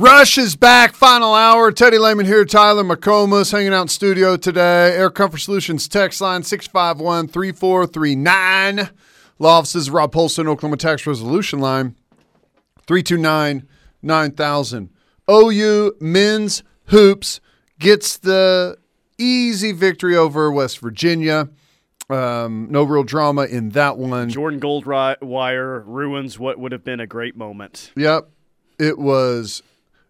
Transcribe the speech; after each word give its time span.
Rush 0.00 0.38
is 0.38 0.54
back, 0.54 0.94
final 0.94 1.34
hour. 1.34 1.72
Teddy 1.72 1.98
Lehman 1.98 2.24
here, 2.24 2.44
Tyler 2.44 2.84
McComas 2.84 3.50
hanging 3.50 3.74
out 3.74 3.82
in 3.82 3.88
studio 3.88 4.36
today. 4.36 4.94
Air 4.96 5.10
Comfort 5.10 5.38
Solutions 5.38 5.88
text 5.88 6.20
line 6.20 6.44
651 6.44 7.26
3439. 7.26 8.90
Law 9.40 9.58
offices 9.58 9.90
Rob 9.90 10.12
Polson, 10.12 10.46
Oklahoma 10.46 10.76
Tax 10.76 11.04
Resolution 11.04 11.58
line 11.58 11.96
329 12.86 13.66
9000. 14.00 14.90
OU 15.28 15.96
men's 15.98 16.62
hoops 16.84 17.40
gets 17.80 18.18
the 18.18 18.78
easy 19.18 19.72
victory 19.72 20.16
over 20.16 20.52
West 20.52 20.78
Virginia. 20.78 21.48
Um, 22.08 22.68
no 22.70 22.84
real 22.84 23.02
drama 23.02 23.46
in 23.46 23.70
that 23.70 23.98
one. 23.98 24.30
Jordan 24.30 24.60
Goldwire 24.60 25.82
ruins 25.84 26.38
what 26.38 26.56
would 26.56 26.70
have 26.70 26.84
been 26.84 27.00
a 27.00 27.06
great 27.08 27.36
moment. 27.36 27.90
Yep. 27.96 28.30
It 28.78 28.96
was 28.96 29.60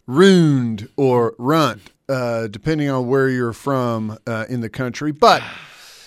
ruined 0.09 0.89
or 0.97 1.35
runt, 1.39 1.93
uh, 2.09 2.49
depending 2.49 2.89
on 2.91 3.07
where 3.07 3.29
you're 3.29 3.53
from 3.53 4.19
uh, 4.27 4.47
in 4.49 4.61
the 4.61 4.69
country. 4.69 5.13
But 5.13 5.43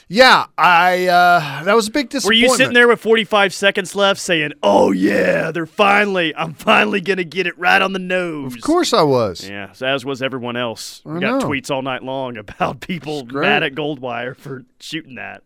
yeah, 0.09 0.47
I 0.58 1.08
uh, 1.08 1.63
that 1.63 1.73
was 1.73 1.88
a 1.88 1.91
big 1.91 2.09
disappointment. 2.09 2.41
Were 2.49 2.52
you 2.52 2.58
sitting 2.58 2.73
there 2.73 2.89
with 2.89 2.99
45 2.99 3.53
seconds 3.53 3.95
left 3.95 4.19
saying, 4.19 4.52
"Oh 4.61 4.91
yeah, 4.91 5.52
they're 5.52 5.66
finally, 5.66 6.35
I'm 6.35 6.53
finally 6.53 6.99
gonna 6.99 7.23
get 7.23 7.47
it 7.47 7.58
right 7.58 7.81
on 7.81 7.93
the 7.93 7.99
nose." 7.99 8.53
Of 8.55 8.61
course, 8.61 8.91
I 8.91 9.03
was. 9.03 9.47
Yeah, 9.47 9.71
as 9.81 10.03
was 10.03 10.21
everyone 10.21 10.58
else. 10.58 11.02
We 11.05 11.17
I 11.17 11.19
got 11.19 11.41
know. 11.41 11.47
tweets 11.47 11.71
all 11.71 11.81
night 11.81 12.03
long 12.03 12.36
about 12.36 12.81
people 12.81 13.25
mad 13.25 13.63
at 13.63 13.73
Goldwire 13.73 14.36
for 14.36 14.65
shooting 14.81 15.15
that. 15.15 15.43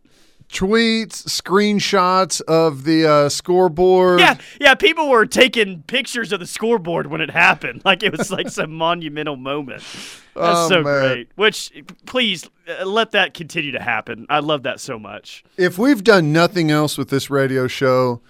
Tweets, 0.49 1.23
screenshots 1.27 2.39
of 2.41 2.83
the 2.83 3.05
uh, 3.05 3.29
scoreboard. 3.29 4.19
Yeah, 4.19 4.37
yeah. 4.61 4.75
People 4.75 5.09
were 5.09 5.25
taking 5.25 5.83
pictures 5.83 6.31
of 6.31 6.39
the 6.39 6.45
scoreboard 6.47 7.07
when 7.07 7.19
it 7.19 7.29
happened, 7.31 7.81
like 7.83 8.03
it 8.03 8.15
was 8.17 8.31
like 8.31 8.49
some 8.49 8.71
monumental 8.77 9.35
moment. 9.35 9.81
That's 9.81 10.21
Oh, 10.35 10.69
so 10.69 10.83
man. 10.83 11.01
great. 11.01 11.29
Which, 11.35 11.71
please 12.05 12.49
uh, 12.67 12.85
let 12.85 13.11
that 13.11 13.33
continue 13.33 13.71
to 13.71 13.81
happen. 13.81 14.25
I 14.29 14.39
love 14.39 14.63
that 14.63 14.79
so 14.79 14.99
much. 14.99 15.43
If 15.57 15.77
we've 15.77 16.03
done 16.03 16.31
nothing 16.31 16.71
else 16.71 16.97
with 16.97 17.09
this 17.09 17.29
radio 17.29 17.67
show, 17.67 18.21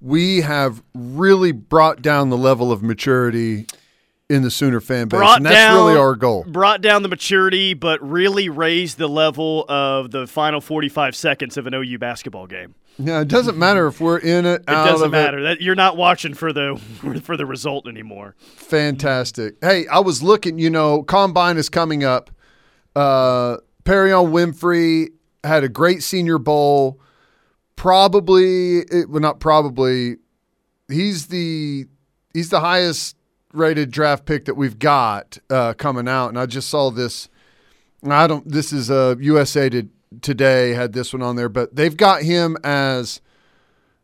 we 0.00 0.42
have 0.42 0.82
really 0.94 1.52
brought 1.52 2.00
down 2.00 2.30
the 2.30 2.36
level 2.38 2.70
of 2.72 2.82
maturity 2.82 3.66
in 4.28 4.42
the 4.42 4.50
Sooner 4.50 4.80
fan 4.80 5.08
base, 5.08 5.18
Brought 5.18 5.36
and 5.38 5.46
that's 5.46 5.54
down, 5.54 5.86
really 5.86 5.98
our 5.98 6.16
goal. 6.16 6.44
Brought 6.48 6.80
down 6.80 7.02
the 7.02 7.08
maturity, 7.08 7.74
but 7.74 8.00
really 8.02 8.48
raised 8.48 8.98
the 8.98 9.08
level 9.08 9.64
of 9.68 10.10
the 10.10 10.26
final 10.26 10.60
45 10.60 11.14
seconds 11.14 11.56
of 11.56 11.66
an 11.66 11.74
OU 11.74 11.98
basketball 11.98 12.46
game. 12.46 12.74
Yeah, 12.98 13.20
it 13.20 13.28
doesn't 13.28 13.58
matter 13.58 13.86
if 13.86 14.00
we're 14.00 14.18
in 14.18 14.46
it. 14.46 14.62
It 14.62 14.66
doesn't 14.66 15.10
matter 15.10 15.42
that 15.44 15.60
you're 15.60 15.74
not 15.74 15.96
watching 15.96 16.32
for 16.34 16.52
the 16.52 16.76
for 17.22 17.36
the 17.36 17.44
result 17.46 17.86
anymore. 17.86 18.34
Fantastic. 18.40 19.56
Hey, 19.60 19.86
I 19.86 20.00
was 20.00 20.22
looking, 20.22 20.58
you 20.58 20.70
know, 20.70 21.02
Combine 21.02 21.58
is 21.58 21.68
coming 21.68 22.04
up. 22.04 22.30
Uh 22.94 23.58
Perion 23.84 24.30
Winfrey 24.32 25.08
had 25.44 25.62
a 25.62 25.68
great 25.68 26.02
senior 26.02 26.38
bowl. 26.38 26.98
Probably 27.76 28.78
it, 28.78 29.10
well 29.10 29.20
not 29.20 29.40
probably 29.40 30.16
he's 30.88 31.26
the 31.26 31.84
he's 32.32 32.48
the 32.48 32.60
highest 32.60 33.16
rated 33.56 33.90
draft 33.90 34.26
pick 34.26 34.44
that 34.44 34.54
we've 34.54 34.78
got 34.78 35.38
uh, 35.50 35.74
coming 35.74 36.08
out 36.08 36.28
and 36.28 36.38
I 36.38 36.46
just 36.46 36.68
saw 36.68 36.90
this 36.90 37.28
I 38.08 38.26
don't 38.26 38.48
this 38.48 38.72
is 38.72 38.90
a 38.90 39.16
USA 39.20 39.68
to, 39.70 39.88
today 40.20 40.74
had 40.74 40.92
this 40.92 41.12
one 41.12 41.22
on 41.22 41.36
there 41.36 41.48
but 41.48 41.74
they've 41.74 41.96
got 41.96 42.22
him 42.22 42.56
as 42.62 43.20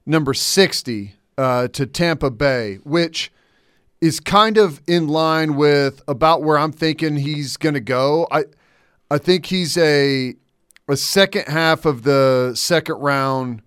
number 0.07 0.35
60 0.35 1.15
uh, 1.39 1.69
to 1.69 1.87
Tampa 1.87 2.31
Bay 2.31 2.77
which 2.83 3.31
is 4.03 4.19
kind 4.19 4.59
of 4.59 4.83
in 4.89 5.07
line 5.07 5.55
with 5.55 6.03
about 6.09 6.43
where 6.43 6.59
I'm 6.59 6.73
thinking 6.73 7.19
he's 7.19 7.57
going 7.57 7.75
to 7.75 7.81
go. 7.81 8.27
I 8.33 8.45
I 9.11 9.19
think 9.19 9.47
he's 9.47 9.79
a 9.79 10.35
a 10.89 10.97
second 10.97 11.47
half 11.47 11.87
of 11.87 12.03
the 12.03 12.53
second 12.57 12.97
round 12.97 13.63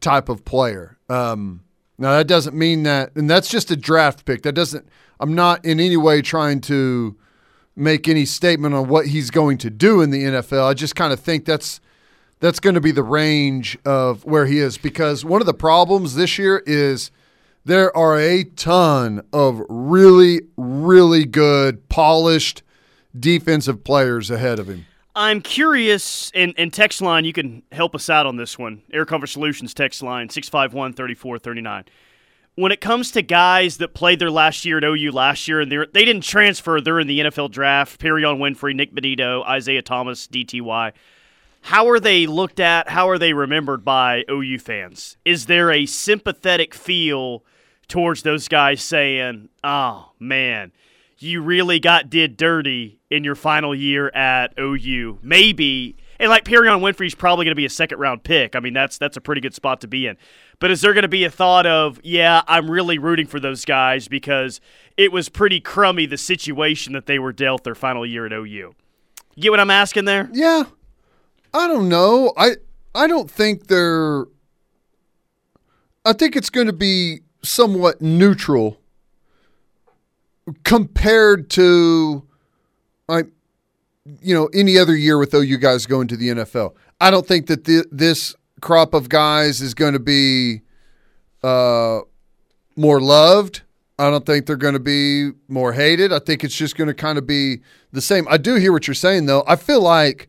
type 0.00 0.28
of 0.28 0.44
player. 0.44 0.98
Um, 1.08 1.62
now 2.02 2.16
that 2.16 2.26
doesn't 2.26 2.56
mean 2.56 2.82
that, 2.82 3.14
and 3.14 3.30
that's 3.30 3.48
just 3.48 3.70
a 3.70 3.76
draft 3.76 4.24
pick. 4.24 4.42
That 4.42 4.52
doesn't. 4.54 4.88
I'm 5.20 5.34
not 5.34 5.64
in 5.64 5.78
any 5.78 5.96
way 5.96 6.20
trying 6.20 6.60
to 6.62 7.16
make 7.76 8.08
any 8.08 8.24
statement 8.24 8.74
on 8.74 8.88
what 8.88 9.06
he's 9.06 9.30
going 9.30 9.56
to 9.58 9.70
do 9.70 10.00
in 10.00 10.10
the 10.10 10.24
NFL. 10.24 10.66
I 10.66 10.74
just 10.74 10.96
kind 10.96 11.12
of 11.12 11.20
think 11.20 11.44
that's 11.44 11.80
that's 12.40 12.58
going 12.58 12.74
to 12.74 12.80
be 12.80 12.90
the 12.90 13.04
range 13.04 13.78
of 13.84 14.24
where 14.24 14.46
he 14.46 14.58
is 14.58 14.76
because 14.78 15.24
one 15.24 15.40
of 15.40 15.46
the 15.46 15.54
problems 15.54 16.16
this 16.16 16.38
year 16.38 16.60
is 16.66 17.12
there 17.64 17.96
are 17.96 18.18
a 18.18 18.42
ton 18.42 19.22
of 19.32 19.62
really, 19.68 20.40
really 20.56 21.24
good, 21.24 21.88
polished 21.88 22.64
defensive 23.16 23.84
players 23.84 24.28
ahead 24.28 24.58
of 24.58 24.68
him. 24.68 24.86
I'm 25.14 25.42
curious, 25.42 26.30
and, 26.34 26.54
and 26.56 26.72
text 26.72 27.02
line, 27.02 27.24
you 27.24 27.34
can 27.34 27.62
help 27.70 27.94
us 27.94 28.08
out 28.08 28.26
on 28.26 28.36
this 28.36 28.58
one. 28.58 28.82
Air 28.92 29.04
Comfort 29.04 29.26
Solutions 29.26 29.74
text 29.74 30.02
line, 30.02 30.30
651 30.30 30.94
3439. 30.94 31.84
When 32.54 32.72
it 32.72 32.80
comes 32.80 33.12
to 33.12 33.22
guys 33.22 33.78
that 33.78 33.94
played 33.94 34.18
their 34.18 34.30
last 34.30 34.64
year 34.64 34.78
at 34.78 34.84
OU 34.84 35.12
last 35.12 35.48
year 35.48 35.60
and 35.60 35.72
they're, 35.72 35.86
they 35.86 36.04
didn't 36.04 36.22
transfer, 36.22 36.80
they're 36.80 37.00
in 37.00 37.06
the 37.06 37.20
NFL 37.20 37.50
draft, 37.50 38.00
Perion 38.00 38.38
Winfrey, 38.38 38.74
Nik 38.74 38.94
Bonitto, 38.94 39.44
Isaiah 39.46 39.82
Thomas, 39.82 40.26
DTY. 40.26 40.92
How 41.62 41.88
are 41.88 42.00
they 42.00 42.26
looked 42.26 42.60
at? 42.60 42.88
How 42.88 43.08
are 43.08 43.18
they 43.18 43.32
remembered 43.32 43.84
by 43.84 44.24
OU 44.30 44.58
fans? 44.58 45.16
Is 45.24 45.46
there 45.46 45.70
a 45.70 45.86
sympathetic 45.86 46.74
feel 46.74 47.44
towards 47.88 48.22
those 48.22 48.48
guys 48.48 48.82
saying, 48.82 49.48
oh, 49.62 50.10
man, 50.18 50.72
you 51.22 51.42
really 51.42 51.80
got 51.80 52.10
did 52.10 52.36
dirty 52.36 53.00
in 53.10 53.24
your 53.24 53.34
final 53.34 53.74
year 53.74 54.08
at 54.10 54.54
OU? 54.58 55.18
Maybe. 55.22 55.96
And 56.18 56.30
like 56.30 56.44
Perion 56.44 56.80
Winfrey's 56.80 57.14
probably 57.14 57.44
going 57.44 57.52
to 57.52 57.56
be 57.56 57.64
a 57.64 57.70
second 57.70 57.98
round 57.98 58.22
pick. 58.22 58.54
I 58.54 58.60
mean, 58.60 58.72
that's 58.72 58.98
that's 58.98 59.16
a 59.16 59.20
pretty 59.20 59.40
good 59.40 59.54
spot 59.54 59.80
to 59.82 59.88
be 59.88 60.06
in. 60.06 60.16
But 60.58 60.70
is 60.70 60.80
there 60.80 60.92
going 60.92 61.02
to 61.02 61.08
be 61.08 61.24
a 61.24 61.30
thought 61.30 61.66
of, 61.66 62.00
yeah, 62.04 62.42
I'm 62.46 62.70
really 62.70 62.98
rooting 62.98 63.26
for 63.26 63.40
those 63.40 63.64
guys 63.64 64.06
because 64.06 64.60
it 64.96 65.10
was 65.10 65.28
pretty 65.28 65.60
crummy 65.60 66.06
the 66.06 66.16
situation 66.16 66.92
that 66.92 67.06
they 67.06 67.18
were 67.18 67.32
dealt 67.32 67.64
their 67.64 67.74
final 67.74 68.06
year 68.06 68.26
at 68.26 68.32
OU? 68.32 68.46
You 68.46 69.42
get 69.42 69.50
what 69.50 69.60
I'm 69.60 69.70
asking 69.70 70.04
there? 70.04 70.28
Yeah, 70.32 70.64
I 71.52 71.66
don't 71.66 71.88
know. 71.88 72.32
I 72.36 72.56
I 72.94 73.06
don't 73.06 73.30
think 73.30 73.66
they're. 73.66 74.26
I 76.04 76.12
think 76.12 76.36
it's 76.36 76.50
going 76.50 76.66
to 76.66 76.72
be 76.72 77.20
somewhat 77.42 78.00
neutral 78.02 78.81
compared 80.64 81.50
to, 81.50 82.26
I, 83.08 83.24
you 84.20 84.34
know, 84.34 84.46
any 84.52 84.78
other 84.78 84.96
year 84.96 85.18
with 85.18 85.34
OU 85.34 85.58
guys 85.58 85.86
going 85.86 86.08
to 86.08 86.16
the 86.16 86.28
NFL. 86.28 86.74
I 87.00 87.10
don't 87.10 87.26
think 87.26 87.46
that 87.46 87.64
thi- 87.64 87.84
this 87.90 88.34
crop 88.60 88.94
of 88.94 89.08
guys 89.08 89.60
is 89.60 89.74
going 89.74 89.92
to 89.92 89.98
be 89.98 90.62
uh, 91.42 92.00
more 92.76 93.00
loved. 93.00 93.62
I 93.98 94.10
don't 94.10 94.24
think 94.24 94.46
they're 94.46 94.56
going 94.56 94.74
to 94.74 94.80
be 94.80 95.30
more 95.48 95.72
hated. 95.72 96.12
I 96.12 96.18
think 96.18 96.42
it's 96.42 96.56
just 96.56 96.76
going 96.76 96.88
to 96.88 96.94
kind 96.94 97.18
of 97.18 97.26
be 97.26 97.60
the 97.92 98.00
same. 98.00 98.26
I 98.28 98.36
do 98.36 98.54
hear 98.56 98.72
what 98.72 98.86
you're 98.86 98.94
saying, 98.94 99.26
though. 99.26 99.44
I 99.46 99.56
feel 99.56 99.80
like, 99.80 100.28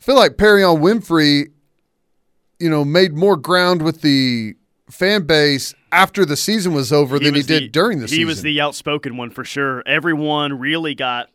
I 0.00 0.04
feel 0.04 0.16
like 0.16 0.32
Perion 0.32 0.80
Winfrey, 0.80 1.50
you 2.60 2.70
know, 2.70 2.84
made 2.84 3.14
more 3.14 3.36
ground 3.36 3.82
with 3.82 4.02
the 4.02 4.54
fan 4.90 5.22
base 5.22 5.74
after 5.92 6.24
the 6.24 6.36
season 6.36 6.72
was 6.72 6.92
over 6.92 7.18
than 7.18 7.34
he 7.34 7.42
did 7.42 7.64
the- 7.64 7.68
during 7.68 7.98
the 7.98 8.04
he 8.04 8.08
season. 8.08 8.18
He 8.20 8.24
was 8.24 8.42
the 8.42 8.60
outspoken 8.60 9.16
one 9.16 9.30
for 9.30 9.44
sure. 9.44 9.82
Everyone 9.86 10.58
really 10.58 10.94
got, 10.94 11.28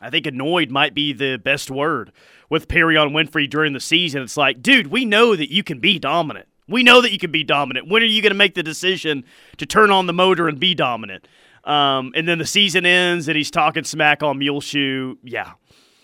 I 0.00 0.10
think, 0.10 0.26
annoyed 0.26 0.70
might 0.70 0.94
be 0.94 1.12
the 1.12 1.36
best 1.36 1.70
word 1.70 2.12
with 2.50 2.68
Perry 2.68 2.94
Perion 2.96 3.12
Winfrey 3.12 3.48
during 3.48 3.72
the 3.72 3.80
season. 3.80 4.22
It's 4.22 4.36
like, 4.36 4.62
dude, 4.62 4.88
we 4.88 5.04
know 5.04 5.34
that 5.36 5.52
you 5.52 5.62
can 5.62 5.78
be 5.80 5.98
dominant. 5.98 6.46
We 6.68 6.82
know 6.82 7.00
that 7.00 7.12
you 7.12 7.18
can 7.18 7.30
be 7.30 7.44
dominant. 7.44 7.88
When 7.88 8.02
are 8.02 8.06
you 8.06 8.22
going 8.22 8.32
to 8.32 8.36
make 8.36 8.54
the 8.54 8.62
decision 8.62 9.24
to 9.56 9.66
turn 9.66 9.90
on 9.90 10.06
the 10.06 10.12
motor 10.12 10.48
and 10.48 10.58
be 10.58 10.74
dominant? 10.74 11.26
Um, 11.64 12.12
and 12.14 12.28
then 12.28 12.38
the 12.38 12.46
season 12.46 12.86
ends 12.86 13.28
and 13.28 13.36
he's 13.36 13.50
talking 13.50 13.84
smack 13.84 14.22
on 14.22 14.38
Muleshoe. 14.38 15.16
Yeah. 15.22 15.52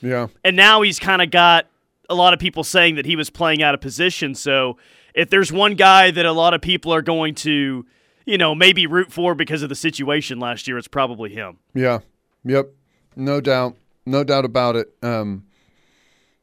yeah. 0.00 0.28
And 0.44 0.56
now 0.56 0.82
he's 0.82 0.98
kind 0.98 1.22
of 1.22 1.30
got 1.30 1.66
a 2.12 2.14
lot 2.14 2.34
of 2.34 2.38
people 2.38 2.62
saying 2.62 2.96
that 2.96 3.06
he 3.06 3.16
was 3.16 3.30
playing 3.30 3.62
out 3.62 3.74
of 3.74 3.80
position. 3.80 4.34
So 4.34 4.76
if 5.14 5.30
there's 5.30 5.50
one 5.50 5.74
guy 5.74 6.10
that 6.10 6.26
a 6.26 6.32
lot 6.32 6.54
of 6.54 6.60
people 6.60 6.92
are 6.92 7.02
going 7.02 7.34
to, 7.36 7.86
you 8.26 8.38
know, 8.38 8.54
maybe 8.54 8.86
root 8.86 9.12
for 9.12 9.34
because 9.34 9.62
of 9.62 9.68
the 9.68 9.74
situation 9.74 10.38
last 10.38 10.68
year, 10.68 10.78
it's 10.78 10.88
probably 10.88 11.30
him. 11.30 11.58
Yeah. 11.74 12.00
Yep. 12.44 12.72
No 13.16 13.40
doubt. 13.40 13.76
No 14.04 14.24
doubt 14.24 14.44
about 14.44 14.76
it. 14.76 14.92
Um, 15.02 15.44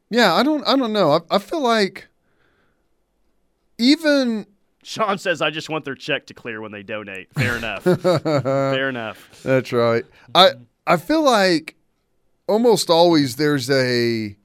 yeah, 0.08 0.34
I 0.34 0.42
don't 0.42 0.66
I 0.66 0.76
don't 0.76 0.92
know. 0.92 1.12
I, 1.12 1.36
I 1.36 1.38
feel 1.38 1.60
like 1.60 2.08
even 3.78 4.46
Sean 4.82 5.18
says, 5.18 5.42
I 5.42 5.50
just 5.50 5.68
want 5.68 5.84
their 5.84 5.94
check 5.94 6.26
to 6.26 6.34
clear 6.34 6.60
when 6.60 6.72
they 6.72 6.82
donate. 6.82 7.32
Fair 7.34 7.56
enough. 7.56 7.82
Fair 7.84 8.88
enough. 8.88 9.42
That's 9.42 9.72
right. 9.72 10.04
I 10.34 10.52
I 10.86 10.96
feel 10.96 11.22
like 11.22 11.76
almost 12.48 12.90
always 12.90 13.36
there's 13.36 13.70
a 13.70 14.36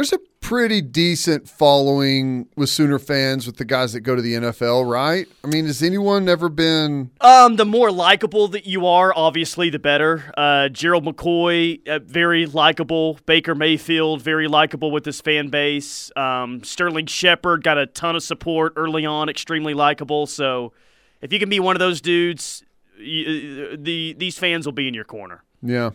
there's 0.00 0.14
a 0.14 0.18
pretty 0.40 0.80
decent 0.80 1.46
following 1.46 2.48
with 2.56 2.70
Sooner 2.70 2.98
fans 2.98 3.46
with 3.46 3.58
the 3.58 3.66
guys 3.66 3.92
that 3.92 4.00
go 4.00 4.16
to 4.16 4.22
the 4.22 4.32
NFL, 4.32 4.90
right? 4.90 5.26
I 5.44 5.46
mean, 5.46 5.66
has 5.66 5.82
anyone 5.82 6.26
ever 6.26 6.48
been? 6.48 7.10
Um, 7.20 7.56
the 7.56 7.66
more 7.66 7.92
likable 7.92 8.48
that 8.48 8.64
you 8.64 8.86
are, 8.86 9.12
obviously, 9.14 9.68
the 9.68 9.78
better. 9.78 10.32
Uh, 10.38 10.70
Gerald 10.70 11.04
McCoy, 11.04 11.86
uh, 11.86 11.98
very 11.98 12.46
likable. 12.46 13.18
Baker 13.26 13.54
Mayfield, 13.54 14.22
very 14.22 14.48
likable 14.48 14.90
with 14.90 15.04
his 15.04 15.20
fan 15.20 15.48
base. 15.48 16.10
Um, 16.16 16.64
Sterling 16.64 17.04
Shepard 17.04 17.62
got 17.62 17.76
a 17.76 17.84
ton 17.84 18.16
of 18.16 18.22
support 18.22 18.72
early 18.76 19.04
on, 19.04 19.28
extremely 19.28 19.74
likable. 19.74 20.26
So, 20.26 20.72
if 21.20 21.30
you 21.30 21.38
can 21.38 21.50
be 21.50 21.60
one 21.60 21.76
of 21.76 21.80
those 21.80 22.00
dudes, 22.00 22.64
you, 22.98 23.76
the 23.76 24.14
these 24.14 24.38
fans 24.38 24.64
will 24.64 24.72
be 24.72 24.88
in 24.88 24.94
your 24.94 25.04
corner. 25.04 25.44
Yeah. 25.60 25.90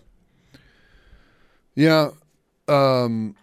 Yeah. 1.74 2.12
Um, 2.68 3.36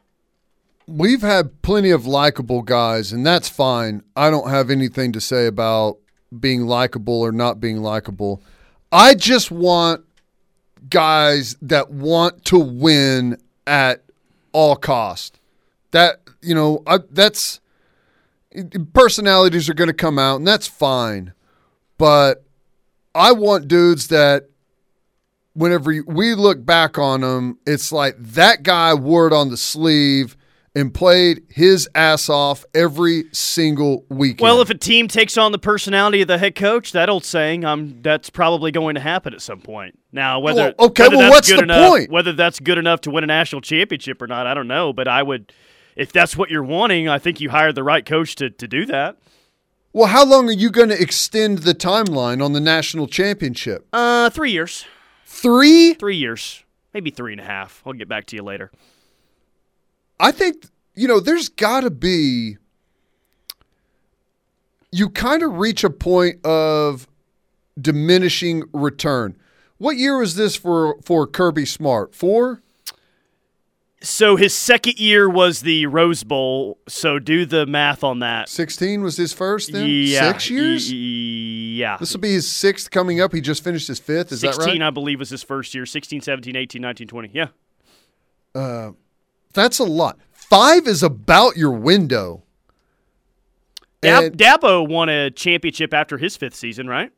we've 0.93 1.23
had 1.23 1.62
plenty 1.62 1.91
of 1.91 2.06
likable 2.06 2.62
guys, 2.62 3.12
and 3.12 3.25
that's 3.25 3.49
fine. 3.49 4.03
I 4.15 4.31
don't 4.31 4.50
have 4.50 4.71
anything 4.71 5.12
to 5.12 5.21
say 5.21 5.47
about 5.47 5.99
being 6.39 6.67
likable 6.67 7.21
or 7.21 7.33
not 7.33 7.61
being 7.61 7.79
likable. 7.79 8.43
I 8.91 9.15
just 9.15 9.50
want 9.50 10.05
guys 10.91 11.56
that 11.62 11.91
want 11.91 12.44
to 12.47 12.59
win 12.59 13.39
at 13.67 14.03
all 14.53 14.77
cost. 14.77 15.41
That 15.93 16.21
you 16.43 16.55
know, 16.55 16.83
I, 16.87 16.99
that's 17.11 17.61
personalities 18.93 19.69
are 19.69 19.75
going 19.75 19.89
to 19.89 19.94
come 19.94 20.19
out, 20.19 20.37
and 20.37 20.47
that's 20.47 20.67
fine. 20.67 21.33
But 21.97 22.44
I 23.15 23.33
want 23.33 23.69
dudes 23.69 24.09
that 24.09 24.49
whenever 25.55 26.03
we 26.06 26.35
look 26.35 26.65
back 26.65 26.99
on 26.99 27.23
them, 27.23 27.59
it's 27.67 27.93
like 27.93 28.17
that 28.19 28.62
guy 28.62 28.93
wore 28.94 29.27
it 29.27 29.33
on 29.33 29.50
the 29.50 29.56
sleeve 29.56 30.37
and 30.74 30.94
played 30.94 31.42
his 31.50 31.88
ass 31.94 32.28
off 32.28 32.64
every 32.74 33.24
single 33.32 34.06
weekend. 34.08 34.40
Well, 34.40 34.60
if 34.60 34.70
a 34.70 34.74
team 34.74 35.06
takes 35.06 35.36
on 35.36 35.52
the 35.52 35.58
personality 35.58 36.22
of 36.22 36.28
the 36.28 36.38
head 36.38 36.54
coach, 36.54 36.92
that 36.92 37.08
old 37.08 37.24
saying, 37.24 37.64
um, 37.64 38.00
that's 38.00 38.30
probably 38.30 38.72
going 38.72 38.94
to 38.94 39.00
happen 39.00 39.34
at 39.34 39.42
some 39.42 39.60
point. 39.60 39.98
Now, 40.12 40.40
whether 40.40 40.74
well, 40.78 40.88
okay, 40.88 41.04
whether 41.04 41.16
well, 41.16 41.30
what's 41.30 41.48
the 41.48 41.58
enough, 41.58 41.90
point? 41.90 42.10
Whether 42.10 42.32
that's 42.32 42.58
good 42.58 42.78
enough 42.78 43.02
to 43.02 43.10
win 43.10 43.24
a 43.24 43.26
national 43.26 43.60
championship 43.60 44.22
or 44.22 44.26
not, 44.26 44.46
I 44.46 44.54
don't 44.54 44.69
know. 44.69 44.92
But 44.92 45.08
I 45.08 45.22
would, 45.22 45.52
if 45.94 46.12
that's 46.12 46.36
what 46.36 46.50
you're 46.50 46.64
wanting, 46.64 47.08
I 47.08 47.19
think 47.19 47.40
you 47.40 47.50
hired 47.50 47.74
the 47.74 47.84
right 47.84 48.04
coach 48.04 48.34
to 48.36 48.50
to 48.50 48.66
do 48.66 48.86
that. 48.86 49.19
Well, 49.94 50.08
how 50.08 50.24
long 50.24 50.48
are 50.48 50.52
you 50.52 50.70
going 50.70 50.88
to 50.88 50.98
extend 51.00 51.58
the 51.58 51.74
timeline 51.74 52.42
on 52.42 52.54
the 52.54 52.60
national 52.60 53.08
championship? 53.08 53.86
Uh, 53.92 54.30
three 54.30 54.50
years. 54.50 54.86
Three? 55.26 55.92
Three 55.94 56.16
years, 56.16 56.64
maybe 56.94 57.10
three 57.10 57.32
and 57.32 57.40
a 57.40 57.44
half. 57.44 57.82
I'll 57.84 57.92
get 57.92 58.08
back 58.08 58.24
to 58.26 58.36
you 58.36 58.42
later. 58.42 58.70
I 60.22 60.30
think 60.30 60.66
you 60.94 61.08
know 61.08 61.20
there's 61.20 61.50
got 61.50 61.80
to 61.80 61.90
be. 61.90 62.56
You 64.90 65.10
kind 65.10 65.42
of 65.42 65.58
reach 65.58 65.84
a 65.84 65.90
point 65.90 66.44
of 66.46 67.08
diminishing 67.80 68.64
return. 68.72 69.36
What 69.78 69.96
year 69.96 70.19
was 70.19 70.36
this 70.36 70.54
for 70.54 70.96
for 71.02 71.26
Kirby 71.26 71.66
Smart? 71.66 72.14
Four. 72.14 72.62
So 74.00 74.34
his 74.34 74.56
second 74.56 74.98
year 74.98 75.28
was 75.28 75.60
the 75.60 75.86
Rose 75.86 76.24
Bowl. 76.24 76.78
So 76.88 77.20
do 77.20 77.46
the 77.46 77.66
math 77.66 78.02
on 78.02 78.19
that. 78.19 78.48
16 78.48 79.00
was 79.02 79.16
his 79.16 79.32
first 79.32 79.72
then? 79.72 79.86
Yeah, 79.88 80.32
Six 80.32 80.50
years? 80.50 80.92
Yeah. 80.92 81.98
This 81.98 82.12
will 82.12 82.20
be 82.20 82.32
his 82.32 82.50
sixth 82.50 82.90
coming 82.90 83.20
up. 83.20 83.32
He 83.32 83.40
just 83.40 83.62
finished 83.62 83.86
his 83.86 84.00
fifth. 84.00 84.32
Is 84.32 84.40
16, 84.40 84.58
that 84.58 84.72
right? 84.72 84.82
I 84.82 84.90
believe, 84.90 85.20
was 85.20 85.30
his 85.30 85.44
first 85.44 85.72
year. 85.72 85.86
16, 85.86 86.20
17, 86.20 86.56
18, 86.56 86.82
19, 86.82 87.06
20. 87.06 87.30
Yeah. 87.32 87.46
Uh, 88.56 88.90
That's 89.52 89.78
a 89.78 89.84
lot. 89.84 90.19
Five 90.32 90.87
is 90.87 91.02
about 91.02 91.56
your 91.56 91.72
window. 91.72 92.43
Dab- 94.00 94.37
Dabo 94.37 94.87
won 94.87 95.08
a 95.08 95.31
championship 95.31 95.94
after 95.94 96.19
his 96.19 96.37
fifth 96.37 96.54
season, 96.56 96.88
right? 96.88 97.12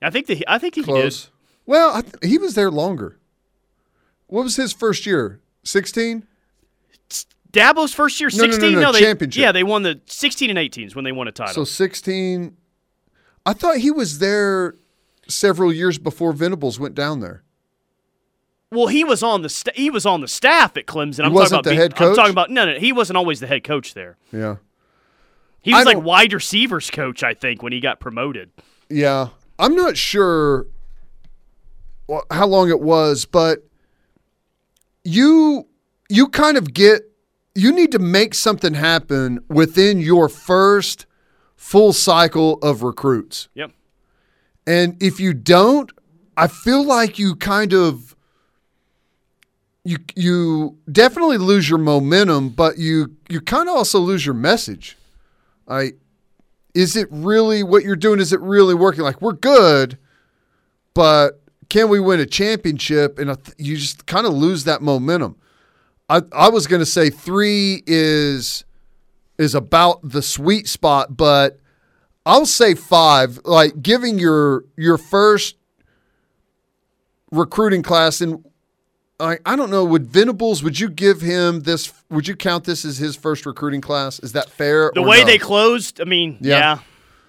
I 0.00 0.10
think 0.10 0.26
the, 0.26 0.44
I 0.46 0.58
think 0.58 0.76
he 0.76 0.82
Close. 0.82 1.30
Well, 1.66 1.94
I 1.94 2.02
th- 2.02 2.14
he 2.22 2.38
was 2.38 2.54
there 2.54 2.70
longer. 2.70 3.18
What 4.26 4.44
was 4.44 4.56
his 4.56 4.72
first 4.72 5.06
year? 5.06 5.40
16? 5.64 6.26
Dabo's 7.52 7.94
first 7.94 8.20
year, 8.20 8.30
No, 8.32 8.44
no, 8.44 8.46
no, 8.46 8.52
16? 8.52 8.80
no, 8.80 8.92
they, 8.92 9.00
championship. 9.00 9.40
Yeah, 9.40 9.52
they 9.52 9.62
won 9.62 9.82
the 9.82 10.00
16 10.06 10.50
and 10.50 10.58
18s 10.58 10.94
when 10.94 11.04
they 11.04 11.12
won 11.12 11.28
a 11.28 11.32
title. 11.32 11.54
So 11.54 11.64
16. 11.64 12.56
I 13.46 13.52
thought 13.52 13.76
he 13.76 13.90
was 13.90 14.18
there 14.18 14.74
several 15.28 15.72
years 15.72 15.98
before 15.98 16.32
Venables 16.32 16.78
went 16.80 16.94
down 16.94 17.20
there. 17.20 17.44
Well, 18.74 18.86
he 18.88 19.04
was 19.04 19.22
on 19.22 19.42
the 19.42 19.48
sta- 19.48 19.72
he 19.74 19.88
was 19.90 20.04
on 20.04 20.20
the 20.20 20.28
staff 20.28 20.76
at 20.76 20.86
Clemson. 20.86 21.24
I'm 21.24 21.32
talking 21.32 21.46
about 21.52 21.64
the 21.64 21.70
being- 21.70 21.80
head 21.80 21.94
I'm 21.96 22.14
talking 22.14 22.30
about 22.32 22.50
no, 22.50 22.66
no, 22.66 22.78
he 22.78 22.92
wasn't 22.92 23.16
always 23.16 23.40
the 23.40 23.46
head 23.46 23.64
coach 23.64 23.94
there. 23.94 24.16
Yeah. 24.32 24.56
He 25.62 25.72
was 25.72 25.80
I 25.82 25.84
like 25.84 25.96
don't- 25.96 26.04
wide 26.04 26.32
receivers 26.32 26.90
coach, 26.90 27.22
I 27.22 27.32
think, 27.34 27.62
when 27.62 27.72
he 27.72 27.80
got 27.80 28.00
promoted. 28.00 28.50
Yeah. 28.90 29.28
I'm 29.58 29.74
not 29.74 29.96
sure 29.96 30.66
how 32.30 32.46
long 32.46 32.68
it 32.68 32.80
was, 32.80 33.24
but 33.24 33.60
you 35.04 35.66
you 36.08 36.28
kind 36.28 36.56
of 36.56 36.72
get 36.74 37.02
you 37.54 37.72
need 37.72 37.92
to 37.92 37.98
make 37.98 38.34
something 38.34 38.74
happen 38.74 39.38
within 39.48 40.00
your 40.00 40.28
first 40.28 41.06
full 41.56 41.92
cycle 41.92 42.58
of 42.62 42.82
recruits. 42.82 43.48
Yep. 43.54 43.70
And 44.66 45.00
if 45.02 45.20
you 45.20 45.34
don't, 45.34 45.92
I 46.36 46.48
feel 46.48 46.82
like 46.84 47.18
you 47.18 47.36
kind 47.36 47.72
of 47.72 48.13
you 49.84 49.98
you 50.16 50.78
definitely 50.90 51.38
lose 51.38 51.68
your 51.68 51.78
momentum, 51.78 52.48
but 52.50 52.78
you 52.78 53.16
you 53.28 53.40
kind 53.40 53.68
of 53.68 53.76
also 53.76 53.98
lose 53.98 54.24
your 54.24 54.34
message. 54.34 54.96
I 55.68 55.92
is 56.74 56.96
it 56.96 57.08
really 57.10 57.62
what 57.62 57.84
you're 57.84 57.94
doing? 57.96 58.18
Is 58.18 58.32
it 58.32 58.40
really 58.40 58.74
working? 58.74 59.04
Like 59.04 59.20
we're 59.20 59.32
good, 59.32 59.98
but 60.94 61.42
can 61.68 61.88
we 61.88 62.00
win 62.00 62.18
a 62.20 62.26
championship? 62.26 63.18
And 63.18 63.36
you 63.58 63.76
just 63.76 64.06
kind 64.06 64.26
of 64.26 64.32
lose 64.32 64.64
that 64.64 64.80
momentum. 64.80 65.36
I 66.08 66.22
I 66.32 66.48
was 66.48 66.66
going 66.66 66.80
to 66.80 66.86
say 66.86 67.10
three 67.10 67.82
is 67.86 68.64
is 69.38 69.54
about 69.54 70.00
the 70.08 70.22
sweet 70.22 70.66
spot, 70.66 71.16
but 71.16 71.58
I'll 72.24 72.46
say 72.46 72.74
five. 72.74 73.38
Like 73.44 73.82
giving 73.82 74.18
your 74.18 74.64
your 74.76 74.96
first 74.96 75.56
recruiting 77.30 77.82
class, 77.82 78.22
and 78.22 78.44
I 79.24 79.38
I 79.44 79.56
don't 79.56 79.70
know. 79.70 79.84
Would 79.84 80.06
Venables? 80.06 80.62
Would 80.62 80.78
you 80.78 80.88
give 80.88 81.20
him 81.20 81.60
this? 81.60 81.92
Would 82.10 82.28
you 82.28 82.36
count 82.36 82.64
this 82.64 82.84
as 82.84 82.98
his 82.98 83.16
first 83.16 83.46
recruiting 83.46 83.80
class? 83.80 84.18
Is 84.20 84.32
that 84.32 84.50
fair? 84.50 84.90
The 84.94 85.02
way 85.02 85.20
no? 85.20 85.26
they 85.26 85.38
closed, 85.38 86.00
I 86.00 86.04
mean, 86.04 86.38
Yeah. 86.40 86.78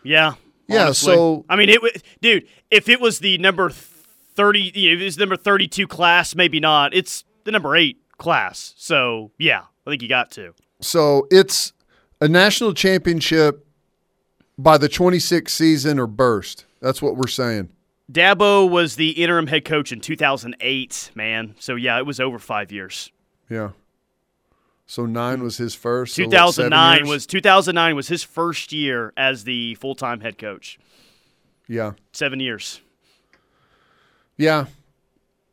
yeah, 0.03 0.33
yeah, 0.67 0.83
honestly. 0.83 1.13
so- 1.13 1.45
I 1.49 1.55
mean, 1.55 1.69
it, 1.69 1.81
wa- 1.81 1.89
dude, 2.21 2.47
if 2.69 2.89
it 2.89 2.99
was 3.01 3.19
the 3.19 3.37
number 3.37 3.69
thirty, 3.69 4.71
you 4.75 4.89
know, 4.89 4.95
if 4.95 5.01
it 5.01 5.05
was 5.05 5.15
the 5.15 5.21
number 5.21 5.37
thirty-two 5.37 5.87
class, 5.87 6.35
maybe 6.35 6.59
not. 6.59 6.93
It's 6.93 7.23
the 7.45 7.51
number 7.51 7.75
eight 7.75 7.97
class, 8.17 8.73
so 8.77 9.31
yeah, 9.39 9.61
I 9.87 9.89
think 9.89 10.01
you 10.01 10.09
got 10.09 10.31
to. 10.31 10.53
So 10.81 11.27
it's 11.31 11.73
a 12.21 12.27
national 12.27 12.73
championship 12.73 13.65
by 14.57 14.77
the 14.77 14.87
26th 14.87 15.49
season 15.49 15.99
or 15.99 16.07
burst. 16.07 16.65
That's 16.81 17.01
what 17.01 17.17
we're 17.17 17.27
saying. 17.27 17.69
Dabo 18.11 18.69
was 18.69 18.95
the 18.97 19.11
interim 19.11 19.47
head 19.47 19.65
coach 19.65 19.91
in 19.91 19.99
2008, 19.99 21.11
man. 21.15 21.55
So 21.59 21.75
yeah, 21.75 21.97
it 21.97 22.05
was 22.05 22.19
over 22.19 22.37
five 22.39 22.71
years. 22.71 23.11
Yeah. 23.49 23.71
So 24.85 25.05
nine 25.07 25.41
was 25.41 25.57
his 25.57 25.73
first. 25.73 26.13
so 26.15 26.23
what, 26.23 26.31
2009 26.31 26.97
years? 26.99 27.09
was 27.09 27.25
2009 27.25 27.95
was 27.95 28.07
his 28.07 28.21
first 28.23 28.71
year 28.71 29.11
as 29.17 29.43
the 29.43 29.73
full-time 29.75 30.21
head 30.21 30.37
coach. 30.37 30.77
Yeah. 31.67 31.93
Seven 32.11 32.39
years, 32.39 32.81
Yeah. 34.37 34.65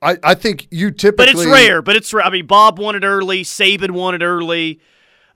I, 0.03 0.19
I 0.25 0.35
think 0.35 0.67
you 0.73 0.91
typically. 0.91 1.33
but 1.33 1.41
it's 1.43 1.47
rare. 1.47 1.81
But 1.81 1.95
it's 1.97 2.13
rare. 2.13 2.27
I 2.27 2.31
mean, 2.31 2.47
Bob 2.47 2.79
won 2.79 2.97
it 2.97 3.05
early. 3.05 3.45
Saban 3.45 3.93
won 3.93 4.17
it 4.17 4.23
early. 4.23 4.81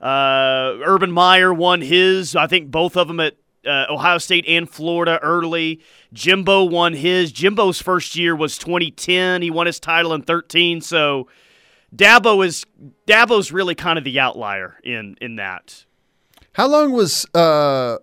Uh, 0.01 0.77
Urban 0.85 1.09
Meyer 1.11 1.53
won 1.53 1.79
his. 1.81 2.35
I 2.35 2.47
think 2.47 2.69
both 2.69 2.97
of 2.97 3.07
them 3.07 3.21
at 3.21 3.37
uh, 3.67 3.85
Ohio 3.89 4.17
State 4.17 4.45
and 4.47 4.69
Florida 4.69 5.19
early. 5.21 5.81
Jimbo 6.13 6.63
won 6.63 6.93
his. 6.93 7.31
Jimbo's 7.31 7.81
first 7.81 8.15
year 8.15 8.35
was 8.35 8.57
2010. 8.57 9.41
He 9.41 9.51
won 9.51 9.65
his 9.67 9.79
title 9.79 10.13
in 10.13 10.21
13. 10.21 10.81
So 10.81 11.27
Dabo 11.95 12.45
is 12.45 12.65
Dabo's 13.07 13.51
really 13.51 13.75
kind 13.75 13.97
of 13.97 14.03
the 14.05 14.19
outlier 14.19 14.77
in 14.83 15.15
in 15.21 15.35
that. 15.35 15.85
How 16.53 16.67
long 16.67 16.91
was 16.91 17.25
uh, 17.35 17.97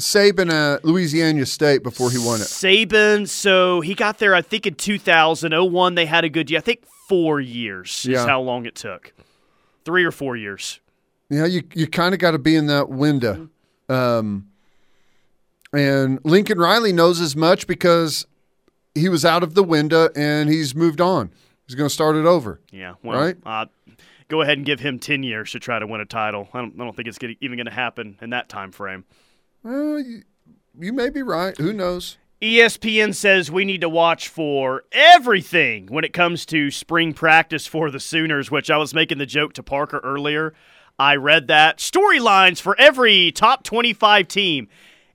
Saban 0.00 0.50
at 0.50 0.84
Louisiana 0.84 1.46
State 1.46 1.82
before 1.82 2.10
he 2.10 2.18
won 2.18 2.40
it? 2.40 2.44
Saban, 2.44 3.28
so 3.28 3.80
he 3.80 3.94
got 3.94 4.18
there, 4.18 4.34
I 4.34 4.42
think, 4.42 4.66
in 4.66 4.74
2000. 4.74 5.52
01, 5.52 5.94
they 5.94 6.06
had 6.06 6.24
a 6.24 6.28
good 6.28 6.50
year. 6.50 6.58
I 6.58 6.62
think 6.62 6.84
four 7.08 7.40
years 7.40 8.04
Yeah. 8.08 8.20
is 8.20 8.26
how 8.26 8.40
long 8.40 8.66
it 8.66 8.74
took. 8.74 9.12
Three 9.84 10.04
or 10.04 10.10
four 10.12 10.36
years. 10.36 10.80
Yeah, 11.30 11.46
you 11.46 11.62
you 11.74 11.86
kind 11.86 12.12
of 12.14 12.20
got 12.20 12.32
to 12.32 12.38
be 12.38 12.54
in 12.56 12.66
that 12.66 12.88
window. 12.90 13.48
Um, 13.92 14.48
and 15.72 16.18
Lincoln 16.24 16.58
Riley 16.58 16.92
knows 16.92 17.20
as 17.20 17.34
much 17.34 17.66
because 17.66 18.26
he 18.94 19.08
was 19.08 19.24
out 19.24 19.42
of 19.42 19.54
the 19.54 19.62
window 19.62 20.08
and 20.14 20.48
he's 20.50 20.74
moved 20.74 21.00
on. 21.00 21.30
He's 21.66 21.74
going 21.74 21.88
to 21.88 21.94
start 21.94 22.16
it 22.16 22.26
over. 22.26 22.60
Yeah. 22.70 22.94
Well, 23.02 23.18
Right. 23.18 23.36
uh, 23.46 23.66
go 24.28 24.42
ahead 24.42 24.58
and 24.58 24.66
give 24.66 24.80
him 24.80 24.98
10 24.98 25.22
years 25.22 25.52
to 25.52 25.58
try 25.60 25.78
to 25.78 25.86
win 25.86 26.00
a 26.00 26.04
title. 26.04 26.48
I 26.52 26.58
don't, 26.60 26.74
I 26.78 26.84
don't 26.84 26.94
think 26.94 27.08
it's 27.08 27.18
gonna, 27.18 27.34
even 27.40 27.56
going 27.56 27.66
to 27.66 27.72
happen 27.72 28.18
in 28.20 28.30
that 28.30 28.48
time 28.48 28.70
frame. 28.72 29.04
Well, 29.62 30.00
you, 30.00 30.22
you 30.78 30.92
may 30.92 31.08
be 31.08 31.22
right. 31.22 31.56
Who 31.56 31.72
knows? 31.72 32.18
ESPN 32.42 33.14
says 33.14 33.52
we 33.52 33.64
need 33.64 33.80
to 33.82 33.88
watch 33.88 34.26
for 34.28 34.82
everything 34.90 35.86
when 35.86 36.04
it 36.04 36.12
comes 36.12 36.44
to 36.46 36.70
spring 36.72 37.12
practice 37.14 37.68
for 37.68 37.88
the 37.90 38.00
Sooners, 38.00 38.50
which 38.50 38.68
I 38.68 38.76
was 38.78 38.92
making 38.92 39.18
the 39.18 39.26
joke 39.26 39.52
to 39.54 39.62
Parker 39.62 40.00
earlier. 40.02 40.52
I 40.98 41.16
read 41.16 41.48
that. 41.48 41.78
Storylines 41.78 42.60
for 42.60 42.78
every 42.78 43.32
top 43.32 43.64
25 43.64 44.28
team. 44.28 44.68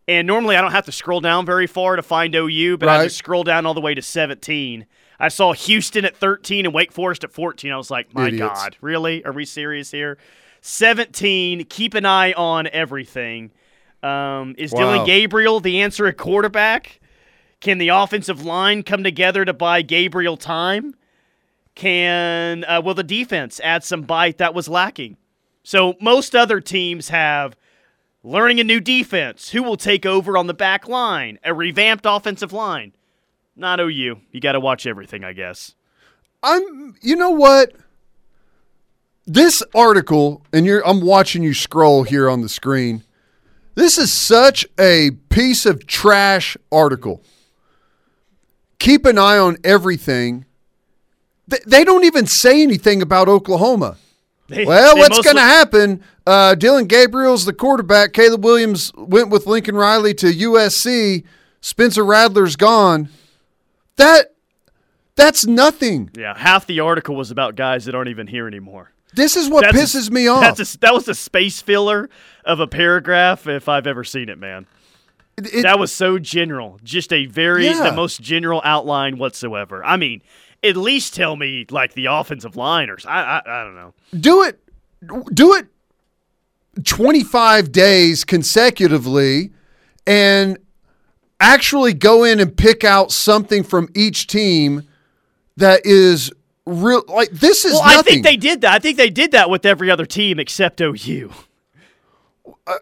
And 0.08 0.26
normally 0.26 0.56
I 0.56 0.62
don't 0.62 0.72
have 0.72 0.86
to 0.86 0.92
scroll 0.92 1.20
down 1.20 1.46
very 1.46 1.68
far 1.68 1.96
to 1.98 2.02
find 2.02 2.34
OU, 2.34 2.78
but 2.78 2.88
I 2.90 3.04
just 3.04 3.18
scroll 3.18 3.44
down 3.44 3.66
all 3.66 3.74
the 3.74 3.82
way 3.82 3.94
to 3.94 4.02
17. 4.02 4.86
I 5.20 5.28
saw 5.28 5.54
Houston 5.54 6.06
at 6.06 6.16
13 6.16 6.66
and 6.66 6.74
Wake 6.74 6.92
Forest 6.92 7.24
at 7.24 7.32
14. 7.32 7.72
I 7.72 7.78
was 7.78 7.92
like, 7.92 8.14
my 8.14 8.28
Idiots. 8.28 8.62
God, 8.62 8.78
really? 8.82 9.26
Are 9.26 9.34
we 9.34 9.44
serious 9.46 9.92
here? 9.92 10.18
17, 10.62 11.66
keep 11.66 11.94
an 11.94 12.06
eye 12.06 12.34
on 12.34 12.68
everything. 12.68 13.52
Um, 14.04 14.56
is 14.58 14.72
Wow. 14.72 14.80
Dillon 14.94 15.06
Gabriel 15.06 15.60
the 15.60 15.82
answer 15.82 16.06
at 16.08 16.18
quarterback? 16.18 17.00
Can 17.60 17.80
the 17.80 17.90
offensive 17.90 18.46
line 18.46 18.84
come 18.84 19.04
together 19.04 19.44
to 19.44 19.54
buy 19.54 19.82
Gabriel 19.82 20.38
time? 20.38 20.94
Can 21.76 22.64
uh, 22.66 22.82
will 22.84 22.94
the 22.94 23.04
defense 23.04 23.60
add 23.64 23.84
some 23.84 24.04
bite 24.04 24.38
that 24.38 24.54
was 24.54 24.68
lacking? 24.68 25.18
So 25.68 25.96
most 26.00 26.34
other 26.34 26.62
teams 26.62 27.10
have 27.10 27.58
learning 28.24 28.62
a 28.62 28.64
new 28.64 28.80
defense. 28.80 29.50
Who 29.50 29.62
will 29.62 29.76
take 29.76 30.06
over 30.06 30.38
on 30.38 30.48
the 30.48 30.54
back 30.54 30.88
line? 30.88 31.40
A 31.44 31.54
revamped 31.54 32.06
offensive 32.08 32.54
line. 32.54 32.94
Not 33.54 33.82
OU. 33.82 34.22
You 34.32 34.40
got 34.40 34.54
to 34.54 34.62
watch 34.62 34.88
everything, 34.88 35.26
I 35.26 35.34
guess. 35.34 35.76
I'm. 36.42 36.96
You 37.02 37.18
know 37.18 37.32
what? 37.32 37.74
This 39.26 39.62
article, 39.76 40.42
and 40.54 40.66
you're. 40.66 40.88
I'm 40.88 41.02
watching 41.02 41.44
you 41.44 41.54
scroll 41.54 42.04
here 42.04 42.30
on 42.30 42.40
the 42.40 42.48
screen. 42.48 43.04
This 43.76 43.98
is 43.98 44.10
such 44.10 44.66
a 44.80 45.12
piece 45.28 45.66
of 45.66 45.86
trash 45.86 46.56
article. 46.72 47.22
Keep 48.80 49.06
an 49.06 49.18
eye 49.18 49.38
on 49.38 49.58
everything. 49.66 50.46
They, 51.46 51.60
they 51.68 51.84
don't 51.84 52.06
even 52.06 52.26
say 52.26 52.64
anything 52.64 53.02
about 53.02 53.28
Oklahoma. 53.28 53.98
They- 54.48 54.66
Well, 54.66 54.96
they 54.96 55.00
what's 55.02 55.18
mostly- 55.18 55.24
going 55.24 55.36
to 55.36 55.42
happen? 55.42 56.04
Uh, 56.26 56.56
Dillon 56.56 56.86
Gabriel's 56.86 57.46
the 57.46 57.54
quarterback. 57.54 58.14
Caleb 58.14 58.44
Williams 58.44 58.92
went 58.96 59.30
with 59.30 59.46
Lincoln 59.46 59.76
Riley 59.76 60.14
to 60.16 60.28
USC. 60.28 61.24
Spencer 61.62 62.04
Rattler's 62.06 62.56
gone. 62.56 63.10
That 63.98 64.34
that's 65.16 65.46
nothing. 65.48 66.12
Yeah, 66.16 66.38
half 66.38 66.68
the 66.68 66.80
article 66.80 67.16
was 67.16 67.32
about 67.32 67.56
guys 67.56 67.86
that 67.86 67.96
aren't 67.96 68.10
even 68.10 68.28
here 68.28 68.48
anymore. 68.48 68.92
This 69.14 69.36
is 69.36 69.50
what 69.50 69.64
That's 69.64 69.76
a- 69.96 69.98
pisses 69.98 70.12
me 70.12 70.28
off. 70.28 70.42
That's 70.42 70.76
a, 70.76 70.78
that 70.80 70.94
was 70.94 71.08
a 71.08 71.16
space 71.16 71.60
filler 71.62 72.10
of 72.46 72.60
a 72.60 72.68
paragraph 72.68 73.48
if 73.48 73.68
I've 73.68 73.88
ever 73.88 74.04
seen 74.04 74.30
it, 74.30 74.38
man. 74.38 74.68
It- 75.38 75.64
that 75.64 75.80
was 75.80 75.92
so 75.92 76.20
general, 76.20 76.80
just 76.84 77.12
a 77.12 77.26
very 77.26 77.66
Yeah. 77.66 77.84
the 77.84 77.92
most 77.94 78.22
general 78.22 78.62
outline 78.64 79.18
whatsoever. 79.18 79.84
I 79.84 79.98
mean, 79.98 80.22
at 80.64 80.76
least 80.78 81.14
tell 81.14 81.36
me 81.36 81.66
like 81.70 81.94
the 81.94 82.08
offensive 82.08 82.56
liners. 82.56 83.06
I 83.06 83.22
I, 83.22 83.62
I 83.62 83.64
don't 83.64 83.76
know. 83.76 83.94
do 84.20 84.44
it 84.44 84.60
do 85.34 85.54
it 85.54 85.68
25 86.84 87.72
days 87.72 88.24
consecutively 88.24 89.52
and 90.06 90.58
actually 91.40 91.94
go 91.94 92.24
in 92.24 92.40
and 92.40 92.56
pick 92.56 92.84
out 92.84 93.12
something 93.12 93.64
from 93.64 93.90
each 93.96 94.28
team 94.28 94.88
that 95.58 95.86
is 95.86 96.32
real 96.66 97.04
like 97.08 97.30
this 97.32 97.66
is 97.66 97.74
Well, 97.74 97.82
I 97.84 98.02
think 98.02 98.24
they 98.24 98.38
did 98.38 98.62
that. 98.62 98.74
I 98.74 98.80
think 98.80 98.98
they 98.98 99.10
did 99.10 99.32
that 99.32 99.50
with 99.50 99.66
every 99.66 99.90
other 99.90 100.06
team 100.06 100.40
except 100.40 100.82
OU. 100.82 101.32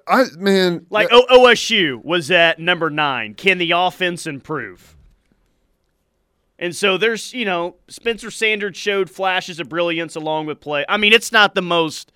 I, 0.07 0.25
man 0.37 0.85
Like 0.89 1.11
uh, 1.11 1.21
o- 1.29 1.45
OSU 1.45 2.03
was 2.03 2.31
at 2.31 2.59
number 2.59 2.89
nine. 2.89 3.33
Can 3.33 3.57
the 3.57 3.71
offense 3.71 4.25
improve? 4.25 4.94
And 6.57 6.75
so 6.75 6.97
there's, 6.97 7.33
you 7.33 7.45
know, 7.45 7.75
Spencer 7.87 8.31
Sanders 8.31 8.77
showed 8.77 9.09
flashes 9.09 9.59
of 9.59 9.67
brilliance 9.69 10.15
along 10.15 10.45
with 10.45 10.61
play. 10.61 10.85
I 10.87 10.97
mean, 10.97 11.11
it's 11.11 11.31
not 11.31 11.53
the 11.53 11.61
most, 11.61 12.11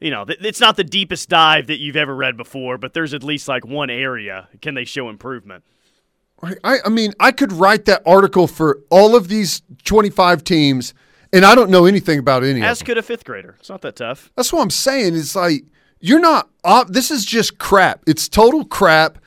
you 0.00 0.10
know, 0.10 0.26
it's 0.28 0.60
not 0.60 0.76
the 0.76 0.84
deepest 0.84 1.28
dive 1.28 1.66
that 1.68 1.78
you've 1.78 1.96
ever 1.96 2.14
read 2.14 2.36
before, 2.36 2.76
but 2.76 2.92
there's 2.92 3.14
at 3.14 3.22
least 3.22 3.48
like 3.48 3.64
one 3.64 3.88
area. 3.88 4.48
Can 4.60 4.74
they 4.74 4.84
show 4.84 5.08
improvement? 5.08 5.64
I, 6.64 6.78
I 6.84 6.88
mean 6.88 7.12
I 7.20 7.30
could 7.30 7.52
write 7.52 7.84
that 7.84 8.02
article 8.04 8.48
for 8.48 8.80
all 8.90 9.14
of 9.14 9.28
these 9.28 9.62
25 9.84 10.42
teams 10.42 10.92
and 11.32 11.44
I 11.44 11.54
don't 11.54 11.70
know 11.70 11.86
anything 11.86 12.18
about 12.18 12.42
any 12.42 12.54
of 12.54 12.56
them. 12.56 12.64
As 12.64 12.82
could 12.82 12.98
a 12.98 13.02
fifth 13.02 13.24
grader. 13.24 13.56
It's 13.60 13.70
not 13.70 13.80
that 13.82 13.96
tough. 13.96 14.30
That's 14.36 14.52
what 14.52 14.60
I'm 14.60 14.70
saying. 14.70 15.14
It's 15.14 15.34
like 15.34 15.64
you're 16.00 16.20
not. 16.20 16.50
op- 16.64 16.88
this 16.88 17.10
is 17.10 17.24
just 17.24 17.58
crap. 17.58 18.02
It's 18.06 18.28
total 18.28 18.64
crap. 18.64 19.18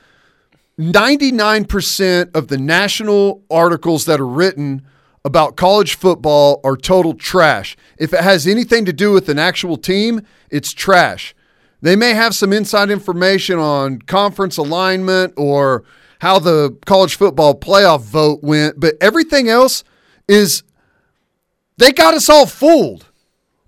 Ninety-nine 0.78 1.64
percent 1.64 2.30
of 2.34 2.48
the 2.48 2.58
national 2.58 3.42
articles 3.50 4.04
that 4.04 4.20
are 4.20 4.26
written 4.26 4.86
about 5.24 5.56
college 5.56 5.96
football 5.96 6.60
are 6.62 6.76
total 6.76 7.14
trash. 7.14 7.76
If 7.98 8.12
it 8.12 8.20
has 8.20 8.46
anything 8.46 8.84
to 8.84 8.92
do 8.92 9.12
with 9.12 9.28
an 9.28 9.38
actual 9.38 9.78
team, 9.78 10.20
it's 10.50 10.72
trash. 10.72 11.34
They 11.80 11.96
may 11.96 12.12
have 12.12 12.34
some 12.34 12.52
inside 12.52 12.90
information 12.90 13.58
on 13.58 14.00
conference 14.02 14.56
alignment 14.58 15.32
or 15.36 15.84
how 16.20 16.38
the 16.38 16.76
college 16.84 17.16
football 17.16 17.58
playoff 17.58 18.02
vote 18.02 18.42
went, 18.42 18.78
but 18.78 18.96
everything 19.00 19.48
else 19.48 19.82
is 20.28 20.62
they 21.78 21.90
got 21.90 22.14
us 22.14 22.28
all 22.28 22.46
fooled. 22.46 23.06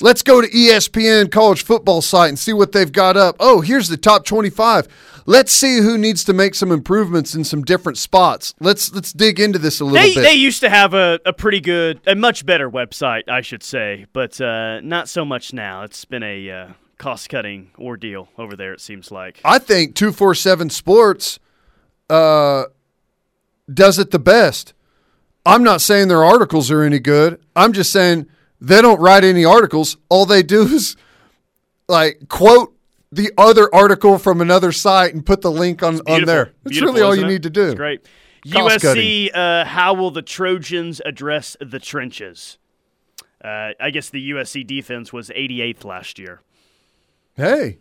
Let's 0.00 0.22
go 0.22 0.40
to 0.40 0.48
ESPN 0.48 1.30
college 1.30 1.64
football 1.64 2.02
site 2.02 2.28
and 2.28 2.38
see 2.38 2.52
what 2.52 2.72
they've 2.72 2.90
got 2.92 3.16
up. 3.16 3.36
Oh, 3.40 3.60
here's 3.60 3.88
the 3.88 3.96
top 3.96 4.24
25. 4.24 4.86
Let's 5.26 5.52
see 5.52 5.78
who 5.78 5.98
needs 5.98 6.24
to 6.24 6.32
make 6.32 6.54
some 6.54 6.70
improvements 6.72 7.34
in 7.34 7.42
some 7.44 7.62
different 7.62 7.98
spots. 7.98 8.54
Let's 8.60 8.92
let's 8.94 9.12
dig 9.12 9.38
into 9.40 9.58
this 9.58 9.80
a 9.80 9.84
little 9.84 10.00
They, 10.00 10.14
bit. 10.14 10.22
they 10.22 10.32
used 10.32 10.60
to 10.60 10.70
have 10.70 10.94
a, 10.94 11.20
a 11.26 11.32
pretty 11.32 11.60
good, 11.60 12.00
a 12.06 12.14
much 12.14 12.46
better 12.46 12.70
website, 12.70 13.28
I 13.28 13.40
should 13.42 13.62
say, 13.62 14.06
but 14.12 14.40
uh, 14.40 14.80
not 14.80 15.08
so 15.08 15.24
much 15.24 15.52
now. 15.52 15.82
It's 15.82 16.04
been 16.06 16.22
a 16.22 16.50
uh, 16.50 16.68
cost 16.96 17.28
cutting 17.28 17.72
ordeal 17.78 18.28
over 18.38 18.56
there, 18.56 18.72
it 18.72 18.80
seems 18.80 19.10
like. 19.10 19.40
I 19.44 19.58
think 19.58 19.94
247 19.96 20.70
Sports 20.70 21.38
uh, 22.08 22.64
does 23.72 23.98
it 23.98 24.12
the 24.12 24.18
best. 24.18 24.72
I'm 25.44 25.62
not 25.62 25.80
saying 25.82 26.08
their 26.08 26.24
articles 26.24 26.70
are 26.70 26.82
any 26.82 27.00
good. 27.00 27.38
I'm 27.54 27.72
just 27.72 27.92
saying 27.92 28.28
they 28.60 28.80
don't 28.82 29.00
write 29.00 29.24
any 29.24 29.44
articles. 29.44 29.96
All 30.08 30.26
they 30.26 30.42
do 30.42 30.62
is 30.62 30.96
like 31.88 32.28
quote 32.28 32.74
the 33.10 33.32
other 33.38 33.72
article 33.74 34.18
from 34.18 34.40
another 34.40 34.72
site 34.72 35.14
and 35.14 35.24
put 35.24 35.40
the 35.40 35.50
link 35.50 35.82
on, 35.82 36.00
on 36.06 36.24
there. 36.24 36.52
That's 36.64 36.80
really 36.80 37.00
all 37.00 37.14
you 37.14 37.24
it? 37.24 37.28
need 37.28 37.42
to 37.44 37.50
do. 37.50 37.66
It's 37.66 37.74
great. 37.74 38.06
Cost 38.52 38.84
USC, 38.84 39.30
uh, 39.34 39.64
how 39.64 39.94
will 39.94 40.10
the 40.10 40.22
Trojans 40.22 41.00
address 41.04 41.56
the 41.60 41.78
trenches? 41.78 42.58
Uh, 43.42 43.70
I 43.80 43.90
guess 43.90 44.10
the 44.10 44.30
USC 44.30 44.66
defense 44.66 45.12
was 45.12 45.30
88th 45.30 45.84
last 45.84 46.18
year. 46.18 46.42
Hey, 47.34 47.78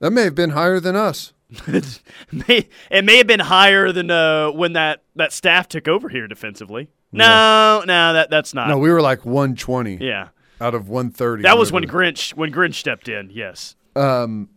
that 0.00 0.10
may 0.10 0.24
have 0.24 0.34
been 0.34 0.50
higher 0.50 0.80
than 0.80 0.96
us. 0.96 1.32
may, 1.66 2.68
it 2.90 3.04
may 3.04 3.18
have 3.18 3.26
been 3.26 3.40
higher 3.40 3.92
than 3.92 4.10
uh, 4.10 4.50
when 4.50 4.72
that, 4.72 5.02
that 5.16 5.32
staff 5.32 5.68
took 5.68 5.88
over 5.88 6.08
here 6.08 6.26
defensively. 6.26 6.88
No, 7.12 7.82
no, 7.86 8.12
that 8.14 8.30
that's 8.30 8.54
not. 8.54 8.68
No, 8.68 8.78
we 8.78 8.90
were 8.90 9.02
like 9.02 9.24
120 9.24 9.98
yeah, 10.00 10.28
out 10.60 10.74
of 10.74 10.88
130. 10.88 11.42
that 11.42 11.58
was 11.58 11.70
when. 11.70 11.84
Grinch 11.84 12.34
when 12.34 12.52
Grinch 12.52 12.74
stepped 12.74 13.08
in. 13.08 13.30
Yes. 13.30 13.76
Um. 13.94 14.48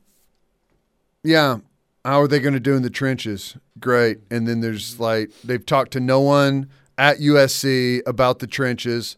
Yeah. 1.23 1.57
How 2.05 2.21
are 2.21 2.27
they 2.27 2.39
going 2.39 2.53
to 2.53 2.59
do 2.59 2.75
in 2.75 2.83
the 2.83 2.91
trenches? 2.91 3.57
Great. 3.79 4.19
And 4.29 4.47
then 4.47 4.61
there's 4.61 4.99
like 4.99 5.31
they've 5.43 5.65
talked 5.65 5.91
to 5.93 5.99
no 5.99 6.21
one 6.21 6.69
at 6.97 7.17
USC 7.17 8.01
about 8.05 8.39
the 8.39 8.47
trenches. 8.47 9.17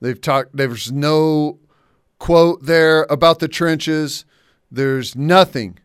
They've 0.00 0.20
talked. 0.20 0.54
There's 0.54 0.92
no 0.92 1.58
quote 2.18 2.64
there 2.64 3.04
about 3.08 3.38
the 3.38 3.48
trenches. 3.48 4.24
There's 4.70 5.16
nothing. 5.16 5.78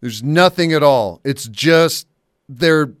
There's 0.00 0.22
nothing 0.22 0.72
at 0.72 0.82
all. 0.82 1.20
It's 1.24 1.48
just 1.48 2.06
they're 2.48 2.92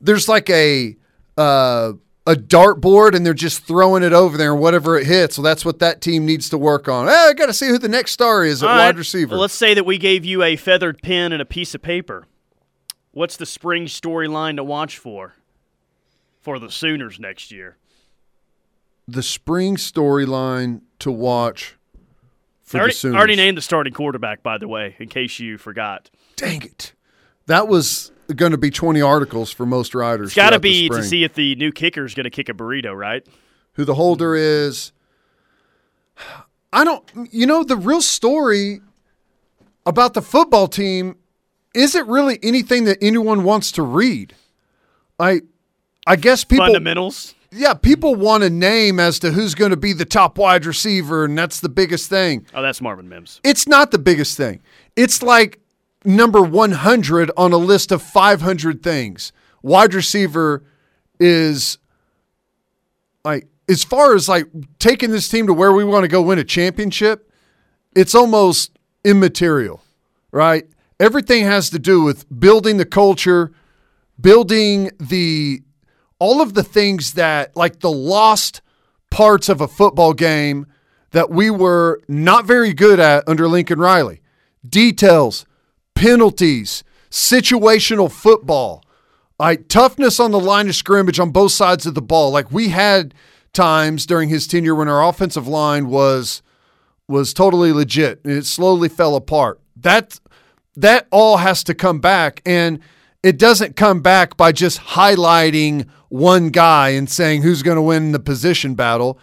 there's 0.00 0.28
like 0.28 0.48
a 0.48 0.96
uh, 1.36 1.92
a 2.30 2.34
dartboard 2.36 3.14
and 3.14 3.24
they're 3.26 3.34
just 3.34 3.64
throwing 3.64 4.02
it 4.02 4.12
over 4.12 4.36
there 4.36 4.52
and 4.52 4.60
whatever 4.60 4.96
it 4.98 5.06
hits. 5.06 5.36
So 5.36 5.42
that's 5.42 5.64
what 5.64 5.78
that 5.80 6.00
team 6.00 6.24
needs 6.26 6.48
to 6.50 6.58
work 6.58 6.88
on. 6.88 7.08
Hey, 7.08 7.26
I 7.30 7.32
got 7.34 7.46
to 7.46 7.54
see 7.54 7.68
who 7.68 7.78
the 7.78 7.88
next 7.88 8.12
star 8.12 8.44
is 8.44 8.62
at 8.62 8.68
All 8.68 8.76
wide 8.76 8.86
right. 8.86 8.96
receiver. 8.96 9.32
Well, 9.32 9.40
let's 9.40 9.54
say 9.54 9.74
that 9.74 9.84
we 9.84 9.98
gave 9.98 10.24
you 10.24 10.42
a 10.42 10.56
feathered 10.56 11.02
pen 11.02 11.32
and 11.32 11.42
a 11.42 11.44
piece 11.46 11.74
of 11.74 11.82
paper. 11.82 12.26
What's 13.12 13.36
the 13.36 13.46
spring 13.46 13.86
storyline 13.86 14.56
to 14.56 14.64
watch 14.64 14.98
for 14.98 15.34
for 16.40 16.58
the 16.58 16.70
Sooners 16.70 17.18
next 17.18 17.50
year? 17.50 17.76
the 19.08 19.22
spring 19.24 19.74
storyline 19.74 20.82
to 21.00 21.10
watch 21.10 21.76
for 22.62 22.76
I 22.76 22.80
already, 22.80 22.92
the 22.92 22.98
Sooners. 22.98 23.14
I 23.16 23.18
already 23.18 23.36
named 23.36 23.56
the 23.56 23.62
starting 23.62 23.92
quarterback, 23.92 24.42
by 24.42 24.56
the 24.58 24.68
way, 24.68 24.94
in 25.00 25.08
case 25.08 25.40
you 25.40 25.58
forgot. 25.58 26.10
Dang 26.36 26.62
it! 26.62 26.92
That 27.46 27.66
was 27.66 28.12
going 28.36 28.52
to 28.52 28.58
be 28.58 28.70
twenty 28.70 29.02
articles 29.02 29.50
for 29.50 29.66
most 29.66 29.94
riders. 29.94 30.28
It's 30.28 30.36
got 30.36 30.50
to 30.50 30.60
be 30.60 30.88
to 30.88 31.02
see 31.02 31.24
if 31.24 31.34
the 31.34 31.54
new 31.56 31.72
kicker 31.72 32.04
is 32.04 32.14
going 32.14 32.24
to 32.24 32.30
kick 32.30 32.48
a 32.48 32.54
burrito, 32.54 32.96
right? 32.96 33.26
who 33.74 33.84
the 33.84 33.94
holder 33.94 34.34
is. 34.34 34.92
I 36.72 36.84
don't, 36.84 37.02
you 37.32 37.46
know, 37.46 37.64
the 37.64 37.76
real 37.76 38.02
story 38.02 38.80
about 39.86 40.14
the 40.14 40.22
football 40.22 40.68
team 40.68 41.16
isn't 41.74 42.06
really 42.06 42.38
anything 42.42 42.84
that 42.84 42.98
anyone 43.00 43.44
wants 43.44 43.72
to 43.72 43.82
read. 43.82 44.34
I, 45.18 45.42
I 46.06 46.16
guess 46.16 46.44
people 46.44 46.66
Fundamentals. 46.66 47.34
yeah, 47.50 47.74
people 47.74 48.14
want 48.14 48.42
a 48.42 48.50
name 48.50 49.00
as 49.00 49.18
to 49.20 49.30
who's 49.32 49.54
going 49.54 49.70
to 49.70 49.76
be 49.76 49.92
the 49.92 50.04
top 50.04 50.38
wide 50.38 50.66
receiver, 50.66 51.24
and 51.24 51.36
that's 51.36 51.60
the 51.60 51.68
biggest 51.68 52.10
thing. 52.10 52.46
Oh, 52.54 52.62
that's 52.62 52.80
Marvin 52.80 53.08
Mims. 53.08 53.40
It's 53.44 53.66
not 53.66 53.90
the 53.90 53.98
biggest 53.98 54.36
thing. 54.36 54.60
It's 54.96 55.22
like 55.22 55.60
number 56.04 56.40
100 56.40 57.30
on 57.36 57.52
a 57.52 57.56
list 57.56 57.92
of 57.92 58.02
500 58.02 58.82
things. 58.82 59.32
Wide 59.62 59.94
receiver 59.94 60.64
is 61.18 61.78
like 63.24 63.48
as 63.68 63.84
far 63.84 64.14
as 64.14 64.28
like 64.28 64.46
taking 64.78 65.10
this 65.10 65.28
team 65.28 65.46
to 65.46 65.54
where 65.54 65.72
we 65.72 65.84
want 65.84 66.04
to 66.04 66.08
go 66.08 66.22
win 66.22 66.38
a 66.38 66.44
championship, 66.44 67.30
it's 67.94 68.14
almost 68.14 68.72
immaterial, 69.04 69.82
right? 70.32 70.66
Everything 70.98 71.44
has 71.44 71.70
to 71.70 71.78
do 71.78 72.02
with 72.02 72.26
building 72.40 72.76
the 72.76 72.84
culture, 72.84 73.52
building 74.20 74.90
the 74.98 75.62
all 76.18 76.42
of 76.42 76.54
the 76.54 76.62
things 76.62 77.14
that 77.14 77.56
like 77.56 77.80
the 77.80 77.90
lost 77.90 78.60
parts 79.10 79.48
of 79.48 79.60
a 79.60 79.68
football 79.68 80.12
game 80.12 80.66
that 81.12 81.30
we 81.30 81.50
were 81.50 82.00
not 82.08 82.46
very 82.46 82.72
good 82.72 83.00
at 83.00 83.26
under 83.26 83.48
Lincoln 83.48 83.78
Riley. 83.78 84.20
Details, 84.68 85.46
penalties, 85.94 86.84
situational 87.10 88.10
football, 88.10 88.84
like 89.38 89.68
toughness 89.68 90.20
on 90.20 90.30
the 90.30 90.40
line 90.40 90.68
of 90.68 90.74
scrimmage 90.74 91.18
on 91.18 91.30
both 91.30 91.52
sides 91.52 91.86
of 91.86 91.94
the 91.94 92.02
ball. 92.02 92.30
Like 92.30 92.52
we 92.52 92.68
had 92.68 93.14
times 93.52 94.06
during 94.06 94.28
his 94.28 94.46
tenure 94.46 94.74
when 94.74 94.88
our 94.88 95.06
offensive 95.06 95.48
line 95.48 95.88
was 95.88 96.42
was 97.08 97.34
totally 97.34 97.72
legit 97.72 98.20
and 98.24 98.32
it 98.32 98.46
slowly 98.46 98.88
fell 98.88 99.16
apart. 99.16 99.60
That 99.76 100.20
that 100.76 101.08
all 101.10 101.38
has 101.38 101.64
to 101.64 101.74
come 101.74 102.00
back 102.00 102.40
and 102.46 102.80
it 103.22 103.38
doesn't 103.38 103.76
come 103.76 104.00
back 104.00 104.36
by 104.36 104.52
just 104.52 104.80
highlighting 104.80 105.88
one 106.08 106.48
guy 106.50 106.90
and 106.90 107.08
saying 107.08 107.42
who's 107.42 107.62
going 107.62 107.76
to 107.76 107.82
win 107.82 108.12
the 108.12 108.18
position 108.18 108.74
battle. 108.74 109.18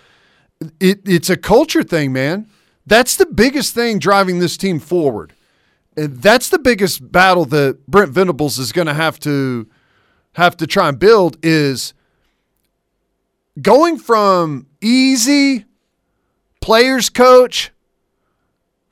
It, 0.79 1.01
it's 1.05 1.29
a 1.29 1.37
culture 1.37 1.83
thing, 1.83 2.13
man. 2.13 2.47
That's 2.85 3.15
the 3.15 3.25
biggest 3.25 3.73
thing 3.73 3.99
driving 3.99 4.39
this 4.39 4.57
team 4.57 4.79
forward. 4.79 5.33
And 5.97 6.21
that's 6.21 6.49
the 6.49 6.59
biggest 6.59 7.11
battle 7.11 7.45
that 7.45 7.85
Brent 7.87 8.11
Venables 8.11 8.59
is 8.59 8.71
going 8.71 8.85
to 8.85 8.93
have 8.93 9.19
to 9.21 9.67
have 10.33 10.55
to 10.57 10.67
try 10.67 10.87
and 10.87 10.99
build 10.99 11.37
is 11.43 11.95
going 13.59 13.97
from 13.97 14.67
easy 14.79 15.65
players 16.61 17.09
coach, 17.09 17.71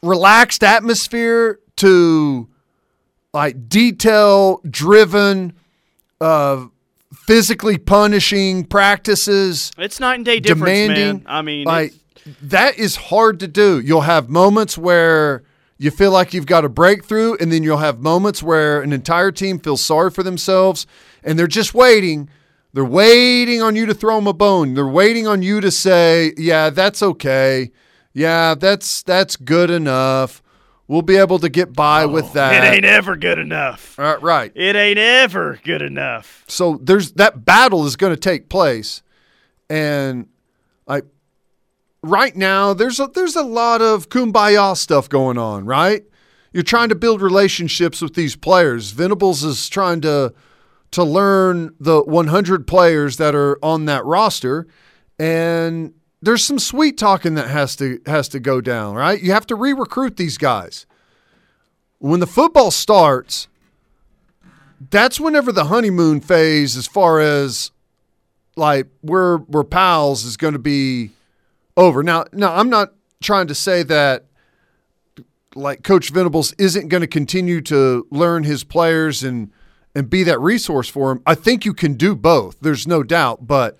relaxed 0.01 0.63
atmosphere 0.63 1.59
to 1.75 2.49
like 3.31 3.69
detail 3.69 4.61
driven, 4.67 5.53
uh, 6.19 6.65
physically 7.13 7.77
punishing 7.77 8.65
practices. 8.65 9.71
It's 9.77 9.99
night 9.99 10.15
and 10.15 10.25
day 10.25 10.39
difference, 10.39 10.63
demanding. 10.63 11.17
man. 11.17 11.23
I 11.27 11.43
mean, 11.43 11.65
like 11.65 11.93
that 12.41 12.79
is 12.79 12.95
hard 12.95 13.41
to 13.41 13.47
do. 13.47 13.79
You'll 13.79 14.01
have 14.01 14.29
moments 14.29 14.75
where 14.75 15.43
you 15.77 15.91
feel 15.91 16.11
like 16.11 16.33
you've 16.33 16.45
got 16.45 16.63
a 16.63 16.69
breakthrough, 16.69 17.35
and 17.39 17.51
then 17.51 17.63
you'll 17.63 17.77
have 17.77 17.99
moments 17.99 18.41
where 18.41 18.81
an 18.81 18.93
entire 18.93 19.31
team 19.31 19.59
feels 19.59 19.83
sorry 19.83 20.09
for 20.09 20.23
themselves 20.23 20.88
and 21.25 21.38
they're 21.38 21.47
just 21.47 21.73
waiting. 21.73 22.29
They're 22.71 22.85
waiting 22.85 23.61
on 23.61 23.75
you 23.75 23.85
to 23.88 23.93
throw 23.93 24.15
them 24.15 24.27
a 24.27 24.33
bone. 24.33 24.75
They're 24.75 24.88
waiting 24.88 25.27
on 25.27 25.41
you 25.41 25.59
to 25.59 25.71
say, 25.71 26.33
"Yeah, 26.38 26.69
that's 26.69 27.01
okay. 27.01 27.71
Yeah, 28.13 28.55
that's 28.55 29.01
that's 29.03 29.35
good 29.35 29.69
enough. 29.69 30.41
We'll 30.88 31.01
be 31.01 31.15
able 31.15 31.39
to 31.39 31.49
get 31.49 31.73
by 31.73 32.05
with 32.05 32.33
that." 32.33 32.63
Oh, 32.63 32.67
it 32.67 32.75
ain't 32.75 32.85
ever 32.85 33.15
good 33.15 33.39
enough. 33.39 33.97
Uh, 33.97 34.17
right. 34.21 34.51
It 34.55 34.75
ain't 34.75 34.99
ever 34.99 35.59
good 35.63 35.81
enough. 35.81 36.43
So 36.47 36.79
there's 36.81 37.13
that 37.13 37.43
battle 37.43 37.85
is 37.85 37.95
going 37.95 38.13
to 38.13 38.19
take 38.19 38.49
place, 38.49 39.01
and 39.69 40.27
like 40.85 41.05
right 42.05 42.35
now, 42.35 42.73
there's 42.73 42.99
a, 42.99 43.07
there's 43.07 43.35
a 43.35 43.43
lot 43.43 43.81
of 43.81 44.09
kumbaya 44.09 44.77
stuff 44.77 45.09
going 45.09 45.37
on. 45.37 45.65
Right, 45.65 46.03
you're 46.53 46.63
trying 46.63 46.89
to 46.89 46.95
build 46.95 47.21
relationships 47.21 48.01
with 48.01 48.13
these 48.13 48.35
players. 48.35 48.91
Venables 48.91 49.43
is 49.43 49.67
trying 49.67 50.01
to 50.01 50.33
to 50.91 51.03
learn 51.03 51.75
the 51.79 52.01
100 52.03 52.67
players 52.67 53.17
that 53.17 53.35
are 53.35 53.59
on 53.61 53.85
that 53.85 54.05
roster, 54.05 54.67
and 55.19 55.93
there's 56.21 56.43
some 56.43 56.59
sweet 56.59 56.97
talking 56.97 57.35
that 57.35 57.49
has 57.49 57.75
to 57.77 57.99
has 58.05 58.29
to 58.29 58.39
go 58.39 58.61
down. 58.61 58.95
Right, 58.95 59.21
you 59.21 59.31
have 59.31 59.47
to 59.47 59.55
re-recruit 59.55 60.17
these 60.17 60.37
guys. 60.37 60.85
When 61.99 62.19
the 62.19 62.27
football 62.27 62.71
starts, 62.71 63.47
that's 64.91 65.19
whenever 65.19 65.51
the 65.51 65.65
honeymoon 65.65 66.21
phase, 66.21 66.77
as 66.77 66.87
far 66.87 67.19
as 67.19 67.71
like 68.55 68.87
we're 69.01 69.37
we're 69.37 69.63
pals, 69.63 70.23
is 70.23 70.37
going 70.37 70.53
to 70.53 70.59
be 70.59 71.11
over. 71.77 72.03
Now, 72.03 72.25
now 72.31 72.55
I'm 72.55 72.69
not 72.69 72.93
trying 73.21 73.47
to 73.47 73.55
say 73.55 73.83
that 73.83 74.25
like 75.55 75.83
Coach 75.83 76.09
Venables 76.09 76.53
isn't 76.53 76.89
going 76.89 77.01
to 77.01 77.07
continue 77.07 77.61
to 77.61 78.05
learn 78.11 78.43
his 78.43 78.63
players 78.63 79.23
and 79.23 79.51
and 79.95 80.09
be 80.09 80.23
that 80.23 80.39
resource 80.41 80.89
for 80.89 81.11
him. 81.11 81.21
I 81.25 81.35
think 81.35 81.63
you 81.63 81.73
can 81.73 81.93
do 81.93 82.15
both. 82.15 82.59
There's 82.59 82.85
no 82.85 83.01
doubt, 83.01 83.47
but 83.47 83.79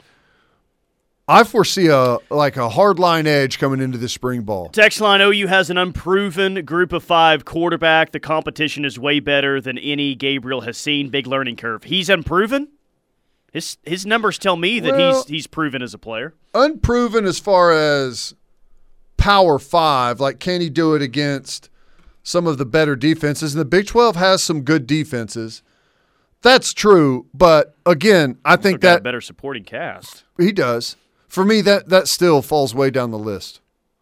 I 1.28 1.44
foresee 1.44 1.88
a 1.88 2.18
like 2.30 2.56
a 2.56 2.70
hard 2.70 3.00
line 3.00 3.28
edge 3.28 3.60
coming 3.60 3.82
into 3.82 3.98
this 3.98 4.14
spring 4.14 4.44
ball. 4.44 4.70
Text 4.70 5.02
line 5.02 5.22
OU 5.22 5.48
has 5.48 5.70
an 5.70 5.78
unproven 5.78 6.64
group 6.64 6.94
of 6.94 7.04
five 7.04 7.46
quarterback. 7.46 8.12
The 8.12 8.20
competition 8.20 8.86
is 8.86 8.98
way 9.00 9.20
better 9.20 9.60
than 9.60 9.78
any 9.78 10.16
Gabriel 10.16 10.62
has 10.62 10.78
seen. 10.78 11.10
Big 11.10 11.28
learning 11.28 11.58
curve. 11.58 11.84
He's 11.84 12.10
unproven. 12.10 12.70
His 13.56 13.78
his 13.84 14.06
numbers 14.06 14.38
tell 14.38 14.58
me 14.58 14.82
that 14.82 14.92
Well- 14.98 15.16
he's 15.24 15.28
he's 15.28 15.48
proven 15.48 15.82
as 15.82 15.94
a 15.94 15.98
player. 15.98 16.34
unproven 16.54 17.26
as 17.26 17.40
far 17.40 17.72
as 17.72 18.34
power 19.18 19.58
five. 19.60 20.20
Like, 20.20 20.40
can 20.40 20.60
he 20.60 20.70
do 20.70 20.94
it 20.94 21.02
against 21.02 21.70
some 22.22 22.48
of 22.48 22.58
the 22.58 22.66
better 22.66 22.96
defenses? 22.98 23.54
And 23.54 23.62
the 23.62 23.66
Big 23.66 23.88
12 23.88 24.18
has 24.18 24.44
some 24.44 24.62
good 24.64 24.86
defenses. 24.86 25.64
That's 26.42 26.74
true. 26.74 27.28
But 27.34 27.76
again, 27.86 28.38
I 28.44 28.58
think 28.58 28.82
Got 28.82 28.88
a 28.90 28.92
that 28.96 29.04
better 29.04 29.22
supporting 29.22 29.64
cast. 29.64 30.26
he 30.38 30.52
does. 30.52 30.98
For 31.30 31.44
me, 31.46 31.62
that, 31.62 31.90
that 31.90 32.08
still 32.08 32.42
falls 32.42 32.76
way 32.76 32.90
down 32.92 33.12
the 33.12 33.18
list. 33.18 33.62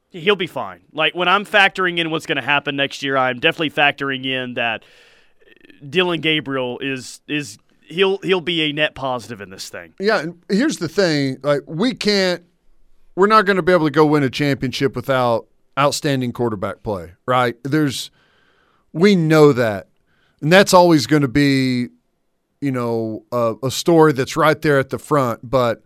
He'll 0.10 0.36
be 0.36 0.48
fine. 0.48 0.82
Like 0.92 1.16
when 1.16 1.28
I'm 1.28 1.46
factoring 1.46 2.00
in 2.00 2.10
what's 2.12 2.26
going 2.26 2.36
to 2.38 2.42
happen 2.44 2.76
next 2.76 3.02
year, 3.04 3.16
I'm 3.18 3.40
definitely 3.40 3.70
factoring 3.72 4.26
in 4.26 4.56
that 4.56 4.84
Dillon 5.88 6.22
Gabriel 6.22 6.80
is 6.80 7.22
is 7.28 7.58
he'll 7.94 8.18
he'll 8.20 8.42
be 8.42 8.62
a 8.64 8.74
net 8.74 8.96
positive 8.96 9.42
in 9.42 9.50
this 9.50 9.70
thing. 9.70 9.94
Yeah, 10.00 10.20
and 10.20 10.44
here's 10.50 10.78
the 10.78 10.90
thing: 10.90 11.38
like 11.44 11.62
we 11.68 11.94
can't, 11.94 12.44
we're 13.16 13.28
not 13.28 13.46
going 13.46 13.58
to 13.58 13.64
be 13.64 13.72
able 13.72 13.86
to 13.86 13.92
go 13.92 14.06
win 14.06 14.24
a 14.24 14.30
championship 14.30 14.96
without 14.96 15.48
outstanding 15.78 16.34
quarterback 16.34 16.84
play, 16.84 17.14
right? 17.26 17.56
There's, 17.64 18.12
we 18.92 19.16
know 19.16 19.54
that, 19.54 19.88
and 20.42 20.52
that's 20.52 20.74
always 20.74 21.08
going 21.08 21.22
to 21.22 21.28
be, 21.28 21.88
you 22.62 22.72
know, 22.72 23.24
a, 23.32 23.56
a 23.64 23.72
story 23.72 24.14
that's 24.14 24.36
right 24.36 24.62
there 24.62 24.80
at 24.80 24.90
the 24.90 25.00
front. 25.00 25.50
But 25.50 25.84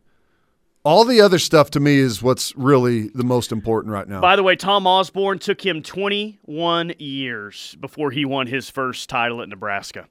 all 0.83 1.03
the 1.03 1.21
other 1.21 1.39
stuff 1.39 1.69
to 1.71 1.79
me 1.79 1.97
is 1.97 2.21
what's 2.21 2.55
really 2.55 3.09
the 3.09 3.23
most 3.23 3.51
important 3.51 3.93
right 3.93 4.07
now. 4.07 4.21
By 4.21 4.35
the 4.35 4.43
way, 4.43 4.55
Tom 4.55 4.87
Osborne 4.87 5.39
took 5.39 5.65
him 5.65 5.81
21 5.81 6.93
years 6.97 7.75
before 7.79 8.11
he 8.11 8.25
won 8.25 8.47
his 8.47 8.69
first 8.69 9.09
title 9.09 9.41
at 9.41 9.49
Nebraska. 9.49 10.07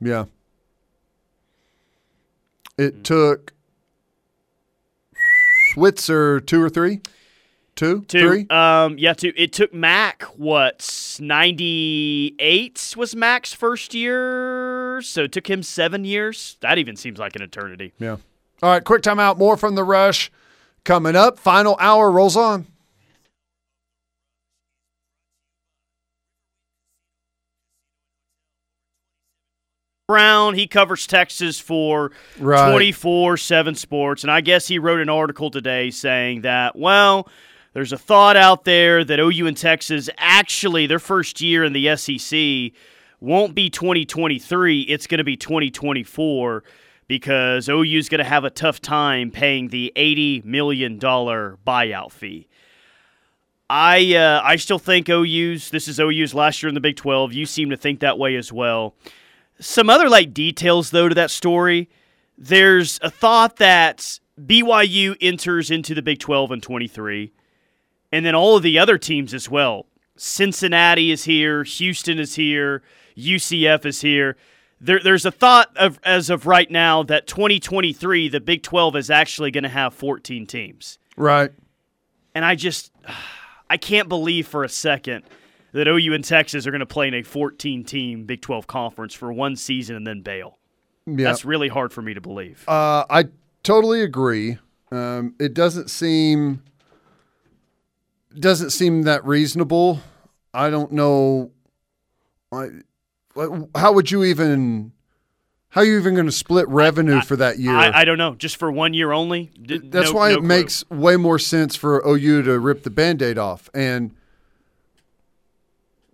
Yeah. 0.00 0.24
It 2.76 3.04
took 3.04 3.52
Switzer 5.72 6.40
two 6.40 6.62
or 6.62 6.68
three, 6.68 7.00
two, 7.76 8.02
Two, 8.08 8.20
three. 8.28 8.46
um, 8.50 8.96
yeah, 8.98 9.12
two. 9.12 9.32
It 9.36 9.52
took 9.52 9.72
Mack 9.74 10.22
what 10.36 11.16
98 11.20 12.94
was 12.96 13.14
Mack's 13.16 13.52
first 13.52 13.94
year, 13.94 15.00
so 15.02 15.24
it 15.24 15.32
took 15.32 15.48
him 15.48 15.62
seven 15.62 16.04
years. 16.04 16.56
That 16.60 16.78
even 16.78 16.96
seems 16.96 17.18
like 17.18 17.36
an 17.36 17.42
eternity. 17.42 17.92
Yeah. 17.98 18.16
All 18.62 18.70
right, 18.70 18.84
quick 18.84 19.02
timeout. 19.02 19.36
More 19.38 19.56
from 19.56 19.74
the 19.74 19.84
rush 19.84 20.30
coming 20.84 21.16
up. 21.16 21.38
Final 21.38 21.76
hour 21.80 22.10
rolls 22.10 22.36
on. 22.36 22.66
Brown, 30.14 30.52
he 30.52 30.66
covers 30.66 31.06
Texas 31.06 31.58
for 31.58 32.12
Right. 32.38 32.70
24 32.70 33.38
7 33.38 33.74
sports. 33.74 34.22
And 34.22 34.30
I 34.30 34.42
guess 34.42 34.68
he 34.68 34.78
wrote 34.78 35.00
an 35.00 35.08
article 35.08 35.50
today 35.50 35.90
saying 35.90 36.42
that, 36.42 36.76
well, 36.76 37.26
there's 37.72 37.90
a 37.90 37.96
thought 37.96 38.36
out 38.36 38.64
there 38.64 39.02
that 39.02 39.18
OU 39.18 39.46
and 39.46 39.56
Texas 39.56 40.10
actually, 40.18 40.86
their 40.86 40.98
first 40.98 41.40
year 41.40 41.64
in 41.64 41.72
the 41.72 41.96
SEC 41.96 42.78
won't 43.20 43.54
be 43.54 43.70
2023. 43.70 44.82
It's 44.82 45.06
going 45.06 45.18
to 45.18 45.24
be 45.24 45.38
2024 45.38 46.64
because 47.08 47.70
OU 47.70 47.82
is 47.98 48.10
going 48.10 48.18
to 48.18 48.24
have 48.24 48.44
a 48.44 48.50
tough 48.50 48.82
time 48.82 49.30
paying 49.30 49.68
the 49.68 49.90
$80 49.96 50.44
million 50.44 50.98
buyout 51.00 52.12
fee. 52.12 52.46
I 53.70 54.14
uh, 54.14 54.42
I 54.44 54.56
still 54.56 54.78
think 54.78 55.08
OU's. 55.08 55.70
This 55.70 55.88
is 55.88 55.98
OU's 55.98 56.34
last 56.34 56.62
year 56.62 56.68
in 56.68 56.74
the 56.74 56.82
Big 56.82 56.96
Twelve. 56.96 57.32
You 57.32 57.46
seem 57.46 57.70
to 57.70 57.78
think 57.78 58.00
that 58.00 58.18
way 58.18 58.36
as 58.36 58.52
well. 58.52 58.94
Some 59.60 59.88
other 59.88 60.08
like 60.08 60.34
details 60.34 60.90
though 60.90 61.08
to 61.08 61.14
that 61.14 61.30
story. 61.30 61.88
There's 62.36 62.98
a 63.02 63.10
thought 63.10 63.56
that 63.56 64.18
BYU 64.40 65.16
enters 65.20 65.70
into 65.70 65.94
the 65.94 66.02
Big 66.02 66.18
Twelve 66.18 66.50
in 66.50 66.60
23, 66.60 67.32
and 68.10 68.26
then 68.26 68.34
all 68.34 68.56
of 68.56 68.62
the 68.62 68.78
other 68.78 68.98
teams 68.98 69.32
as 69.32 69.48
well. 69.48 69.86
Cincinnati 70.16 71.10
is 71.10 71.24
here. 71.24 71.64
Houston 71.64 72.18
is 72.18 72.34
here. 72.34 72.82
UCF 73.16 73.86
is 73.86 74.00
here. 74.00 74.36
There, 74.80 75.00
there's 75.00 75.24
a 75.24 75.30
thought 75.30 75.74
of 75.76 75.98
as 76.04 76.30
of 76.30 76.46
right 76.46 76.70
now 76.70 77.02
that 77.04 77.26
2023 77.26 78.28
the 78.28 78.40
Big 78.40 78.62
12 78.62 78.96
is 78.96 79.10
actually 79.10 79.50
going 79.50 79.64
to 79.64 79.70
have 79.70 79.94
14 79.94 80.46
teams. 80.46 80.98
Right. 81.16 81.52
And 82.34 82.44
I 82.44 82.54
just 82.54 82.92
I 83.70 83.76
can't 83.76 84.08
believe 84.08 84.46
for 84.46 84.62
a 84.62 84.68
second 84.68 85.24
that 85.74 85.86
OU 85.88 86.14
and 86.14 86.24
Texas 86.24 86.66
are 86.66 86.70
going 86.70 86.80
to 86.80 86.86
play 86.86 87.08
in 87.08 87.14
a 87.14 87.22
14 87.22 87.84
team 87.84 88.24
Big 88.24 88.40
12 88.40 88.66
conference 88.66 89.12
for 89.12 89.32
one 89.32 89.56
season 89.56 89.96
and 89.96 90.06
then 90.06 90.22
bail. 90.22 90.58
Yeah. 91.06 91.24
That's 91.24 91.44
really 91.44 91.68
hard 91.68 91.92
for 91.92 92.00
me 92.00 92.14
to 92.14 92.20
believe. 92.20 92.64
Uh, 92.66 93.04
I 93.10 93.24
totally 93.62 94.00
agree. 94.02 94.58
Um, 94.90 95.34
it 95.38 95.52
doesn't 95.52 95.90
seem 95.90 96.62
doesn't 98.38 98.70
seem 98.70 99.02
that 99.02 99.24
reasonable. 99.24 100.00
I 100.52 100.70
don't 100.70 100.92
know. 100.92 101.50
I, 102.52 102.68
how 103.76 103.92
would 103.92 104.10
you 104.10 104.24
even? 104.24 104.92
How 105.68 105.80
are 105.80 105.84
you 105.84 105.98
even 105.98 106.14
going 106.14 106.26
to 106.26 106.32
split 106.32 106.68
revenue 106.68 107.16
I- 107.16 107.20
for 107.22 107.34
that 107.36 107.58
year? 107.58 107.74
I, 107.74 108.02
I 108.02 108.04
don't 108.04 108.18
know. 108.18 108.36
Just 108.36 108.56
for 108.56 108.70
one 108.70 108.94
year 108.94 109.10
only? 109.10 109.50
D- 109.60 109.78
That's 109.82 110.10
no- 110.10 110.16
why 110.16 110.28
no 110.28 110.34
it 110.36 110.38
clue. 110.38 110.46
makes 110.48 110.88
way 110.88 111.16
more 111.16 111.38
sense 111.40 111.74
for 111.74 112.00
OU 112.06 112.42
to 112.42 112.58
rip 112.60 112.84
the 112.84 112.90
band-aid 112.90 113.38
off. 113.38 113.68
And 113.74 114.12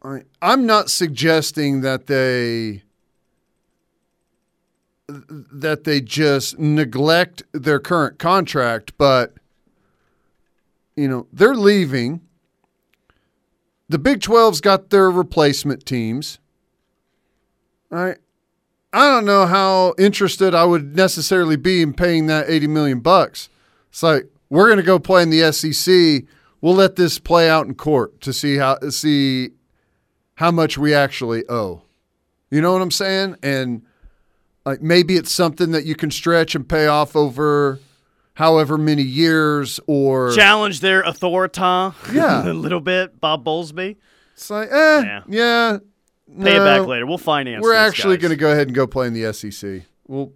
I, 0.03 0.23
I'm 0.41 0.67
not 0.67 0.91
suggesting 0.91 1.83
that 1.83 2.07
they 2.07 2.83
that 5.09 5.85
they 5.85 6.01
just 6.01 6.59
neglect 6.59 7.43
their 7.53 7.81
current 7.81 8.19
contract, 8.19 8.93
but 8.97 9.35
you 10.97 11.09
know, 11.09 11.27
they're 11.33 11.55
leaving. 11.55 12.21
The 13.89 13.99
Big 13.99 14.21
12's 14.21 14.61
got 14.61 14.91
their 14.91 15.11
replacement 15.11 15.85
teams. 15.85 16.39
Right? 17.91 18.19
I 18.93 19.09
don't 19.09 19.25
know 19.25 19.47
how 19.47 19.95
interested 19.99 20.55
I 20.55 20.65
would 20.65 20.97
necessarily 20.97 21.57
be 21.57 21.83
in 21.83 21.95
paying 21.95 22.27
that 22.27 22.49
80 22.49 22.67
million 22.69 23.01
bucks. 23.01 23.49
It's 23.89 24.03
like 24.03 24.27
we're 24.49 24.67
going 24.67 24.79
to 24.79 24.83
go 24.83 24.99
play 24.99 25.23
in 25.23 25.31
the 25.31 25.53
SEC. 25.53 26.25
We'll 26.61 26.75
let 26.75 26.97
this 26.97 27.19
play 27.19 27.49
out 27.49 27.67
in 27.67 27.75
court 27.75 28.21
to 28.21 28.33
see 28.33 28.57
how 28.57 28.79
see 28.91 29.51
how 30.41 30.51
much 30.51 30.79
we 30.79 30.95
actually 30.95 31.45
owe. 31.51 31.83
You 32.51 32.63
know 32.63 32.73
what 32.73 32.81
I'm 32.81 32.91
saying? 32.91 33.37
And 33.43 33.83
like 34.65 34.81
maybe 34.81 35.17
it's 35.17 35.31
something 35.31 35.73
that 35.73 35.85
you 35.85 35.95
can 35.95 36.11
stretch 36.11 36.55
and 36.55 36.67
pay 36.67 36.87
off 36.87 37.15
over 37.15 37.79
however 38.33 38.79
many 38.79 39.03
years 39.03 39.81
or 39.87 40.33
Challenge 40.33 40.81
their 40.81 41.03
authority 41.03 41.61
Yeah. 42.13 42.51
a 42.51 42.55
little 42.55 42.81
bit, 42.81 43.21
Bob 43.21 43.45
Bowlesby. 43.45 43.97
it's 44.33 44.49
like 44.49 44.71
eh, 44.73 45.03
Yeah. 45.03 45.23
yeah. 45.29 45.79
Pay 46.43 46.57
it 46.57 46.61
back 46.61 46.87
later. 46.87 47.05
We'll 47.05 47.19
finance 47.19 47.63
We're 47.63 47.75
actually 47.75 48.17
going 48.17 48.31
to 48.31 48.37
go 48.37 48.51
ahead 48.51 48.67
and 48.69 48.75
go 48.75 48.87
play 48.87 49.09
in 49.09 49.13
the 49.13 49.31
SEC. 49.35 49.83
We'll 50.09 50.33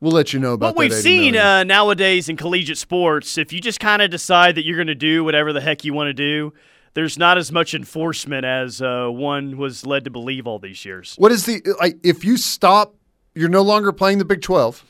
we'll 0.00 0.12
let 0.12 0.32
you 0.32 0.40
know 0.40 0.54
about 0.54 0.74
What 0.74 0.78
we've 0.78 0.94
seen 0.94 1.36
uh, 1.36 1.64
nowadays 1.64 2.30
in 2.30 2.38
collegiate 2.38 2.78
sports, 2.78 3.36
if 3.36 3.52
you 3.52 3.60
just 3.60 3.78
kind 3.78 4.00
of 4.00 4.10
decide 4.10 4.54
that 4.54 4.64
you're 4.64 4.76
going 4.78 4.86
to 4.86 4.94
do 4.94 5.22
whatever 5.22 5.52
the 5.52 5.60
heck 5.60 5.84
you 5.84 5.92
want 5.92 6.06
to 6.08 6.14
do, 6.14 6.54
there's 6.94 7.18
not 7.18 7.38
as 7.38 7.50
much 7.50 7.74
enforcement 7.74 8.44
as 8.44 8.82
uh, 8.82 9.08
one 9.08 9.56
was 9.56 9.86
led 9.86 10.04
to 10.04 10.10
believe 10.10 10.46
all 10.46 10.58
these 10.58 10.84
years. 10.84 11.14
What 11.16 11.32
is 11.32 11.46
the 11.46 11.62
like? 11.80 11.98
If 12.02 12.24
you 12.24 12.36
stop, 12.36 12.94
you're 13.34 13.48
no 13.48 13.62
longer 13.62 13.92
playing 13.92 14.18
the 14.18 14.24
Big 14.24 14.42
Twelve, 14.42 14.84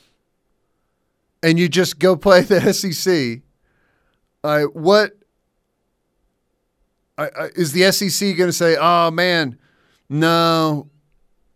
and 1.43 1.59
you 1.59 1.69
just 1.69 1.99
go 1.99 2.17
play 2.17 2.43
the 2.43 2.73
SEC. 2.73 3.43
Uh, 4.45 4.65
what 4.73 5.13
I, 7.17 7.25
I, 7.25 7.45
is 7.55 7.73
the 7.73 7.91
SEC 7.93 8.37
going 8.37 8.49
to 8.49 8.53
say? 8.53 8.77
Oh 8.79 9.11
man, 9.11 9.59
no, 10.09 10.89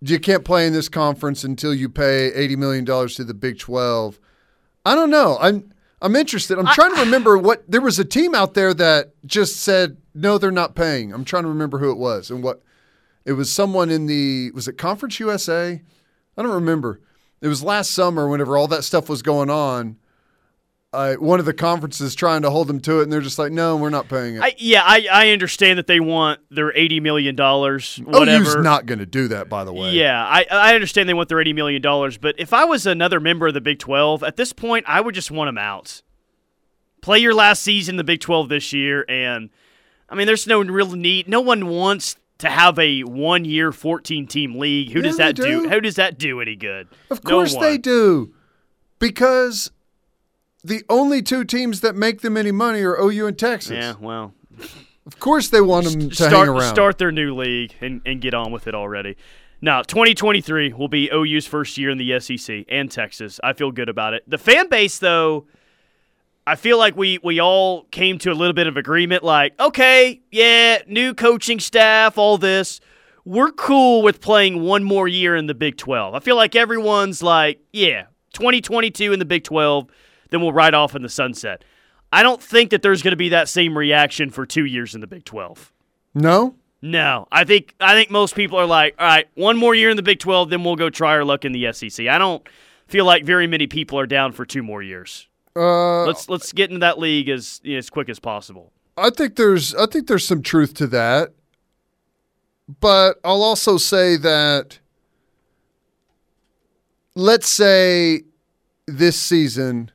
you 0.00 0.20
can't 0.20 0.44
play 0.44 0.66
in 0.66 0.72
this 0.72 0.88
conference 0.88 1.42
until 1.42 1.74
you 1.74 1.88
pay 1.88 2.32
eighty 2.32 2.54
million 2.54 2.84
dollars 2.84 3.16
to 3.16 3.24
the 3.24 3.34
Big 3.34 3.58
Twelve. 3.58 4.20
I 4.84 4.94
don't 4.94 5.10
know. 5.10 5.38
I'm 5.40 5.72
I'm 6.00 6.14
interested. 6.14 6.58
I'm 6.58 6.66
trying 6.66 6.94
to 6.94 7.00
remember 7.00 7.36
what 7.36 7.68
there 7.68 7.80
was 7.80 7.98
a 7.98 8.04
team 8.04 8.34
out 8.34 8.54
there 8.54 8.72
that 8.74 9.12
just 9.26 9.56
said 9.56 9.96
no, 10.16 10.38
they're 10.38 10.50
not 10.50 10.74
paying. 10.74 11.12
I'm 11.12 11.24
trying 11.24 11.44
to 11.44 11.48
remember 11.48 11.78
who 11.78 11.90
it 11.90 11.98
was 11.98 12.30
and 12.30 12.42
what. 12.42 12.62
It 13.24 13.32
was 13.32 13.50
someone 13.50 13.90
in 13.90 14.06
the 14.06 14.50
was 14.52 14.68
it 14.68 14.78
Conference 14.78 15.18
USA? 15.20 15.82
I 16.36 16.42
don't 16.42 16.52
remember. 16.52 17.00
It 17.40 17.48
was 17.48 17.62
last 17.62 17.90
summer 17.90 18.28
whenever 18.28 18.56
all 18.56 18.68
that 18.68 18.84
stuff 18.84 19.08
was 19.08 19.22
going 19.22 19.50
on. 19.50 19.96
Uh, 20.92 21.14
one 21.16 21.38
of 21.38 21.44
the 21.44 21.52
conferences 21.52 22.14
trying 22.14 22.40
to 22.40 22.48
hold 22.48 22.68
them 22.68 22.80
to 22.80 23.00
it, 23.00 23.02
and 23.02 23.12
they're 23.12 23.20
just 23.20 23.38
like, 23.38 23.52
"No, 23.52 23.76
we're 23.76 23.90
not 23.90 24.08
paying 24.08 24.36
it." 24.36 24.42
I, 24.42 24.54
yeah, 24.56 24.82
I, 24.82 25.06
I 25.12 25.30
understand 25.30 25.78
that 25.78 25.86
they 25.86 26.00
want 26.00 26.40
their 26.50 26.72
$80 26.72 27.02
million, 27.02 27.38
OU's 27.38 27.98
whatever. 27.98 28.62
not 28.62 28.86
going 28.86 29.00
to 29.00 29.06
do 29.06 29.28
that, 29.28 29.50
by 29.50 29.64
the 29.64 29.74
way. 29.74 29.92
Yeah, 29.92 30.24
I, 30.24 30.46
I 30.50 30.74
understand 30.74 31.06
they 31.06 31.14
want 31.14 31.28
their 31.28 31.36
$80 31.38 31.54
million, 31.54 31.82
but 31.82 32.36
if 32.38 32.54
I 32.54 32.64
was 32.64 32.86
another 32.86 33.20
member 33.20 33.48
of 33.48 33.52
the 33.52 33.60
Big 33.60 33.78
12, 33.78 34.22
at 34.22 34.36
this 34.36 34.54
point, 34.54 34.86
I 34.88 35.02
would 35.02 35.14
just 35.14 35.30
want 35.30 35.48
them 35.48 35.58
out. 35.58 36.00
Play 37.02 37.18
your 37.18 37.34
last 37.34 37.62
season 37.62 37.94
in 37.94 37.96
the 37.98 38.04
Big 38.04 38.20
12 38.20 38.48
this 38.48 38.72
year, 38.72 39.04
and 39.06 39.50
I 40.08 40.14
mean, 40.14 40.26
there's 40.26 40.46
no 40.46 40.62
real 40.62 40.92
need. 40.92 41.28
No 41.28 41.40
one 41.40 41.66
wants 41.68 42.16
to 42.38 42.48
have 42.50 42.78
a 42.78 43.00
one 43.02 43.44
year, 43.44 43.72
14 43.72 44.26
team 44.26 44.56
league. 44.58 44.90
Who 44.92 45.00
Yeah, 45.00 45.06
does 45.06 45.16
that 45.16 45.34
do? 45.36 45.62
do. 45.64 45.68
Who 45.68 45.80
does 45.80 45.96
that 45.96 46.18
do 46.18 46.40
any 46.40 46.54
good? 46.56 46.88
Of 47.10 47.24
No 47.24 47.30
course 47.30 47.54
they 47.56 47.78
do, 47.78 48.32
because 48.98 49.70
the 50.62 50.82
only 50.88 51.22
two 51.22 51.44
teams 51.44 51.80
that 51.80 51.94
make 51.94 52.20
them 52.20 52.36
any 52.36 52.52
money 52.52 52.82
are 52.82 52.96
OU 53.00 53.26
and 53.28 53.38
Texas. 53.38 53.72
Yeah, 53.72 53.94
well, 54.00 54.34
Of 55.06 55.18
course 55.20 55.48
they 55.48 55.60
want 55.60 55.86
them 55.86 56.08
to 56.10 56.14
start 56.14 56.32
hang 56.32 56.48
around. 56.48 56.62
start 56.74 56.98
their 56.98 57.12
new 57.12 57.34
league 57.34 57.74
and, 57.80 58.00
and 58.04 58.20
get 58.20 58.34
on 58.34 58.50
with 58.52 58.66
it 58.66 58.74
already. 58.74 59.16
Now, 59.60 59.82
2023 59.82 60.72
will 60.74 60.88
be 60.88 61.08
OU's 61.12 61.46
first 61.46 61.78
year 61.78 61.90
in 61.90 61.98
the 61.98 62.18
SEC 62.20 62.64
and 62.68 62.90
Texas. 62.90 63.40
I 63.42 63.52
feel 63.54 63.70
good 63.72 63.88
about 63.88 64.12
it. 64.14 64.22
The 64.28 64.36
fan 64.38 64.68
base, 64.68 64.98
though, 64.98 65.46
I 66.46 66.54
feel 66.54 66.78
like 66.78 66.96
we 66.96 67.18
we 67.22 67.40
all 67.40 67.84
came 67.84 68.18
to 68.18 68.30
a 68.30 68.34
little 68.34 68.52
bit 68.52 68.66
of 68.66 68.76
agreement. 68.76 69.24
Like, 69.24 69.58
okay, 69.58 70.20
yeah, 70.30 70.78
new 70.86 71.12
coaching 71.14 71.58
staff, 71.58 72.18
all 72.18 72.38
this. 72.38 72.80
We're 73.24 73.50
cool 73.50 74.02
with 74.02 74.20
playing 74.20 74.62
one 74.62 74.84
more 74.84 75.08
year 75.08 75.34
in 75.34 75.46
the 75.46 75.54
Big 75.54 75.76
12. 75.76 76.14
I 76.14 76.20
feel 76.20 76.36
like 76.36 76.54
everyone's 76.54 77.24
like, 77.24 77.58
yeah, 77.72 78.04
2022 78.34 79.12
in 79.12 79.18
the 79.18 79.24
Big 79.24 79.42
12, 79.42 79.88
then 80.30 80.40
we'll 80.40 80.52
ride 80.52 80.74
off 80.74 80.94
in 80.94 81.02
the 81.02 81.08
sunset. 81.08 81.64
I 82.12 82.22
don't 82.22 82.40
think 82.40 82.70
that 82.70 82.82
there's 82.82 83.02
going 83.02 83.10
to 83.10 83.16
be 83.16 83.30
that 83.30 83.48
same 83.48 83.76
reaction 83.76 84.30
for 84.30 84.46
two 84.46 84.64
years 84.64 84.94
in 84.94 85.00
the 85.00 85.08
Big 85.08 85.24
12. 85.24 85.72
no, 86.14 86.54
No, 86.82 87.26
I 87.32 87.42
think 87.42 87.74
I 87.80 87.94
think 87.94 88.12
most 88.12 88.36
people 88.36 88.58
are 88.58 88.66
like, 88.66 88.94
all 88.98 89.06
right, 89.06 89.26
one 89.34 89.56
more 89.56 89.74
year 89.74 89.90
in 89.90 89.96
the 89.96 90.04
Big 90.04 90.20
12, 90.20 90.50
then 90.50 90.62
we'll 90.62 90.76
go 90.76 90.90
try 90.90 91.10
our 91.10 91.24
luck 91.24 91.44
in 91.44 91.50
the 91.50 91.72
SEC. 91.72 92.06
I 92.06 92.18
don't 92.18 92.46
feel 92.86 93.04
like 93.04 93.24
very 93.24 93.48
many 93.48 93.66
people 93.66 93.98
are 93.98 94.06
down 94.06 94.30
for 94.30 94.46
two 94.46 94.62
more 94.62 94.82
years. 94.82 95.26
Uh, 95.56 96.04
Let's 96.04 96.28
let's 96.28 96.52
get 96.52 96.70
into 96.70 96.80
that 96.80 96.98
league 96.98 97.28
as 97.28 97.60
as 97.66 97.88
quick 97.90 98.08
as 98.08 98.18
possible. 98.18 98.72
I 98.96 99.10
think 99.10 99.36
there's 99.36 99.74
I 99.74 99.86
think 99.86 100.06
there's 100.06 100.26
some 100.26 100.42
truth 100.42 100.74
to 100.74 100.86
that. 100.88 101.32
But 102.80 103.18
I'll 103.24 103.42
also 103.42 103.78
say 103.78 104.16
that 104.16 104.78
let's 107.14 107.48
say 107.48 108.22
this 108.86 109.18
season 109.20 109.90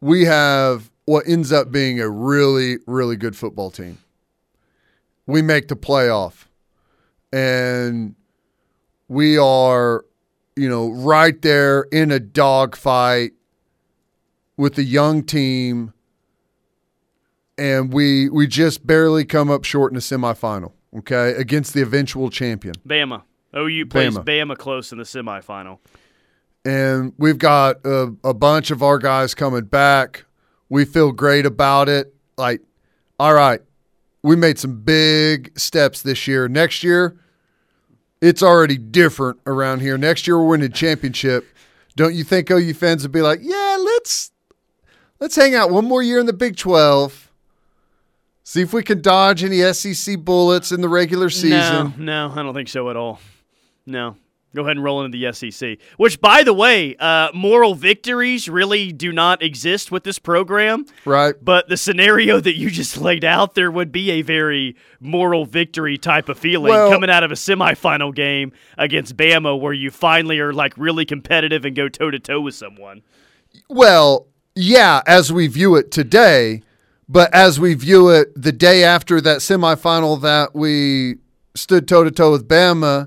we 0.00 0.24
have 0.24 0.90
what 1.04 1.26
ends 1.26 1.52
up 1.52 1.70
being 1.70 2.00
a 2.00 2.08
really 2.08 2.78
really 2.86 3.16
good 3.16 3.36
football 3.36 3.70
team. 3.70 3.98
We 5.26 5.42
make 5.42 5.68
the 5.68 5.76
playoff 5.76 6.46
and 7.32 8.14
we 9.08 9.38
are 9.38 10.04
you 10.56 10.68
know 10.68 10.90
right 10.90 11.40
there 11.42 11.82
in 11.92 12.10
a 12.10 12.18
dogfight 12.18 13.32
with 14.58 14.76
a 14.76 14.82
young 14.82 15.22
team 15.22 15.94
and 17.56 17.92
we 17.92 18.28
we 18.28 18.46
just 18.46 18.86
barely 18.86 19.24
come 19.24 19.50
up 19.50 19.64
short 19.64 19.90
in 19.92 19.94
the 19.94 20.00
semifinal. 20.00 20.72
Okay, 20.96 21.32
against 21.32 21.74
the 21.74 21.82
eventual 21.82 22.30
champion, 22.30 22.74
Bama. 22.86 23.22
OU 23.56 23.86
plays 23.86 24.16
Bama. 24.16 24.24
Bama, 24.24 24.56
close 24.56 24.90
in 24.92 24.98
the 24.98 25.04
semifinal. 25.04 25.78
and 26.64 27.12
we've 27.18 27.38
got 27.38 27.76
a, 27.84 28.14
a 28.24 28.32
bunch 28.34 28.70
of 28.70 28.82
our 28.82 28.98
guys 28.98 29.34
coming 29.34 29.64
back. 29.64 30.24
We 30.68 30.84
feel 30.84 31.12
great 31.12 31.44
about 31.46 31.88
it. 31.88 32.14
Like, 32.36 32.60
all 33.20 33.34
right, 33.34 33.60
we 34.22 34.34
made 34.36 34.58
some 34.58 34.80
big 34.80 35.58
steps 35.58 36.02
this 36.02 36.26
year. 36.26 36.48
Next 36.48 36.82
year, 36.82 37.18
it's 38.22 38.42
already 38.42 38.78
different 38.78 39.40
around 39.46 39.80
here. 39.80 39.98
Next 39.98 40.26
year, 40.26 40.38
we're 40.38 40.48
winning 40.48 40.72
championship. 40.72 41.46
Don't 41.96 42.14
you 42.14 42.24
think 42.24 42.50
OU 42.50 42.74
fans 42.74 43.02
would 43.02 43.12
be 43.12 43.22
like, 43.22 43.40
yeah, 43.42 43.76
let's 43.78 44.30
let's 45.20 45.36
hang 45.36 45.54
out 45.54 45.70
one 45.70 45.84
more 45.84 46.02
year 46.02 46.18
in 46.18 46.26
the 46.26 46.32
Big 46.32 46.56
Twelve. 46.56 47.30
See 48.44 48.62
if 48.62 48.72
we 48.72 48.82
can 48.82 49.02
dodge 49.02 49.44
any 49.44 49.60
SEC 49.74 50.20
bullets 50.20 50.72
in 50.72 50.80
the 50.80 50.88
regular 50.88 51.28
season. 51.28 51.92
No, 51.98 52.28
no, 52.28 52.32
I 52.34 52.42
don't 52.42 52.54
think 52.54 52.68
so 52.68 52.88
at 52.88 52.96
all. 52.96 53.20
No. 53.84 54.16
Go 54.54 54.62
ahead 54.62 54.76
and 54.78 54.82
roll 54.84 55.04
into 55.04 55.18
the 55.18 55.30
SEC. 55.32 55.76
Which, 55.98 56.22
by 56.22 56.42
the 56.42 56.54
way, 56.54 56.96
uh, 56.96 57.28
moral 57.34 57.74
victories 57.74 58.48
really 58.48 58.92
do 58.92 59.12
not 59.12 59.42
exist 59.42 59.92
with 59.92 60.04
this 60.04 60.18
program. 60.18 60.86
Right. 61.04 61.34
But 61.42 61.68
the 61.68 61.76
scenario 61.76 62.40
that 62.40 62.56
you 62.56 62.70
just 62.70 62.96
laid 62.96 63.24
out, 63.26 63.54
there 63.54 63.70
would 63.70 63.92
be 63.92 64.10
a 64.12 64.22
very 64.22 64.74
moral 65.00 65.44
victory 65.44 65.98
type 65.98 66.30
of 66.30 66.38
feeling 66.38 66.70
Well- 66.70 66.90
coming 66.90 67.10
out 67.10 67.22
of 67.24 67.30
a 67.30 67.34
semifinal 67.34 68.14
game 68.14 68.52
against 68.78 69.14
Bama 69.18 69.60
where 69.60 69.74
you 69.74 69.90
finally 69.90 70.38
are 70.40 70.54
like 70.54 70.72
really 70.78 71.04
competitive 71.04 71.66
and 71.66 71.76
go 71.76 71.90
toe 71.90 72.10
to 72.10 72.18
toe 72.18 72.40
with 72.40 72.54
someone. 72.54 73.02
Well, 73.68 74.26
yeah, 74.58 75.02
as 75.06 75.32
we 75.32 75.46
view 75.46 75.76
it 75.76 75.92
today, 75.92 76.62
but 77.08 77.32
as 77.32 77.60
we 77.60 77.74
view 77.74 78.08
it 78.08 78.32
the 78.34 78.50
day 78.50 78.82
after 78.82 79.20
that 79.20 79.38
semifinal 79.38 80.20
that 80.22 80.52
we 80.52 81.16
stood 81.54 81.86
toe 81.86 82.02
to 82.02 82.10
toe 82.10 82.32
with 82.32 82.48
Bama, 82.48 83.06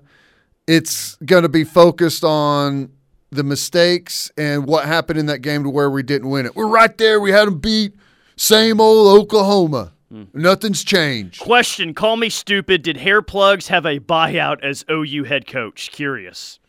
it's 0.65 1.15
going 1.17 1.43
to 1.43 1.49
be 1.49 1.65
focused 1.65 2.23
on 2.23 2.89
the 3.31 3.43
mistakes 3.43 4.31
and 4.37 4.65
what 4.65 4.85
happened 4.85 5.19
in 5.19 5.25
that 5.25 5.39
game 5.39 5.63
to 5.63 5.69
where 5.69 5.89
we 5.89 6.03
didn't 6.03 6.29
win 6.29 6.45
it. 6.45 6.55
We're 6.55 6.67
right 6.69 6.97
there. 6.97 7.19
We 7.19 7.31
had 7.31 7.47
them 7.47 7.59
beat. 7.59 7.95
Same 8.37 8.79
old 8.79 9.19
Oklahoma. 9.19 9.91
Hmm. 10.09 10.23
Nothing's 10.33 10.85
changed. 10.85 11.41
Question 11.41 11.93
Call 11.93 12.15
me 12.15 12.29
stupid. 12.29 12.81
Did 12.81 12.95
Hair 12.95 13.23
Plugs 13.23 13.67
have 13.67 13.85
a 13.85 13.99
buyout 13.99 14.63
as 14.63 14.85
OU 14.89 15.25
head 15.25 15.47
coach? 15.47 15.91
Curious. 15.91 16.59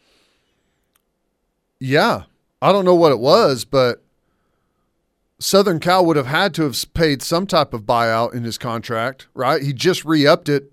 Yeah. 1.79 2.25
I 2.61 2.73
don't 2.73 2.85
know 2.85 2.95
what 2.97 3.12
it 3.12 3.21
was, 3.21 3.64
but 3.64 4.02
Southern 5.43 5.81
Cal 5.81 6.07
would 6.07 6.17
have 6.17 6.27
had 6.27 6.55
to 6.55 6.63
have 6.63 6.77
paid 6.95 7.23
some 7.23 7.47
type 7.47 7.75
of 7.75 7.83
buyout 7.83 8.33
in 8.33 8.45
his 8.45 8.59
contract, 8.59 9.27
right? 9.35 9.63
He 9.63 9.73
just 9.73 10.05
re 10.05 10.27
upped 10.27 10.49
it 10.49 10.73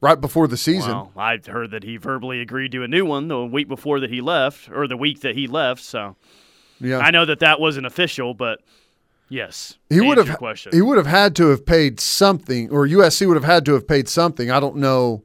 right 0.00 0.20
before 0.20 0.48
the 0.48 0.56
season. 0.56 0.92
Well, 0.92 1.12
I 1.16 1.38
heard 1.46 1.70
that 1.70 1.84
he 1.84 1.96
verbally 1.96 2.40
agreed 2.40 2.72
to 2.72 2.82
a 2.82 2.88
new 2.88 3.04
one 3.04 3.28
the 3.28 3.44
week 3.44 3.68
before 3.68 4.00
that 4.00 4.10
he 4.10 4.20
left, 4.20 4.70
or 4.70 4.88
the 4.88 4.96
week 4.96 5.20
that 5.20 5.36
he 5.36 5.46
left. 5.46 5.82
So 5.82 6.16
yeah. 6.80 6.98
I 6.98 7.10
know 7.10 7.24
that 7.24 7.40
that 7.40 7.60
wasn't 7.60 7.86
official, 7.86 8.34
but 8.34 8.60
yes, 9.28 9.78
he 9.88 10.00
would 10.00 10.18
have 10.18 10.36
question. 10.36 10.72
he 10.72 10.82
would 10.82 10.96
have 10.96 11.06
had 11.06 11.36
to 11.36 11.48
have 11.48 11.64
paid 11.64 12.00
something 12.00 12.70
or 12.70 12.86
USC 12.86 13.26
would 13.26 13.36
have 13.36 13.44
had 13.44 13.64
to 13.66 13.74
have 13.74 13.86
paid 13.86 14.08
something. 14.08 14.50
I 14.50 14.58
don't 14.60 14.76
know 14.76 15.22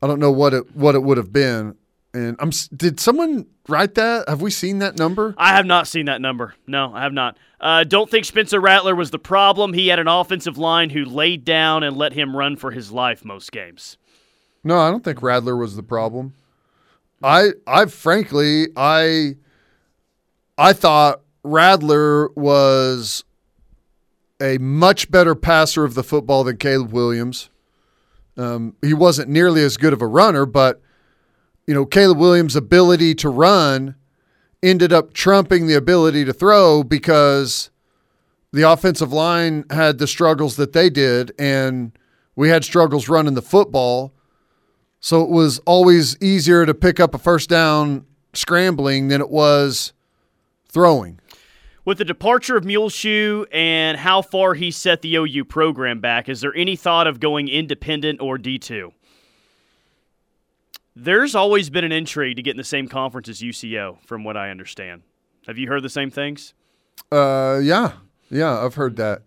I 0.00 0.06
don't 0.06 0.20
know 0.20 0.30
what 0.30 0.54
it 0.54 0.76
what 0.76 0.94
it 0.94 1.02
would 1.02 1.16
have 1.16 1.32
been. 1.32 1.76
And 2.18 2.36
I'm 2.40 2.50
did 2.76 2.98
someone 2.98 3.46
write 3.68 3.94
that? 3.94 4.28
Have 4.28 4.42
we 4.42 4.50
seen 4.50 4.80
that 4.80 4.98
number? 4.98 5.36
I 5.38 5.54
have 5.54 5.66
not 5.66 5.86
seen 5.86 6.06
that 6.06 6.20
number. 6.20 6.54
No, 6.66 6.92
I 6.92 7.04
have 7.04 7.12
not. 7.12 7.38
Uh, 7.60 7.84
don't 7.84 8.10
think 8.10 8.24
Spencer 8.24 8.60
Rattler 8.60 8.96
was 8.96 9.12
the 9.12 9.20
problem. 9.20 9.72
He 9.72 9.86
had 9.86 10.00
an 10.00 10.08
offensive 10.08 10.58
line 10.58 10.90
who 10.90 11.04
laid 11.04 11.44
down 11.44 11.84
and 11.84 11.96
let 11.96 12.12
him 12.12 12.36
run 12.36 12.56
for 12.56 12.72
his 12.72 12.90
life 12.90 13.24
most 13.24 13.52
games. 13.52 13.98
No, 14.64 14.78
I 14.78 14.90
don't 14.90 15.04
think 15.04 15.22
Rattler 15.22 15.56
was 15.56 15.76
the 15.76 15.82
problem. 15.84 16.34
I 17.22 17.50
I 17.68 17.86
frankly 17.86 18.66
I 18.76 19.36
I 20.56 20.72
thought 20.72 21.20
Rattler 21.44 22.30
was 22.30 23.22
a 24.42 24.58
much 24.58 25.08
better 25.08 25.36
passer 25.36 25.84
of 25.84 25.94
the 25.94 26.02
football 26.02 26.42
than 26.42 26.56
Caleb 26.56 26.92
Williams. 26.92 27.48
Um, 28.36 28.74
he 28.82 28.94
wasn't 28.94 29.28
nearly 29.28 29.62
as 29.62 29.76
good 29.76 29.92
of 29.92 30.02
a 30.02 30.06
runner, 30.06 30.46
but 30.46 30.80
you 31.68 31.74
know 31.74 31.84
Caleb 31.84 32.16
Williams' 32.16 32.56
ability 32.56 33.14
to 33.16 33.28
run 33.28 33.94
ended 34.62 34.90
up 34.90 35.12
trumping 35.12 35.66
the 35.66 35.74
ability 35.74 36.24
to 36.24 36.32
throw 36.32 36.82
because 36.82 37.70
the 38.52 38.62
offensive 38.62 39.12
line 39.12 39.64
had 39.70 39.98
the 39.98 40.06
struggles 40.06 40.56
that 40.56 40.72
they 40.72 40.88
did, 40.88 41.30
and 41.38 41.92
we 42.34 42.48
had 42.48 42.64
struggles 42.64 43.10
running 43.10 43.34
the 43.34 43.42
football. 43.42 44.14
So 44.98 45.22
it 45.22 45.28
was 45.28 45.58
always 45.60 46.16
easier 46.22 46.64
to 46.64 46.72
pick 46.72 46.98
up 46.98 47.14
a 47.14 47.18
first 47.18 47.50
down 47.50 48.06
scrambling 48.32 49.08
than 49.08 49.20
it 49.20 49.28
was 49.28 49.92
throwing. 50.70 51.20
With 51.84 51.98
the 51.98 52.04
departure 52.06 52.56
of 52.56 52.64
Muleshoe 52.64 53.44
and 53.52 53.98
how 53.98 54.22
far 54.22 54.54
he 54.54 54.70
set 54.70 55.02
the 55.02 55.16
OU 55.16 55.44
program 55.44 56.00
back, 56.00 56.30
is 56.30 56.40
there 56.40 56.54
any 56.56 56.76
thought 56.76 57.06
of 57.06 57.20
going 57.20 57.48
independent 57.48 58.22
or 58.22 58.38
D2? 58.38 58.92
There's 61.00 61.34
always 61.36 61.70
been 61.70 61.84
an 61.84 61.92
intrigue 61.92 62.36
to 62.36 62.42
get 62.42 62.52
in 62.52 62.56
the 62.56 62.64
same 62.64 62.88
conference 62.88 63.28
as 63.28 63.40
UCO, 63.40 63.98
from 64.04 64.24
what 64.24 64.36
I 64.36 64.50
understand. 64.50 65.02
Have 65.46 65.56
you 65.56 65.68
heard 65.68 65.82
the 65.82 65.88
same 65.88 66.10
things? 66.10 66.54
Uh, 67.12 67.60
yeah, 67.62 67.92
yeah, 68.30 68.64
I've 68.64 68.74
heard 68.74 68.96
that. 68.96 69.22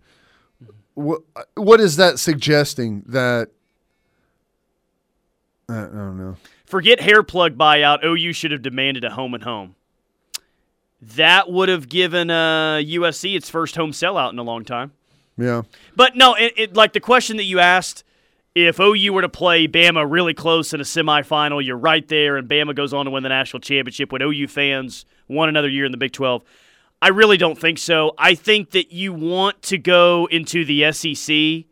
What 0.96 1.22
what 1.56 1.80
is 1.80 1.96
that 1.96 2.20
suggesting? 2.20 3.04
That 3.08 3.50
I 5.70 5.82
don't 5.84 6.18
know. 6.18 6.36
Forget 6.66 7.00
hair 7.00 7.24
plug 7.24 7.58
buyout. 7.58 8.04
OU 8.04 8.34
should 8.34 8.52
have 8.52 8.62
demanded 8.62 9.06
a 9.06 9.12
home 9.12 9.34
and 9.34 9.44
home. 9.44 9.76
That 11.02 11.50
would 11.50 11.70
have 11.70 11.90
given 11.90 12.30
uh, 12.30 12.82
USC 12.84 13.36
its 13.36 13.50
first 13.50 13.76
home 13.76 13.92
sellout 13.92 14.34
in 14.34 14.40
a 14.40 14.44
long 14.44 14.66
time. 14.66 14.92
Yeah, 15.38 15.64
But 15.96 16.16
no, 16.16 16.36
it, 16.36 16.54
it, 16.56 16.74
like 16.76 16.94
the 16.94 17.00
question 17.00 17.38
that 17.38 17.46
you 17.46 17.60
asked, 17.60 18.04
if 18.54 18.80
OU 18.80 19.14
were 19.14 19.22
to 19.22 19.30
play 19.30 19.68
Bama 19.68 20.06
really 20.10 20.34
close 20.34 20.74
in 20.74 20.82
a 20.82 20.84
semifinal, 20.84 21.64
you're 21.64 21.78
right 21.78 22.08
there, 22.08 22.38
and 22.38 22.50
Bama 22.50 22.76
goes 22.76 22.94
on 22.94 23.06
to 23.06 23.12
win 23.12 23.24
the 23.24 23.30
national 23.30 23.62
championship. 23.62 24.12
Would 24.12 24.22
OU 24.22 24.48
fans 24.48 25.06
want 25.28 25.50
another 25.50 25.70
year 25.70 25.86
in 25.86 25.92
the 25.92 25.98
Big 25.98 26.12
12? 26.12 26.44
I 27.02 27.10
really 27.10 27.38
don't 27.38 27.58
think 27.58 27.78
so. 27.78 28.14
I 28.18 28.36
think 28.36 28.72
that 28.72 28.92
you 28.92 29.14
want 29.14 29.62
to 29.64 29.78
go 29.78 30.28
into 30.30 30.66
the 30.66 30.92
SEC 30.92 31.66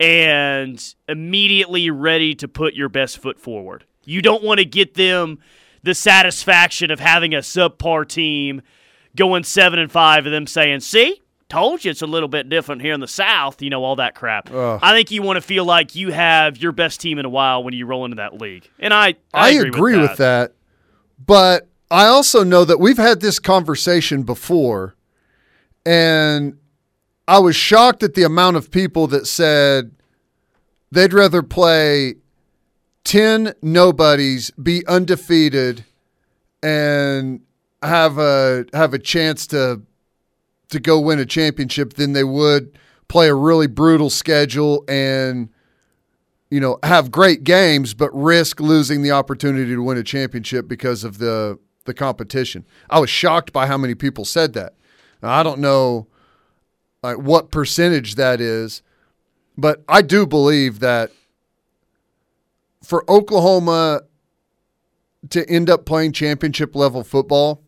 and 0.00 0.94
immediately 1.08 1.90
ready 1.90 2.34
to 2.34 2.48
put 2.48 2.74
your 2.74 2.88
best 2.88 3.18
foot 3.18 3.38
forward. 3.38 3.84
You 4.04 4.22
don't 4.22 4.42
want 4.42 4.58
to 4.58 4.64
get 4.64 4.94
them 4.94 5.38
the 5.82 5.94
satisfaction 5.94 6.90
of 6.90 6.98
having 6.98 7.34
a 7.34 7.38
subpar 7.38 8.08
team 8.08 8.62
going 9.14 9.44
seven 9.44 9.78
and 9.78 9.92
five 9.92 10.24
and 10.24 10.34
them 10.34 10.46
saying, 10.46 10.80
"See, 10.80 11.20
told 11.50 11.84
you 11.84 11.90
it's 11.90 12.02
a 12.02 12.06
little 12.06 12.28
bit 12.28 12.48
different 12.48 12.80
here 12.80 12.94
in 12.94 13.00
the 13.00 13.08
South." 13.08 13.60
You 13.60 13.70
know 13.70 13.84
all 13.84 13.96
that 13.96 14.14
crap. 14.14 14.50
Ugh. 14.50 14.80
I 14.82 14.92
think 14.92 15.10
you 15.10 15.22
want 15.22 15.36
to 15.36 15.42
feel 15.42 15.64
like 15.64 15.94
you 15.94 16.12
have 16.12 16.56
your 16.56 16.72
best 16.72 17.00
team 17.00 17.18
in 17.18 17.26
a 17.26 17.28
while 17.28 17.62
when 17.62 17.74
you 17.74 17.84
roll 17.84 18.04
into 18.04 18.16
that 18.16 18.40
league, 18.40 18.68
and 18.78 18.94
I 18.94 19.08
I, 19.08 19.14
I, 19.34 19.50
agree, 19.50 19.68
agree 19.68 19.96
with, 19.98 20.10
with 20.10 20.18
that. 20.18 20.54
But 21.24 21.68
I 21.90 22.06
also 22.06 22.44
know 22.44 22.64
that 22.64 22.78
we've 22.78 22.96
had 22.96 23.20
this 23.20 23.38
conversation 23.38 24.22
before, 24.22 24.94
and 25.84 26.56
I 27.26 27.38
was 27.38 27.56
shocked 27.56 28.02
at 28.02 28.14
the 28.14 28.22
amount 28.22 28.56
of 28.56 28.70
people 28.70 29.06
that 29.08 29.26
said 29.26 29.92
they'd 30.90 31.12
rather 31.12 31.42
play 31.42 32.16
10 33.04 33.54
nobodies, 33.62 34.50
be 34.52 34.86
undefeated, 34.86 35.84
and 36.62 37.40
have 37.82 38.18
a 38.18 38.66
have 38.72 38.92
a 38.94 38.98
chance 38.98 39.46
to 39.48 39.82
to 40.70 40.80
go 40.80 40.98
win 40.98 41.18
a 41.18 41.26
championship 41.26 41.94
than 41.94 42.12
they 42.12 42.24
would 42.24 42.78
play 43.08 43.28
a 43.28 43.34
really 43.34 43.66
brutal 43.66 44.10
schedule 44.10 44.84
and 44.88 45.50
you 46.50 46.58
know, 46.58 46.78
have 46.82 47.12
great 47.12 47.44
games, 47.44 47.94
but 47.94 48.10
risk 48.12 48.60
losing 48.60 49.02
the 49.02 49.12
opportunity 49.12 49.72
to 49.72 49.82
win 49.82 49.96
a 49.96 50.02
championship 50.02 50.66
because 50.68 51.04
of 51.04 51.18
the 51.18 51.58
the 51.84 51.94
competition. 51.94 52.66
I 52.90 53.00
was 53.00 53.08
shocked 53.08 53.52
by 53.52 53.66
how 53.66 53.78
many 53.78 53.94
people 53.94 54.24
said 54.24 54.52
that. 54.52 54.74
Now, 55.22 55.30
I 55.30 55.42
don't 55.42 55.60
know 55.60 56.08
like 57.02 57.16
what 57.16 57.50
percentage 57.50 58.16
that 58.16 58.40
is, 58.40 58.82
but 59.56 59.82
I 59.88 60.02
do 60.02 60.26
believe 60.26 60.80
that 60.80 61.10
for 62.82 63.08
Oklahoma 63.10 64.02
to 65.30 65.48
end 65.48 65.70
up 65.70 65.86
playing 65.86 66.12
championship 66.12 66.74
level 66.74 67.02
football, 67.04 67.62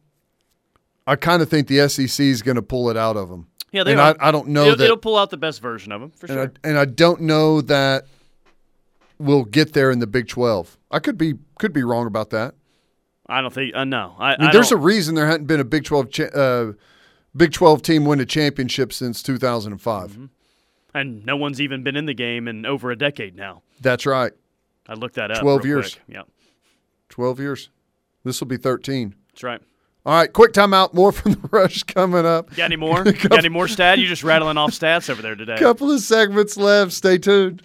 I 1.06 1.16
kind 1.16 1.42
of 1.42 1.48
think 1.48 1.68
the 1.68 1.88
SEC 1.88 2.24
is 2.24 2.42
going 2.42 2.56
to 2.56 2.62
pull 2.62 2.90
it 2.90 2.96
out 2.96 3.16
of 3.16 3.28
them. 3.28 3.48
Yeah, 3.72 3.84
they 3.84 3.92
and. 3.92 4.00
I, 4.00 4.14
I 4.20 4.30
don't 4.30 4.48
know 4.48 4.64
it'll, 4.64 4.76
that 4.76 4.84
it'll 4.84 4.96
pull 4.96 5.16
out 5.16 5.30
the 5.30 5.36
best 5.36 5.60
version 5.60 5.92
of 5.92 6.00
them 6.00 6.10
for 6.10 6.26
and 6.26 6.34
sure. 6.34 6.52
I, 6.64 6.68
and 6.68 6.78
I 6.78 6.84
don't 6.84 7.22
know 7.22 7.60
that 7.62 8.06
we'll 9.18 9.44
get 9.44 9.72
there 9.72 9.90
in 9.90 9.98
the 9.98 10.06
Big 10.06 10.28
Twelve. 10.28 10.78
I 10.90 10.98
could 10.98 11.16
be 11.16 11.34
could 11.58 11.72
be 11.72 11.82
wrong 11.82 12.06
about 12.06 12.30
that. 12.30 12.54
I, 13.26 13.40
don't 13.40 13.52
think. 13.52 13.74
Uh, 13.74 13.84
no, 13.84 14.14
I, 14.18 14.34
I 14.34 14.38
mean, 14.38 14.50
there's 14.52 14.72
a 14.72 14.76
reason 14.76 15.14
there 15.14 15.26
hadn't 15.26 15.46
been 15.46 15.60
a 15.60 15.64
Big 15.64 15.84
Twelve 15.84 16.10
cha- 16.10 16.24
uh, 16.24 16.72
Big 17.34 17.52
Twelve 17.52 17.80
team 17.82 18.04
win 18.04 18.20
a 18.20 18.26
championship 18.26 18.92
since 18.92 19.22
2005. 19.22 20.10
Mm-hmm. 20.10 20.24
and 20.94 21.24
no 21.24 21.36
one's 21.36 21.60
even 21.60 21.82
been 21.82 21.96
in 21.96 22.04
the 22.04 22.14
game 22.14 22.46
in 22.46 22.66
over 22.66 22.90
a 22.90 22.96
decade 22.96 23.34
now. 23.34 23.62
That's 23.80 24.04
right, 24.04 24.32
I 24.86 24.94
looked 24.94 25.14
that 25.14 25.30
up. 25.30 25.40
12 25.40 25.64
real 25.64 25.66
years. 25.66 25.94
quick. 25.94 26.04
Yeah, 26.08 26.22
12 27.08 27.40
years. 27.40 27.70
This 28.24 28.38
will 28.40 28.48
be 28.48 28.58
13. 28.58 29.14
that's 29.30 29.42
right. 29.42 29.62
All 30.04 30.14
right, 30.14 30.32
quick 30.32 30.52
timeout. 30.52 30.94
More 30.94 31.12
from 31.12 31.32
the 31.32 31.48
rush 31.52 31.84
coming 31.84 32.26
up. 32.26 32.54
Got 32.56 32.64
any 32.64 32.76
more? 32.76 33.04
Got 33.12 33.38
any 33.38 33.48
more 33.48 33.68
stat? 33.68 33.98
You 33.98 34.06
just 34.08 34.24
rattling 34.24 34.56
off 34.56 34.70
stats 34.72 35.08
over 35.08 35.22
there 35.22 35.36
today. 35.36 35.56
Couple 35.58 35.92
of 35.92 36.00
segments 36.00 36.56
left. 36.56 36.92
Stay 36.92 37.18
tuned. 37.18 37.62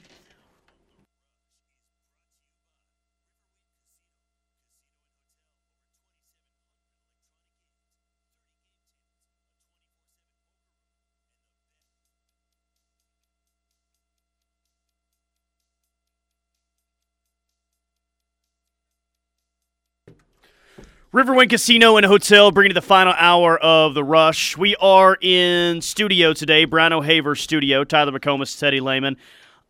Riverwind 21.13 21.49
Casino 21.49 21.95
and 21.95 22.05
Hotel 22.05 22.51
bringing 22.51 22.71
you 22.71 22.73
the 22.73 22.81
final 22.81 23.13
hour 23.13 23.57
of 23.59 23.93
the 23.93 24.03
rush. 24.03 24.57
We 24.57 24.75
are 24.75 25.17
in 25.21 25.79
studio 25.79 26.33
today, 26.33 26.65
Brian 26.65 26.91
O'Haver 26.91 27.33
studio, 27.33 27.85
Tyler 27.85 28.11
McComas, 28.11 28.59
Teddy 28.59 28.81
Lehman. 28.81 29.15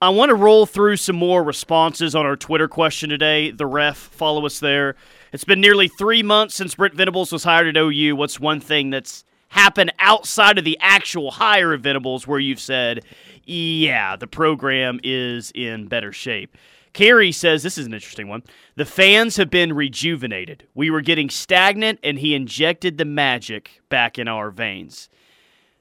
I 0.02 0.10
want 0.10 0.30
to 0.30 0.36
roll 0.36 0.66
through 0.66 0.98
some 0.98 1.16
more 1.16 1.44
responses 1.44 2.16
on 2.16 2.26
our 2.26 2.36
Twitter 2.36 2.68
question 2.68 3.12
today. 3.12 3.52
The 3.52 3.68
ref, 3.68 3.98
follow 3.98 4.48
us 4.48 4.60
there. 4.60 4.96
It's 5.32 5.44
been 5.44 5.62
nearly 5.62 5.88
three 5.88 6.24
months 6.24 6.56
since 6.56 6.74
Brent 6.74 6.96
Venables 6.96 7.32
was 7.32 7.44
hired 7.44 7.68
at 7.68 7.78
OU. 7.78 8.16
What's 8.16 8.40
one 8.40 8.60
thing 8.60 8.90
that's 8.90 9.24
happened 9.50 9.94
outside 10.00 10.58
of 10.58 10.66
the 10.66 10.80
actual 10.82 11.30
hire 11.30 11.72
of 11.72 11.82
Venables 11.82 12.26
where 12.26 12.40
you've 12.40 12.60
said, 12.60 13.04
yeah, 13.44 14.16
the 14.16 14.26
program 14.26 15.00
is 15.04 15.52
in 15.54 15.86
better 15.86 16.12
shape? 16.12 16.58
Carey 16.98 17.32
says 17.32 17.62
this 17.62 17.78
is 17.78 17.86
an 17.86 17.94
interesting 17.94 18.28
one. 18.28 18.42
The 18.76 18.84
fans 18.84 19.38
have 19.38 19.52
been 19.52 19.72
rejuvenated. 19.74 20.66
We 20.74 20.90
were 20.90 21.02
getting 21.02 21.30
stagnant, 21.30 22.00
and 22.02 22.18
he 22.18 22.34
injected 22.34 22.98
the 22.98 23.06
magic 23.06 23.84
back 23.88 24.18
in 24.18 24.28
our 24.28 24.50
veins. 24.50 25.08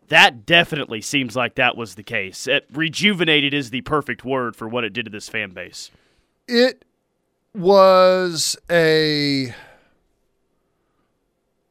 That 0.08 0.44
definitely 0.44 1.00
seems 1.00 1.34
like 1.34 1.54
that 1.54 1.74
was 1.74 1.94
the 1.94 2.02
case. 2.02 2.46
It, 2.46 2.66
rejuvenated 2.70 3.54
is 3.54 3.70
the 3.70 3.80
perfect 3.80 4.26
word 4.26 4.56
for 4.56 4.68
what 4.68 4.84
it 4.84 4.92
did 4.92 5.06
to 5.06 5.10
this 5.10 5.26
fan 5.26 5.52
base. 5.52 5.90
It 6.46 6.84
was 7.54 8.54
a 8.70 9.54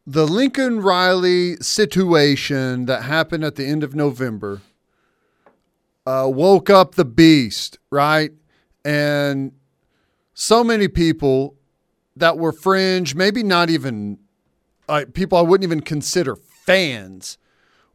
the 0.08 0.25
Lincoln 0.25 0.81
Riley 0.81 1.58
situation 1.58 2.88
that 2.88 3.03
happened 3.03 3.43
at 3.43 3.58
the 3.58 3.67
end 3.67 3.84
of 3.84 3.93
November 3.93 4.62
uh, 6.08 6.27
woke 6.34 6.71
up 6.71 6.95
the 6.95 7.05
beast, 7.05 7.77
right? 7.91 8.31
And 8.85 9.53
so 10.35 10.63
many 10.63 10.87
people 10.87 11.55
that 12.15 12.37
were 12.37 12.53
fringe, 12.53 13.15
maybe 13.15 13.43
not 13.43 13.69
even 13.69 14.19
uh, 14.87 15.05
people 15.13 15.37
I 15.37 15.41
wouldn't 15.41 15.67
even 15.67 15.81
consider 15.81 16.35
fans, 16.35 17.37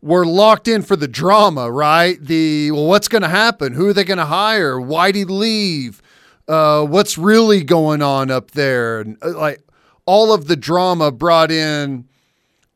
were 0.02 0.26
locked 0.26 0.66
in 0.66 0.82
for 0.82 0.96
the 0.96 1.08
drama, 1.08 1.70
right? 1.70 2.20
The 2.20 2.72
well, 2.72 2.86
what's 2.86 3.08
going 3.08 3.22
to 3.22 3.28
happen? 3.28 3.74
Who 3.74 3.88
are 3.88 3.92
they 3.92 4.04
going 4.04 4.18
to 4.18 4.26
hire? 4.26 4.80
Why'd 4.80 5.14
he 5.14 5.24
leave? 5.24 6.02
Uh, 6.48 6.84
what's 6.84 7.16
really 7.16 7.62
going 7.62 8.02
on 8.02 8.30
up 8.30 8.50
there? 8.50 9.00
And 9.00 9.16
uh, 9.22 9.38
like 9.38 9.62
all 10.06 10.32
of 10.32 10.48
the 10.48 10.56
drama 10.56 11.12
brought 11.12 11.52
in 11.52 12.08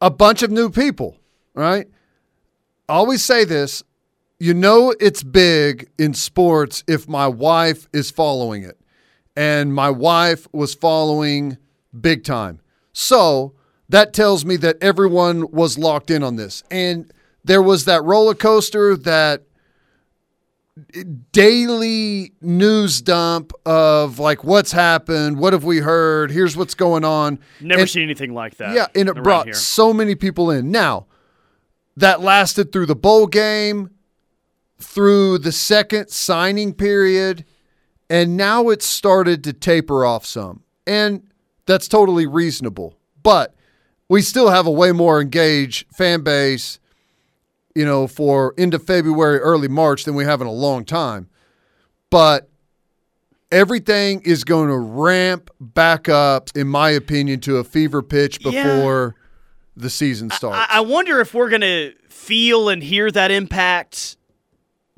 a 0.01 0.11
bunch 0.11 0.43
of 0.43 0.51
new 0.51 0.71
people, 0.71 1.17
right? 1.55 1.89
I 2.89 2.93
always 2.93 3.25
say 3.25 3.45
this 3.45 3.83
you 4.41 4.53
know 4.55 4.95
it's 5.01 5.23
big 5.23 5.89
in 5.99 6.15
sports 6.15 6.83
if 6.87 7.09
my 7.09 7.27
wife 7.29 7.89
is 7.93 8.11
following 8.11 8.63
it. 8.65 8.79
And 9.37 9.75
my 9.75 9.91
wife 9.91 10.47
was 10.53 10.75
following 10.75 11.59
big 11.99 12.23
time. 12.25 12.61
So 12.93 13.55
that 13.89 14.13
tells 14.13 14.45
me 14.45 14.57
that 14.59 14.77
everyone 14.81 15.51
was 15.51 15.77
locked 15.79 16.11
in 16.11 16.23
on 16.23 16.37
this. 16.37 16.63
And 16.71 17.11
there 17.43 17.61
was 17.63 17.85
that 17.87 18.05
roller 18.05 18.35
coaster, 18.35 18.97
that 18.99 19.43
daily 21.33 22.33
news 22.41 23.01
dump 23.03 23.53
of 23.65 24.19
like 24.19 24.45
what's 24.45 24.73
happened, 24.73 25.39
what 25.39 25.53
have 25.53 25.65
we 25.65 25.79
heard, 25.79 26.31
here's 26.31 26.57
what's 26.57 26.75
going 26.75 27.05
on. 27.05 27.39
Never 27.61 27.83
And- 27.83 27.91
seen 27.91 28.03
anything 28.05 28.35
like 28.35 28.57
that. 28.57 28.75
yeah, 28.75 28.87
and 28.95 29.09
it 29.09 29.15
brought 29.23 29.47
here. 29.47 29.55
so 29.55 29.93
many 29.93 30.15
people 30.15 30.51
in. 30.51 30.71
Now, 30.71 31.07
that 31.97 32.21
lasted 32.21 32.73
through 32.73 32.87
the 32.87 32.97
bowl 32.97 33.27
game, 33.29 33.91
through 34.79 35.39
the 35.39 35.53
second 35.53 36.09
signing 36.09 36.73
period, 36.75 37.45
and 38.11 38.37
now 38.37 38.69
it's 38.69 38.87
started 38.87 39.43
to 39.45 39.53
taper 39.53 40.05
off 40.05 40.27
some. 40.27 40.63
And 40.87 41.23
that's 41.67 41.89
totally 41.89 42.27
reasonable. 42.27 42.99
But 43.23 43.55
we 44.09 44.21
still 44.21 44.51
have 44.51 44.67
a 44.67 44.71
way 44.71 44.93
more 44.93 45.21
engaged 45.21 45.87
fan 45.97 46.21
base, 46.23 46.79
you 47.75 47.85
know, 47.85 48.07
for 48.07 48.53
into 48.59 48.79
February, 48.79 49.39
early 49.39 49.69
March 49.69 50.05
than 50.05 50.15
we 50.15 50.25
have 50.25 50.41
in 50.41 50.47
a 50.47 50.53
long 50.53 50.85
time. 50.85 51.29
But 52.11 52.51
everything 53.51 54.21
is 54.23 54.45
going 54.45 54.69
to 54.69 54.77
ramp 54.77 55.51
back 55.61 56.09
up, 56.09 56.51
in 56.55 56.67
my 56.67 56.91
opinion, 56.91 57.41
to 57.41 57.57
a 57.57 57.65
fever 57.65 58.03
pitch 58.03 58.39
Yeah. 58.45 58.63
before 58.63 59.15
the 59.77 59.91
season 59.91 60.31
starts. 60.31 60.69
I, 60.71 60.79
I 60.79 60.81
wonder 60.81 61.21
if 61.21 61.35
we're 61.35 61.49
going 61.49 61.63
to 61.63 61.95
feel 62.09 62.69
and 62.69 62.83
hear 62.83 63.11
that 63.11 63.31
impact 63.31 64.17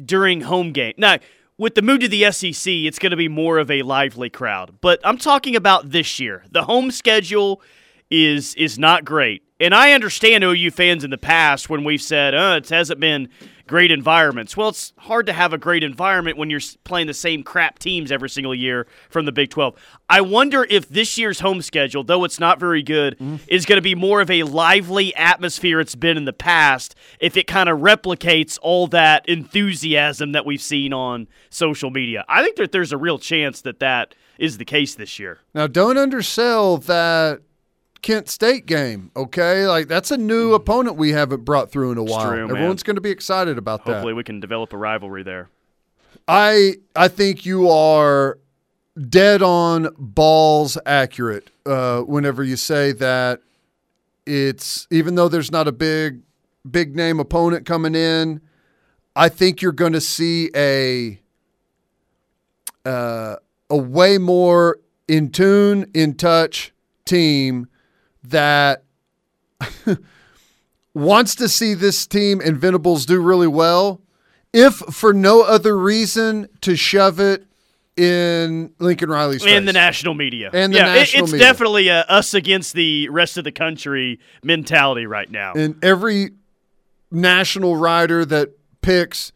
during 0.02 0.42
home 0.42 0.72
game. 0.72 0.94
Now, 0.96 1.18
with 1.58 1.74
the 1.74 1.82
move 1.82 2.00
to 2.00 2.08
the 2.08 2.30
SEC, 2.32 2.72
it's 2.72 2.98
going 2.98 3.10
to 3.10 3.16
be 3.16 3.28
more 3.28 3.58
of 3.58 3.70
a 3.70 3.82
lively 3.82 4.28
crowd. 4.28 4.78
But 4.80 5.00
I'm 5.04 5.18
talking 5.18 5.56
about 5.56 5.90
this 5.90 6.20
year. 6.20 6.44
The 6.50 6.64
home 6.64 6.90
schedule 6.90 7.62
is 8.10 8.54
is 8.54 8.78
not 8.78 9.04
great. 9.04 9.42
And 9.58 9.74
I 9.74 9.92
understand 9.92 10.44
OU 10.44 10.70
fans 10.72 11.02
in 11.02 11.10
the 11.10 11.16
past 11.18 11.70
when 11.70 11.82
we've 11.82 12.02
said, 12.02 12.34
uh, 12.34 12.60
it 12.62 12.68
hasn't 12.68 13.00
been 13.00 13.30
great 13.66 13.90
environments. 13.90 14.54
Well, 14.54 14.68
it's 14.68 14.92
hard 14.98 15.26
to 15.26 15.32
have 15.32 15.52
a 15.54 15.58
great 15.58 15.82
environment 15.82 16.36
when 16.36 16.50
you're 16.50 16.60
playing 16.84 17.06
the 17.06 17.14
same 17.14 17.42
crap 17.42 17.78
teams 17.78 18.12
every 18.12 18.28
single 18.28 18.54
year 18.54 18.86
from 19.08 19.24
the 19.24 19.32
Big 19.32 19.48
12. 19.50 19.74
I 20.10 20.20
wonder 20.20 20.66
if 20.68 20.88
this 20.88 21.16
year's 21.16 21.40
home 21.40 21.62
schedule, 21.62 22.04
though 22.04 22.24
it's 22.24 22.38
not 22.38 22.60
very 22.60 22.82
good, 22.82 23.16
is 23.48 23.64
going 23.64 23.78
to 23.78 23.82
be 23.82 23.94
more 23.94 24.20
of 24.20 24.30
a 24.30 24.42
lively 24.42 25.14
atmosphere 25.16 25.80
it's 25.80 25.94
been 25.94 26.18
in 26.18 26.26
the 26.26 26.32
past 26.34 26.94
if 27.18 27.36
it 27.36 27.46
kind 27.46 27.68
of 27.68 27.78
replicates 27.78 28.58
all 28.60 28.86
that 28.88 29.26
enthusiasm 29.26 30.32
that 30.32 30.44
we've 30.44 30.62
seen 30.62 30.92
on 30.92 31.26
social 31.50 31.90
media. 31.90 32.24
I 32.28 32.42
think 32.44 32.56
that 32.56 32.72
there's 32.72 32.92
a 32.92 32.98
real 32.98 33.18
chance 33.18 33.62
that 33.62 33.80
that 33.80 34.14
is 34.38 34.58
the 34.58 34.66
case 34.66 34.94
this 34.94 35.18
year. 35.18 35.38
now, 35.54 35.66
don't 35.66 35.96
undersell 35.96 36.76
that 36.78 37.40
Kent 38.02 38.28
State 38.28 38.66
game, 38.66 39.10
okay? 39.16 39.66
Like, 39.66 39.88
that's 39.88 40.10
a 40.10 40.16
new 40.16 40.54
opponent 40.54 40.96
we 40.96 41.10
haven't 41.10 41.44
brought 41.44 41.70
through 41.70 41.92
in 41.92 41.98
a 41.98 42.04
while. 42.04 42.30
true. 42.30 42.48
Everyone's 42.48 42.82
going 42.82 42.96
to 42.96 43.00
be 43.00 43.10
excited 43.10 43.58
about 43.58 43.84
that. 43.84 43.94
Hopefully, 43.94 44.12
we 44.14 44.24
can 44.24 44.40
develop 44.40 44.72
a 44.72 44.76
rivalry 44.76 45.22
there. 45.22 45.48
I 46.28 46.76
I 46.94 47.08
think 47.08 47.46
you 47.46 47.68
are 47.70 48.38
dead 49.08 49.42
on 49.42 49.88
balls 49.98 50.78
accurate 50.86 51.50
uh, 51.66 52.00
whenever 52.00 52.42
you 52.42 52.56
say 52.56 52.92
that 52.92 53.40
it's 54.24 54.88
even 54.90 55.14
though 55.14 55.28
there's 55.28 55.52
not 55.52 55.68
a 55.68 55.72
big 55.72 56.22
big 56.68 56.96
name 56.96 57.20
opponent 57.20 57.64
coming 57.66 57.94
in, 57.94 58.40
I 59.14 59.28
think 59.28 59.62
you're 59.62 59.72
going 59.72 59.92
to 59.92 60.00
see 60.00 60.50
a 60.54 61.20
uh, 62.84 63.36
a 63.70 63.76
way 63.76 64.18
more 64.18 64.78
in 65.08 65.30
tune, 65.30 65.90
in 65.94 66.14
touch 66.14 66.72
team 67.04 67.68
that 68.28 68.84
wants 70.94 71.34
to 71.36 71.48
see 71.48 71.74
this 71.74 72.06
team 72.06 72.40
and 72.40 72.56
Venables 72.56 73.06
do 73.06 73.20
really 73.20 73.46
well 73.46 74.00
if 74.52 74.74
for 74.74 75.12
no 75.12 75.42
other 75.42 75.76
reason 75.76 76.48
to 76.62 76.76
shove 76.76 77.20
it 77.20 77.44
in 77.96 78.72
Lincoln 78.78 79.08
Riley's 79.08 79.42
face. 79.42 79.52
And 79.52 79.66
the 79.66 79.72
national 79.72 80.14
media. 80.14 80.50
And 80.52 80.72
the 80.72 80.78
yeah, 80.78 80.84
national 80.94 81.24
it's 81.24 81.32
media. 81.32 81.46
definitely 81.46 81.88
a 81.88 82.00
us 82.02 82.34
against 82.34 82.74
the 82.74 83.08
rest 83.08 83.38
of 83.38 83.44
the 83.44 83.52
country 83.52 84.20
mentality 84.42 85.06
right 85.06 85.30
now. 85.30 85.52
and 85.54 85.82
every 85.82 86.30
national 87.10 87.76
rider 87.76 88.24
that 88.24 88.50
picks 88.82 89.32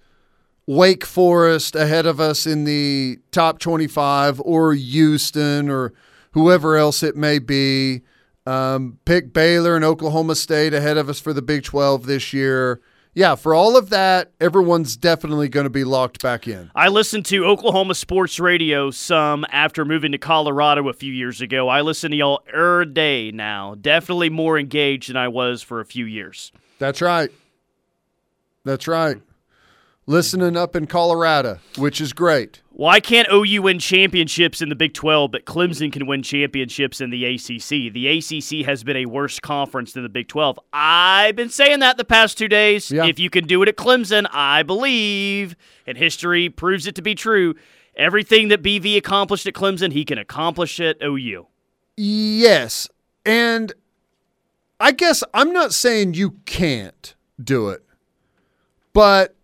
Wake 0.67 1.05
Forest 1.05 1.75
ahead 1.75 2.07
of 2.07 2.21
us 2.21 2.47
in 2.47 2.65
the 2.65 3.19
top 3.33 3.59
25 3.59 4.41
or 4.45 4.75
Houston 4.75 5.69
or 5.69 5.93
whoever 6.33 6.77
else 6.77 7.03
it 7.03 7.17
may 7.17 7.39
be, 7.39 8.03
um, 8.47 8.99
pick 9.05 9.33
Baylor 9.33 9.77
and 9.77 9.85
Oklahoma 9.85 10.35
State 10.35 10.75
ahead 10.75 10.97
of 10.97 11.09
us 11.09 11.21
for 11.21 11.33
the 11.33 11.43
Big 11.43 11.63
12 11.65 12.07
this 12.07 12.33
year. 12.33 12.81
Yeah, 13.13 13.35
for 13.35 13.55
all 13.55 13.77
of 13.77 13.91
that, 13.91 14.31
everyone's 14.41 14.97
definitely 14.97 15.49
going 15.49 15.65
to 15.65 15.71
be 15.71 15.83
locked 15.83 16.23
back 16.23 16.47
in. 16.47 16.71
I 16.77 16.89
listened 16.89 17.27
to 17.27 17.45
Oklahoma 17.45 17.97
sports 17.97 18.39
radio 18.39 18.93
some 18.93 19.45
after 19.51 19.85
moving 19.85 20.13
to 20.13 20.19
Colorado 20.19 20.89
a 20.89 20.93
few 20.93 21.13
years 21.13 21.41
ago. 21.41 21.69
I 21.69 21.81
listen 21.81 22.13
to 22.13 22.17
y'all 22.17 22.43
every 22.53 22.87
day 22.87 23.33
now. 23.33 23.75
Definitely 23.75 24.31
more 24.31 24.59
engaged 24.59 25.09
than 25.09 25.17
I 25.17 25.27
was 25.27 25.61
for 25.61 25.81
a 25.81 25.85
few 25.85 26.05
years. 26.05 26.53
That's 26.79 27.01
right. 27.01 27.31
That's 28.65 28.87
right. 28.87 29.21
Listening 30.07 30.57
up 30.57 30.75
in 30.75 30.87
Colorado, 30.87 31.59
which 31.77 32.01
is 32.01 32.13
great. 32.13 32.63
Why 32.71 32.99
can't 32.99 33.29
OU 33.31 33.63
win 33.63 33.79
championships 33.79 34.63
in 34.63 34.71
the 34.71 34.75
Big 34.75 34.95
12, 34.95 35.31
but 35.31 35.45
Clemson 35.45 35.93
can 35.93 36.07
win 36.07 36.23
championships 36.23 37.01
in 37.01 37.11
the 37.11 37.27
ACC? 37.27 37.93
The 37.93 38.09
ACC 38.09 38.67
has 38.67 38.83
been 38.83 38.97
a 38.97 39.07
worse 39.07 39.39
conference 39.39 39.93
than 39.93 40.03
the 40.03 40.09
Big 40.09 40.29
12. 40.29 40.59
I've 40.73 41.37
been 41.37 41.51
saying 41.51 41.81
that 41.81 41.99
the 41.99 42.05
past 42.05 42.39
two 42.39 42.49
days. 42.49 42.91
Yeah. 42.91 43.05
If 43.05 43.19
you 43.19 43.29
can 43.29 43.47
do 43.47 43.63
it 43.63 43.69
at 43.69 43.77
Clemson, 43.77 44.27
I 44.33 44.63
believe, 44.63 45.55
and 45.87 45.99
history 45.99 46.49
proves 46.49 46.87
it 46.87 46.95
to 46.95 47.03
be 47.03 47.15
true, 47.15 47.55
everything 47.95 48.49
that 48.49 48.63
BV 48.63 48.97
accomplished 48.97 49.47
at 49.47 49.53
Clemson, 49.53 49.93
he 49.93 50.05
can 50.07 50.17
accomplish 50.17 50.81
at 50.81 50.97
OU. 51.03 51.47
Yes. 51.99 52.89
And 53.27 53.75
I 54.81 54.93
guess 54.93 55.23
I'm 55.35 55.53
not 55.53 55.75
saying 55.75 56.15
you 56.15 56.39
can't 56.47 57.15
do 57.39 57.69
it, 57.69 57.85
but 58.95 59.37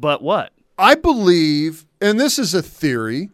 But 0.00 0.22
what? 0.22 0.52
I 0.78 0.94
believe, 0.94 1.84
and 2.00 2.18
this 2.18 2.38
is 2.38 2.54
a 2.54 2.62
theory. 2.62 3.28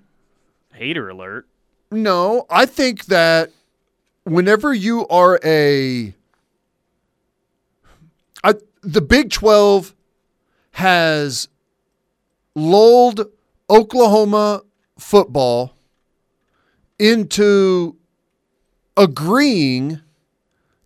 Hater 0.75 1.09
alert. 1.09 1.47
No, 1.93 2.45
I 2.51 2.67
think 2.67 3.05
that 3.07 3.53
whenever 4.25 4.75
you 4.75 5.07
are 5.07 5.39
a 5.45 6.13
I, 8.43 8.55
the 8.83 9.01
Big 9.01 9.31
12 9.31 9.95
has 10.73 11.49
lulled 12.57 13.27
Oklahoma 13.71 14.63
football 14.99 15.77
into 16.99 17.97
agreeing 18.97 20.01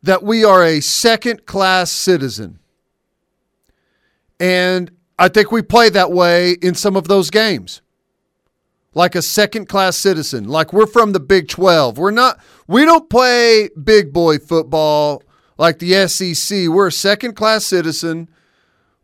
that 0.02 0.22
we 0.22 0.44
are 0.44 0.62
a 0.62 0.80
second 0.80 1.46
class 1.46 1.90
citizen. 1.90 2.58
And 4.38 4.90
I 5.20 5.28
think 5.28 5.52
we 5.52 5.60
play 5.60 5.90
that 5.90 6.10
way 6.10 6.52
in 6.62 6.74
some 6.74 6.96
of 6.96 7.06
those 7.06 7.28
games. 7.28 7.82
Like 8.94 9.14
a 9.14 9.20
second 9.20 9.68
class 9.68 9.98
citizen. 9.98 10.48
Like 10.48 10.72
we're 10.72 10.86
from 10.86 11.12
the 11.12 11.20
Big 11.20 11.46
12. 11.46 11.98
We're 11.98 12.10
not, 12.10 12.40
we 12.66 12.86
don't 12.86 13.10
play 13.10 13.68
big 13.80 14.14
boy 14.14 14.38
football 14.38 15.22
like 15.58 15.78
the 15.78 16.08
SEC. 16.08 16.68
We're 16.68 16.86
a 16.86 16.92
second 16.92 17.34
class 17.36 17.66
citizen. 17.66 18.30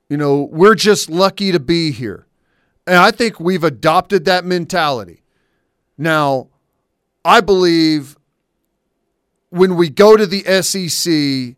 You 0.08 0.16
know, 0.16 0.48
we're 0.50 0.74
just 0.74 1.10
lucky 1.10 1.52
to 1.52 1.60
be 1.60 1.92
here. 1.92 2.26
And 2.86 2.96
I 2.96 3.10
think 3.10 3.38
we've 3.38 3.62
adopted 3.62 4.24
that 4.24 4.46
mentality. 4.46 5.22
Now, 5.98 6.48
I 7.26 7.42
believe 7.42 8.16
when 9.50 9.76
we 9.76 9.90
go 9.90 10.16
to 10.16 10.26
the 10.26 10.44
SEC 10.62 11.56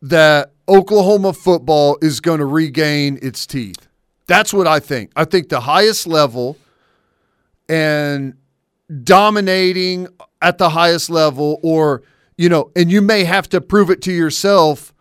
that 0.00 0.52
Oklahoma 0.68 1.32
football 1.32 1.98
is 2.02 2.20
going 2.20 2.40
to 2.40 2.46
regain 2.46 3.18
its 3.22 3.46
teeth. 3.46 3.88
That's 4.26 4.52
what 4.52 4.66
I 4.66 4.80
think. 4.80 5.10
I 5.16 5.24
think 5.24 5.48
the 5.48 5.60
highest 5.60 6.06
level 6.06 6.58
and 7.68 8.34
dominating 9.02 10.08
at 10.40 10.58
the 10.58 10.70
highest 10.70 11.10
level, 11.10 11.58
or, 11.62 12.02
you 12.36 12.48
know, 12.48 12.70
and 12.76 12.90
you 12.90 13.02
may 13.02 13.24
have 13.24 13.48
to 13.48 13.60
prove 13.60 13.90
it 13.90 14.02
to 14.02 14.12
yourself 14.12 14.92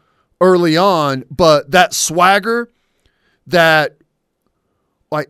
early 0.42 0.78
on, 0.78 1.26
but 1.30 1.72
that 1.72 1.94
swagger, 1.94 2.70
that 3.46 3.98
like 5.12 5.30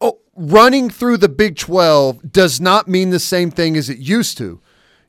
oh, 0.00 0.18
running 0.36 0.88
through 0.88 1.16
the 1.16 1.28
Big 1.28 1.56
12 1.56 2.32
does 2.32 2.60
not 2.60 2.88
mean 2.88 3.10
the 3.10 3.18
same 3.18 3.50
thing 3.50 3.76
as 3.76 3.90
it 3.90 3.98
used 3.98 4.38
to. 4.38 4.60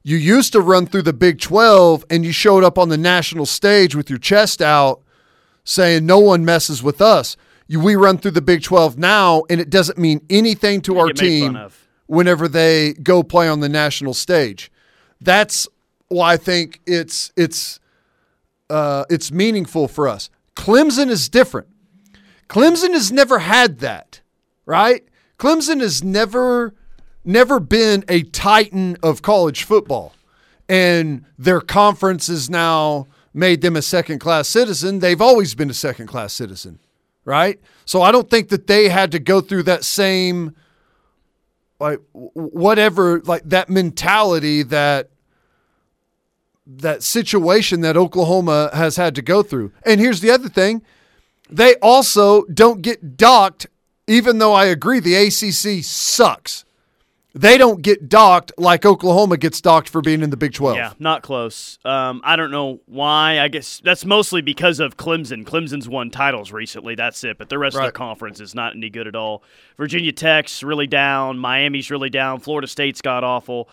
You 0.04 0.18
used 0.18 0.52
to 0.54 0.60
run 0.60 0.86
through 0.86 1.04
the 1.04 1.14
Big 1.14 1.40
12 1.40 2.06
and 2.10 2.26
you 2.26 2.34
showed 2.34 2.64
up 2.64 2.78
on 2.78 2.90
the 2.90 2.98
national 2.98 3.46
stage 3.46 3.96
with 3.96 4.10
your 4.10 4.20
chest 4.20 4.62
out 4.62 5.02
saying, 5.64 6.06
No 6.06 6.20
one 6.20 6.44
messes 6.44 6.84
with 6.84 7.02
us. 7.02 7.38
You, 7.68 7.80
we 7.80 7.96
run 7.96 8.18
through 8.18 8.32
the 8.32 8.42
Big 8.42 8.62
12 8.62 8.98
now, 8.98 9.44
and 9.50 9.62
it 9.62 9.70
doesn't 9.70 9.98
mean 9.98 10.26
anything 10.30 10.82
to 10.82 11.00
our 11.00 11.08
team 11.14 11.54
whenever 12.08 12.48
they 12.50 12.94
go 12.94 13.24
play 13.24 13.48
on 13.48 13.62
the 13.62 13.70
national 13.70 14.14
stage. 14.14 14.70
That's 15.22 15.68
why 16.10 16.34
I 16.34 16.38
think 16.38 16.82
it's 16.86 17.32
it's 17.38 17.80
uh, 18.70 19.06
it's 19.10 19.32
meaningful 19.32 19.88
for 19.88 20.08
us. 20.08 20.30
Clemson 20.56 21.10
is 21.10 21.30
different. 21.30 21.68
Clemson 22.50 22.92
has 22.94 23.12
never 23.12 23.40
had 23.40 23.80
that, 23.80 24.22
right? 24.66 25.04
Clemson 25.40 25.80
has 25.80 26.04
never 26.04 26.74
never 27.24 27.60
been 27.60 28.04
a 28.08 28.24
titan 28.24 28.98
of 29.04 29.22
college 29.22 29.64
football. 29.64 30.14
And 30.70 31.26
their 31.38 31.62
conference 31.62 32.28
has 32.28 32.50
now 32.50 33.08
made 33.34 33.62
them 33.62 33.76
a 33.76 33.82
second 33.82 34.20
class 34.20 34.48
citizen. 34.48 35.00
They've 35.00 35.22
always 35.22 35.56
been 35.56 35.70
a 35.70 35.74
second 35.74 36.08
class 36.08 36.34
citizen, 36.34 36.80
right? 37.26 37.60
So 37.86 38.02
I 38.02 38.12
don't 38.12 38.30
think 38.30 38.50
that 38.50 38.68
they 38.68 38.90
had 38.90 39.12
to 39.12 39.20
go 39.20 39.42
through 39.42 39.64
that 39.64 39.84
same 39.84 40.56
like 41.80 42.00
whatever 42.14 43.20
like 43.22 43.44
that 43.44 43.70
mentality 43.70 44.64
that 44.64 45.10
that 46.66 47.04
situation 47.04 47.82
that 47.82 47.98
Oklahoma 47.98 48.70
has 48.74 48.96
had 48.96 49.16
to 49.16 49.22
go 49.22 49.44
through. 49.44 49.74
And 49.86 50.00
here's 50.00 50.22
the 50.22 50.32
other 50.32 50.48
thing. 50.48 50.82
They 51.50 51.76
also 51.76 52.46
don't 52.46 52.82
get 52.82 53.18
docked 53.18 53.68
even 54.08 54.38
though 54.38 54.54
I 54.54 54.66
agree 54.66 55.00
the 55.00 55.16
ACC 55.16 55.84
sucks. 55.84 56.66
They 57.36 57.58
don't 57.58 57.82
get 57.82 58.10
docked 58.10 58.52
like 58.60 58.86
Oklahoma 58.86 59.38
gets 59.38 59.60
docked 59.60 59.90
for 59.90 60.02
being 60.02 60.22
in 60.22 60.30
the 60.30 60.38
Big 60.38 60.54
12. 60.54 60.76
Yeah, 60.76 60.94
not 61.00 61.24
close. 61.24 61.80
Um, 61.84 62.22
I 62.24 62.36
don't 62.36 62.52
know 62.52 62.82
why. 62.86 63.40
I 63.40 63.48
guess 63.48 63.82
that's 63.84 64.06
mostly 64.06 64.42
because 64.42 64.80
of 64.80 64.98
Clemson. 64.98 65.44
Clemson's 65.44 65.90
won 65.90 66.12
titles 66.12 66.52
recently. 66.52 66.94
That's 66.94 67.24
it. 67.24 67.40
But 67.40 67.50
the 67.50 67.58
rest 67.58 67.76
right. 67.76 67.88
of 67.88 67.94
the 67.94 67.98
conference 67.98 68.40
is 68.40 68.54
not 68.54 68.76
any 68.76 68.92
good 68.92 69.08
at 69.08 69.16
all. 69.16 69.44
Virginia 69.78 70.12
Tech's 70.12 70.62
really 70.62 70.86
down. 70.86 71.40
Miami's 71.40 71.90
really 71.90 72.12
down. 72.12 72.40
Florida 72.40 72.68
State's 72.68 73.02
got 73.02 73.24
awful. 73.24 73.68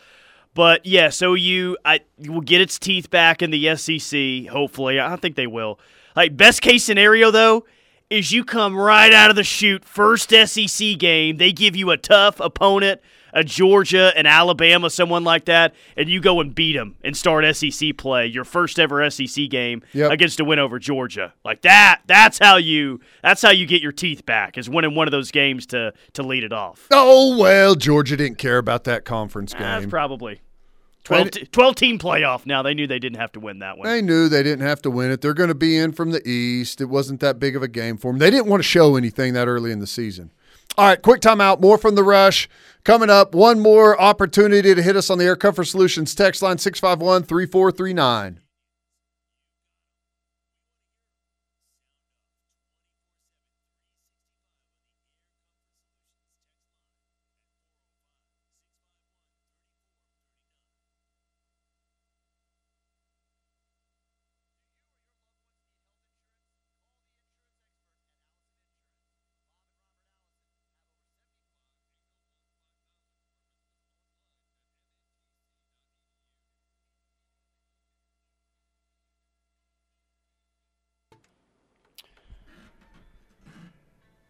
But 0.54 0.86
yes, 0.86 1.20
OU 1.20 1.76
I 1.84 2.00
will 2.18 2.40
get 2.40 2.62
its 2.62 2.78
teeth 2.78 3.11
back 3.11 3.42
in 3.42 3.50
the 3.50 3.76
SEC. 3.76 4.50
Hopefully, 4.50 4.98
I 4.98 5.16
think 5.16 5.36
they 5.36 5.46
will. 5.46 5.78
Like 6.16 6.34
best 6.34 6.62
case 6.62 6.82
scenario 6.82 7.30
though 7.30 7.66
is 8.08 8.32
you 8.32 8.42
come 8.42 8.74
right 8.76 9.12
out 9.12 9.28
of 9.30 9.36
the 9.36 9.44
chute, 9.44 9.84
first 9.84 10.30
SEC 10.30 10.98
game. 10.98 11.36
They 11.36 11.52
give 11.52 11.76
you 11.76 11.90
a 11.90 11.96
tough 11.96 12.40
opponent 12.40 13.00
a 13.33 13.45
Georgia, 13.45 14.12
an 14.16 14.26
Alabama, 14.26 14.91
someone 14.91 15.24
like 15.24 15.47
that, 15.47 15.74
and 15.97 16.09
you 16.09 16.20
go 16.20 16.41
and 16.41 16.55
beat 16.55 16.74
them 16.74 16.97
and 17.03 17.16
start 17.16 17.45
SEC 17.57 17.97
play, 17.97 18.26
your 18.26 18.45
first 18.45 18.78
ever 18.78 19.09
SEC 19.11 19.49
game 19.49 19.83
yep. 19.93 20.11
against 20.11 20.41
a 20.41 20.45
win 20.45 20.59
over 20.59 20.78
Georgia. 20.78 21.33
Like 21.45 21.62
that, 21.62 22.03
that's 22.07 22.39
how 22.39 22.57
you 22.57 23.01
that's 23.22 23.43
how 23.43 23.51
you 23.51 23.66
get 23.66 23.83
your 23.83 23.93
teeth 23.93 24.26
back 24.26 24.59
is 24.59 24.68
winning 24.68 24.95
one 24.95 25.07
of 25.07 25.12
those 25.12 25.31
games 25.31 25.66
to 25.66 25.93
to 26.14 26.22
lead 26.22 26.45
it 26.45 26.53
off. 26.53 26.87
Oh 26.91 27.39
well, 27.39 27.74
Georgia 27.74 28.16
didn't 28.16 28.39
care 28.39 28.59
about 28.59 28.85
that 28.85 29.05
conference 29.05 29.53
ah, 29.55 29.59
game. 29.59 29.66
That's 29.66 29.87
probably 29.87 30.41
12, 31.05 31.31
t- 31.31 31.47
12, 31.47 31.74
team 31.74 31.99
playoff 31.99 32.47
now. 32.47 32.62
They 32.62 32.74
knew 32.74 32.87
they 32.87 32.99
didn't 32.99 33.18
have 33.18 33.33
to 33.33 33.41
win 33.41 33.61
that 33.61 33.78
one. 33.78 33.89
They 33.89 34.03
knew 34.03 34.28
they 34.28 34.43
didn't 34.43 34.66
have 34.66 34.83
to 34.83 34.91
win 34.91 35.11
it. 35.11 35.20
They're 35.20 35.35
going 35.35 35.49
to 35.49 35.55
be 35.55 35.76
in 35.76 35.93
from 35.93 36.11
the 36.11 36.26
East. 36.28 36.81
It 36.81 36.87
wasn't 36.87 37.20
that 37.20 37.39
big 37.39 37.57
of 37.57 37.62
a 37.62 37.68
game 37.68 37.97
for 37.97 38.12
them. 38.12 38.18
They 38.18 38.31
didn't 38.31 38.47
want 38.47 38.61
to 38.61 38.68
show 38.68 38.97
anything 38.97 39.33
that 39.35 39.49
early 39.49 39.72
in 39.72 39.81
the 39.81 39.87
season. 39.87 40.31
All 40.79 40.87
right, 40.87 41.01
quick 41.01 41.21
timeout. 41.21 41.61
More 41.61 41.79
from 41.79 41.95
the 41.95 42.05
rush. 42.05 42.49
Coming 42.85 43.11
up, 43.11 43.35
one 43.35 43.61
more 43.61 44.01
opportunity 44.01 44.75
to 44.75 44.83
hit 44.83 44.97
us 44.97 45.11
on 45.11 45.18
the 45.18 45.25
Air 45.25 45.37
Comfort 45.37 45.64
Solutions 45.64 46.14
text 46.14 46.41
line 46.41 46.59
651 46.59 47.25
3439. 47.25 48.41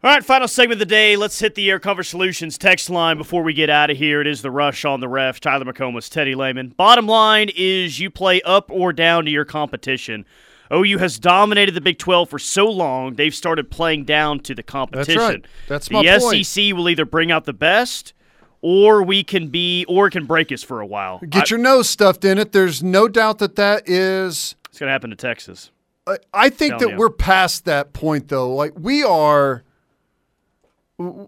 All 0.03 0.09
right, 0.09 0.25
final 0.25 0.47
segment 0.47 0.73
of 0.73 0.79
the 0.79 0.91
day. 0.91 1.15
Let's 1.15 1.37
hit 1.37 1.53
the 1.53 1.69
Air 1.69 1.79
Comfort 1.79 2.05
Solutions 2.05 2.57
text 2.57 2.89
line 2.89 3.17
before 3.17 3.43
we 3.43 3.53
get 3.53 3.69
out 3.69 3.91
of 3.91 3.97
here. 3.97 4.19
It 4.19 4.25
is 4.25 4.41
the 4.41 4.49
rush 4.49 4.83
on 4.83 4.99
the 4.99 5.07
ref. 5.07 5.39
Tyler 5.39 5.63
McComas, 5.63 6.09
Teddy 6.09 6.33
Lehman. 6.33 6.69
Bottom 6.69 7.05
line 7.05 7.51
is 7.55 7.99
you 7.99 8.09
play 8.09 8.41
up 8.41 8.71
or 8.71 8.93
down 8.93 9.25
to 9.25 9.31
your 9.31 9.45
competition. 9.45 10.25
OU 10.73 10.97
has 10.97 11.19
dominated 11.19 11.75
the 11.75 11.81
Big 11.81 11.99
12 11.99 12.31
for 12.31 12.39
so 12.39 12.65
long, 12.67 13.13
they've 13.13 13.35
started 13.35 13.69
playing 13.69 14.05
down 14.05 14.39
to 14.39 14.55
the 14.55 14.63
competition. 14.63 15.17
That's 15.17 15.29
right. 15.29 15.45
That's 15.67 15.87
the 15.89 16.31
my 16.31 16.41
SEC 16.41 16.73
will 16.73 16.89
either 16.89 17.05
bring 17.05 17.31
out 17.31 17.45
the 17.45 17.53
best 17.53 18.13
or 18.61 19.03
we 19.03 19.23
can 19.23 19.49
be 19.49 19.85
or 19.85 20.07
it 20.07 20.11
can 20.11 20.25
break 20.25 20.51
us 20.51 20.63
for 20.63 20.81
a 20.81 20.85
while. 20.87 21.19
Get 21.29 21.43
I, 21.43 21.45
your 21.51 21.59
nose 21.59 21.87
stuffed 21.87 22.25
in 22.25 22.39
it. 22.39 22.53
There's 22.53 22.81
no 22.81 23.07
doubt 23.07 23.37
that 23.37 23.55
that 23.57 23.87
is 23.87 24.55
It's 24.67 24.79
going 24.79 24.87
to 24.87 24.93
happen 24.93 25.11
to 25.11 25.15
Texas. 25.15 25.69
I, 26.07 26.17
I 26.33 26.49
think 26.49 26.79
that 26.79 26.89
you. 26.89 26.95
we're 26.95 27.11
past 27.11 27.65
that 27.65 27.93
point 27.93 28.29
though. 28.29 28.51
Like 28.55 28.73
we 28.75 29.03
are 29.03 29.63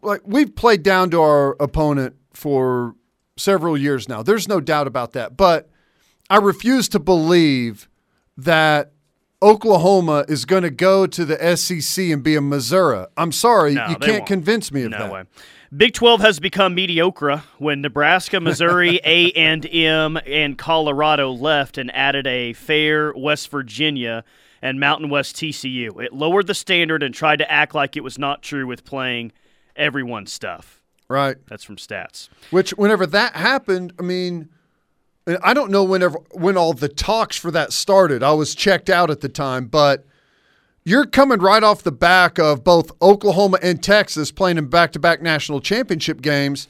like 0.02 0.22
we've 0.26 0.56
played 0.56 0.84
down 0.84 1.10
to 1.12 1.22
our 1.22 1.56
opponent 1.60 2.16
for 2.34 2.96
several 3.38 3.78
years 3.78 4.08
now. 4.08 4.24
There's 4.24 4.48
no 4.48 4.60
doubt 4.60 4.88
about 4.88 5.14
that. 5.14 5.38
But 5.38 5.70
I 6.30 6.38
refuse 6.38 6.88
to 6.90 7.00
believe 7.00 7.90
that 8.38 8.92
Oklahoma 9.42 10.26
is 10.28 10.46
going 10.46 10.64
to 10.64 10.70
go 10.70 11.06
to 11.06 11.26
the 11.26 11.58
SEC 11.58 12.06
and 12.06 12.24
be 12.24 12.36
a 12.36 12.42
Missouri. 12.42 13.06
I'm 13.18 13.32
sorry, 13.32 13.74
no, 13.74 13.90
you 13.90 13.96
can't 13.98 14.12
won't. 14.20 14.26
convince 14.26 14.72
me 14.72 14.84
of 14.84 14.92
no 14.92 14.98
that. 15.00 15.12
Way. 15.12 15.24
Big 15.76 15.94
12 15.94 16.22
has 16.22 16.40
become 16.40 16.76
mediocre 16.76 17.44
when 17.58 17.82
Nebraska, 17.82 18.40
Missouri, 18.40 19.02
A&M, 19.04 20.18
and 20.26 20.58
Colorado 20.58 21.32
left 21.32 21.78
and 21.78 21.94
added 21.96 22.28
a 22.28 22.54
fair 22.54 23.12
West 23.14 23.50
Virginia 23.50 24.24
and 24.62 24.80
Mountain 24.80 25.10
West 25.10 25.36
TCU. 25.36 26.02
It 26.02 26.14
lowered 26.14 26.48
the 26.48 26.54
standard 26.54 27.04
and 27.04 27.14
tried 27.14 27.40
to 27.40 27.52
act 27.52 27.76
like 27.76 27.98
it 27.98 28.04
was 28.04 28.18
not 28.18 28.44
true 28.44 28.66
with 28.66 28.86
playing 28.86 29.34
everyone's 29.76 30.32
stuff. 30.32 30.82
Right. 31.10 31.38
That's 31.48 31.64
from 31.64 31.76
stats. 31.76 32.30
Which, 32.50 32.72
whenever 32.72 33.06
that 33.08 33.36
happened, 33.36 33.94
I 34.00 34.04
mean, 34.04 34.50
I 35.44 35.54
don't 35.54 35.70
know 35.70 35.84
whenever 35.84 36.18
when 36.32 36.58
all 36.58 36.74
the 36.74 36.90
talks 36.90 37.38
for 37.38 37.52
that 37.52 37.72
started. 37.74 38.24
I 38.24 38.32
was 38.34 38.56
checked 38.56 38.90
out 38.90 39.12
at 39.12 39.22
the 39.22 39.30
time, 39.30 39.68
but 39.68 40.06
you're 40.86 41.06
coming 41.06 41.40
right 41.40 41.64
off 41.64 41.84
the 41.84 41.92
back 41.92 42.40
of 42.40 42.64
both 42.64 42.92
Oklahoma 43.02 43.60
and 43.62 43.82
Texas 43.84 44.32
playing 44.32 44.58
in 44.58 44.68
back-to-back 44.68 45.22
national 45.22 45.62
championship 45.62 46.22
games, 46.22 46.68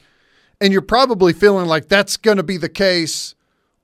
and 0.60 0.72
you're 0.72 0.82
probably 0.82 1.32
feeling 1.32 1.66
like 1.66 1.88
that's 1.88 2.16
going 2.16 2.36
to 2.36 2.42
be 2.42 2.56
the 2.56 2.68
case 2.68 3.34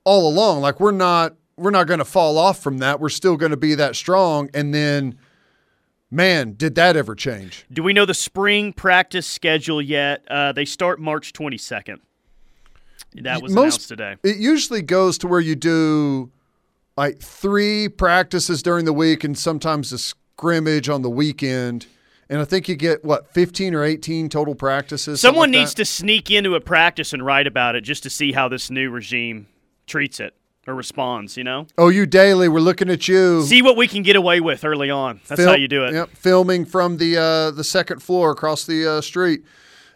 all 0.03 0.27
along. 0.27 0.61
Like 0.61 0.79
we're 0.79 0.91
not 0.91 1.35
we're 1.57 1.71
not 1.71 1.87
going 1.87 1.99
to 1.99 2.05
fall 2.05 2.37
off 2.37 2.59
from 2.59 2.77
that. 2.79 2.99
We're 2.99 3.09
still 3.09 3.37
going 3.37 3.51
to 3.51 3.57
be 3.57 3.75
that 3.75 3.95
strong, 3.95 4.49
and 4.53 4.73
then. 4.73 5.17
Man, 6.13 6.55
did 6.57 6.75
that 6.75 6.97
ever 6.97 7.15
change? 7.15 7.65
Do 7.71 7.81
we 7.83 7.93
know 7.93 8.05
the 8.05 8.13
spring 8.13 8.73
practice 8.73 9.25
schedule 9.25 9.81
yet? 9.81 10.25
Uh, 10.29 10.51
they 10.51 10.65
start 10.65 10.99
March 10.99 11.31
22nd. 11.31 11.99
That 13.15 13.41
was 13.41 13.53
Most- 13.53 13.61
announced 13.63 13.87
today. 13.87 14.15
It 14.23 14.37
usually 14.37 14.81
goes 14.81 15.17
to 15.19 15.27
where 15.27 15.39
you 15.39 15.55
do 15.55 16.29
like 16.97 17.19
three 17.21 17.87
practices 17.87 18.61
during 18.61 18.83
the 18.83 18.93
week 18.93 19.23
and 19.23 19.37
sometimes 19.37 19.93
a 19.93 19.97
scrimmage 19.97 20.89
on 20.89 21.01
the 21.01 21.09
weekend. 21.09 21.87
And 22.29 22.39
I 22.39 22.45
think 22.45 22.67
you 22.67 22.75
get 22.75 23.03
what, 23.03 23.33
15 23.33 23.73
or 23.73 23.83
18 23.83 24.27
total 24.29 24.55
practices? 24.55 25.19
Someone 25.21 25.51
like 25.51 25.59
needs 25.59 25.71
that? 25.71 25.77
to 25.77 25.85
sneak 25.85 26.29
into 26.29 26.55
a 26.55 26.61
practice 26.61 27.13
and 27.13 27.25
write 27.25 27.47
about 27.47 27.75
it 27.75 27.81
just 27.81 28.03
to 28.03 28.09
see 28.09 28.33
how 28.33 28.49
this 28.49 28.69
new 28.69 28.89
regime 28.89 29.47
treats 29.87 30.19
it 30.19 30.33
or 30.67 30.75
responds, 30.75 31.37
you 31.37 31.43
know? 31.43 31.67
Oh, 31.77 31.89
you 31.89 32.05
daily, 32.05 32.47
we're 32.47 32.59
looking 32.59 32.89
at 32.89 33.07
you. 33.07 33.43
See 33.43 33.61
what 33.61 33.77
we 33.77 33.87
can 33.87 34.03
get 34.03 34.15
away 34.15 34.39
with 34.39 34.63
early 34.63 34.89
on. 34.89 35.19
That's 35.27 35.41
Fil- 35.41 35.49
how 35.49 35.55
you 35.55 35.67
do 35.67 35.85
it. 35.85 35.93
Yep, 35.93 36.09
filming 36.09 36.65
from 36.65 36.97
the 36.97 37.17
uh, 37.17 37.51
the 37.51 37.63
second 37.63 38.01
floor 38.01 38.31
across 38.31 38.65
the 38.65 38.97
uh, 38.97 39.01
street. 39.01 39.43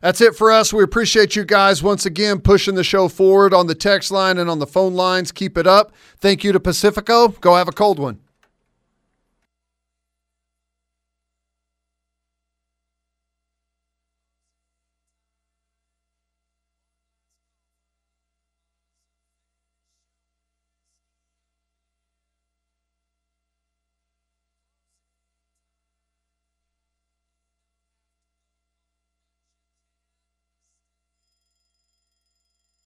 That's 0.01 0.21
it 0.21 0.35
for 0.35 0.51
us. 0.51 0.71
We 0.71 0.83
appreciate 0.83 1.35
you 1.35 1.45
guys 1.45 1.81
once 1.81 2.05
again 2.05 2.39
pushing 2.39 2.75
the 2.75 2.83
show 2.83 3.07
forward 3.07 3.53
on 3.53 3.67
the 3.67 3.75
text 3.75 4.11
line 4.11 4.37
and 4.37 4.49
on 4.49 4.59
the 4.59 4.67
phone 4.67 4.93
lines. 4.93 5.31
Keep 5.31 5.57
it 5.57 5.65
up. 5.65 5.93
Thank 6.19 6.43
you 6.43 6.51
to 6.51 6.59
Pacifico. 6.59 7.29
Go 7.29 7.55
have 7.55 7.67
a 7.67 7.71
cold 7.71 7.97
one. 7.97 8.19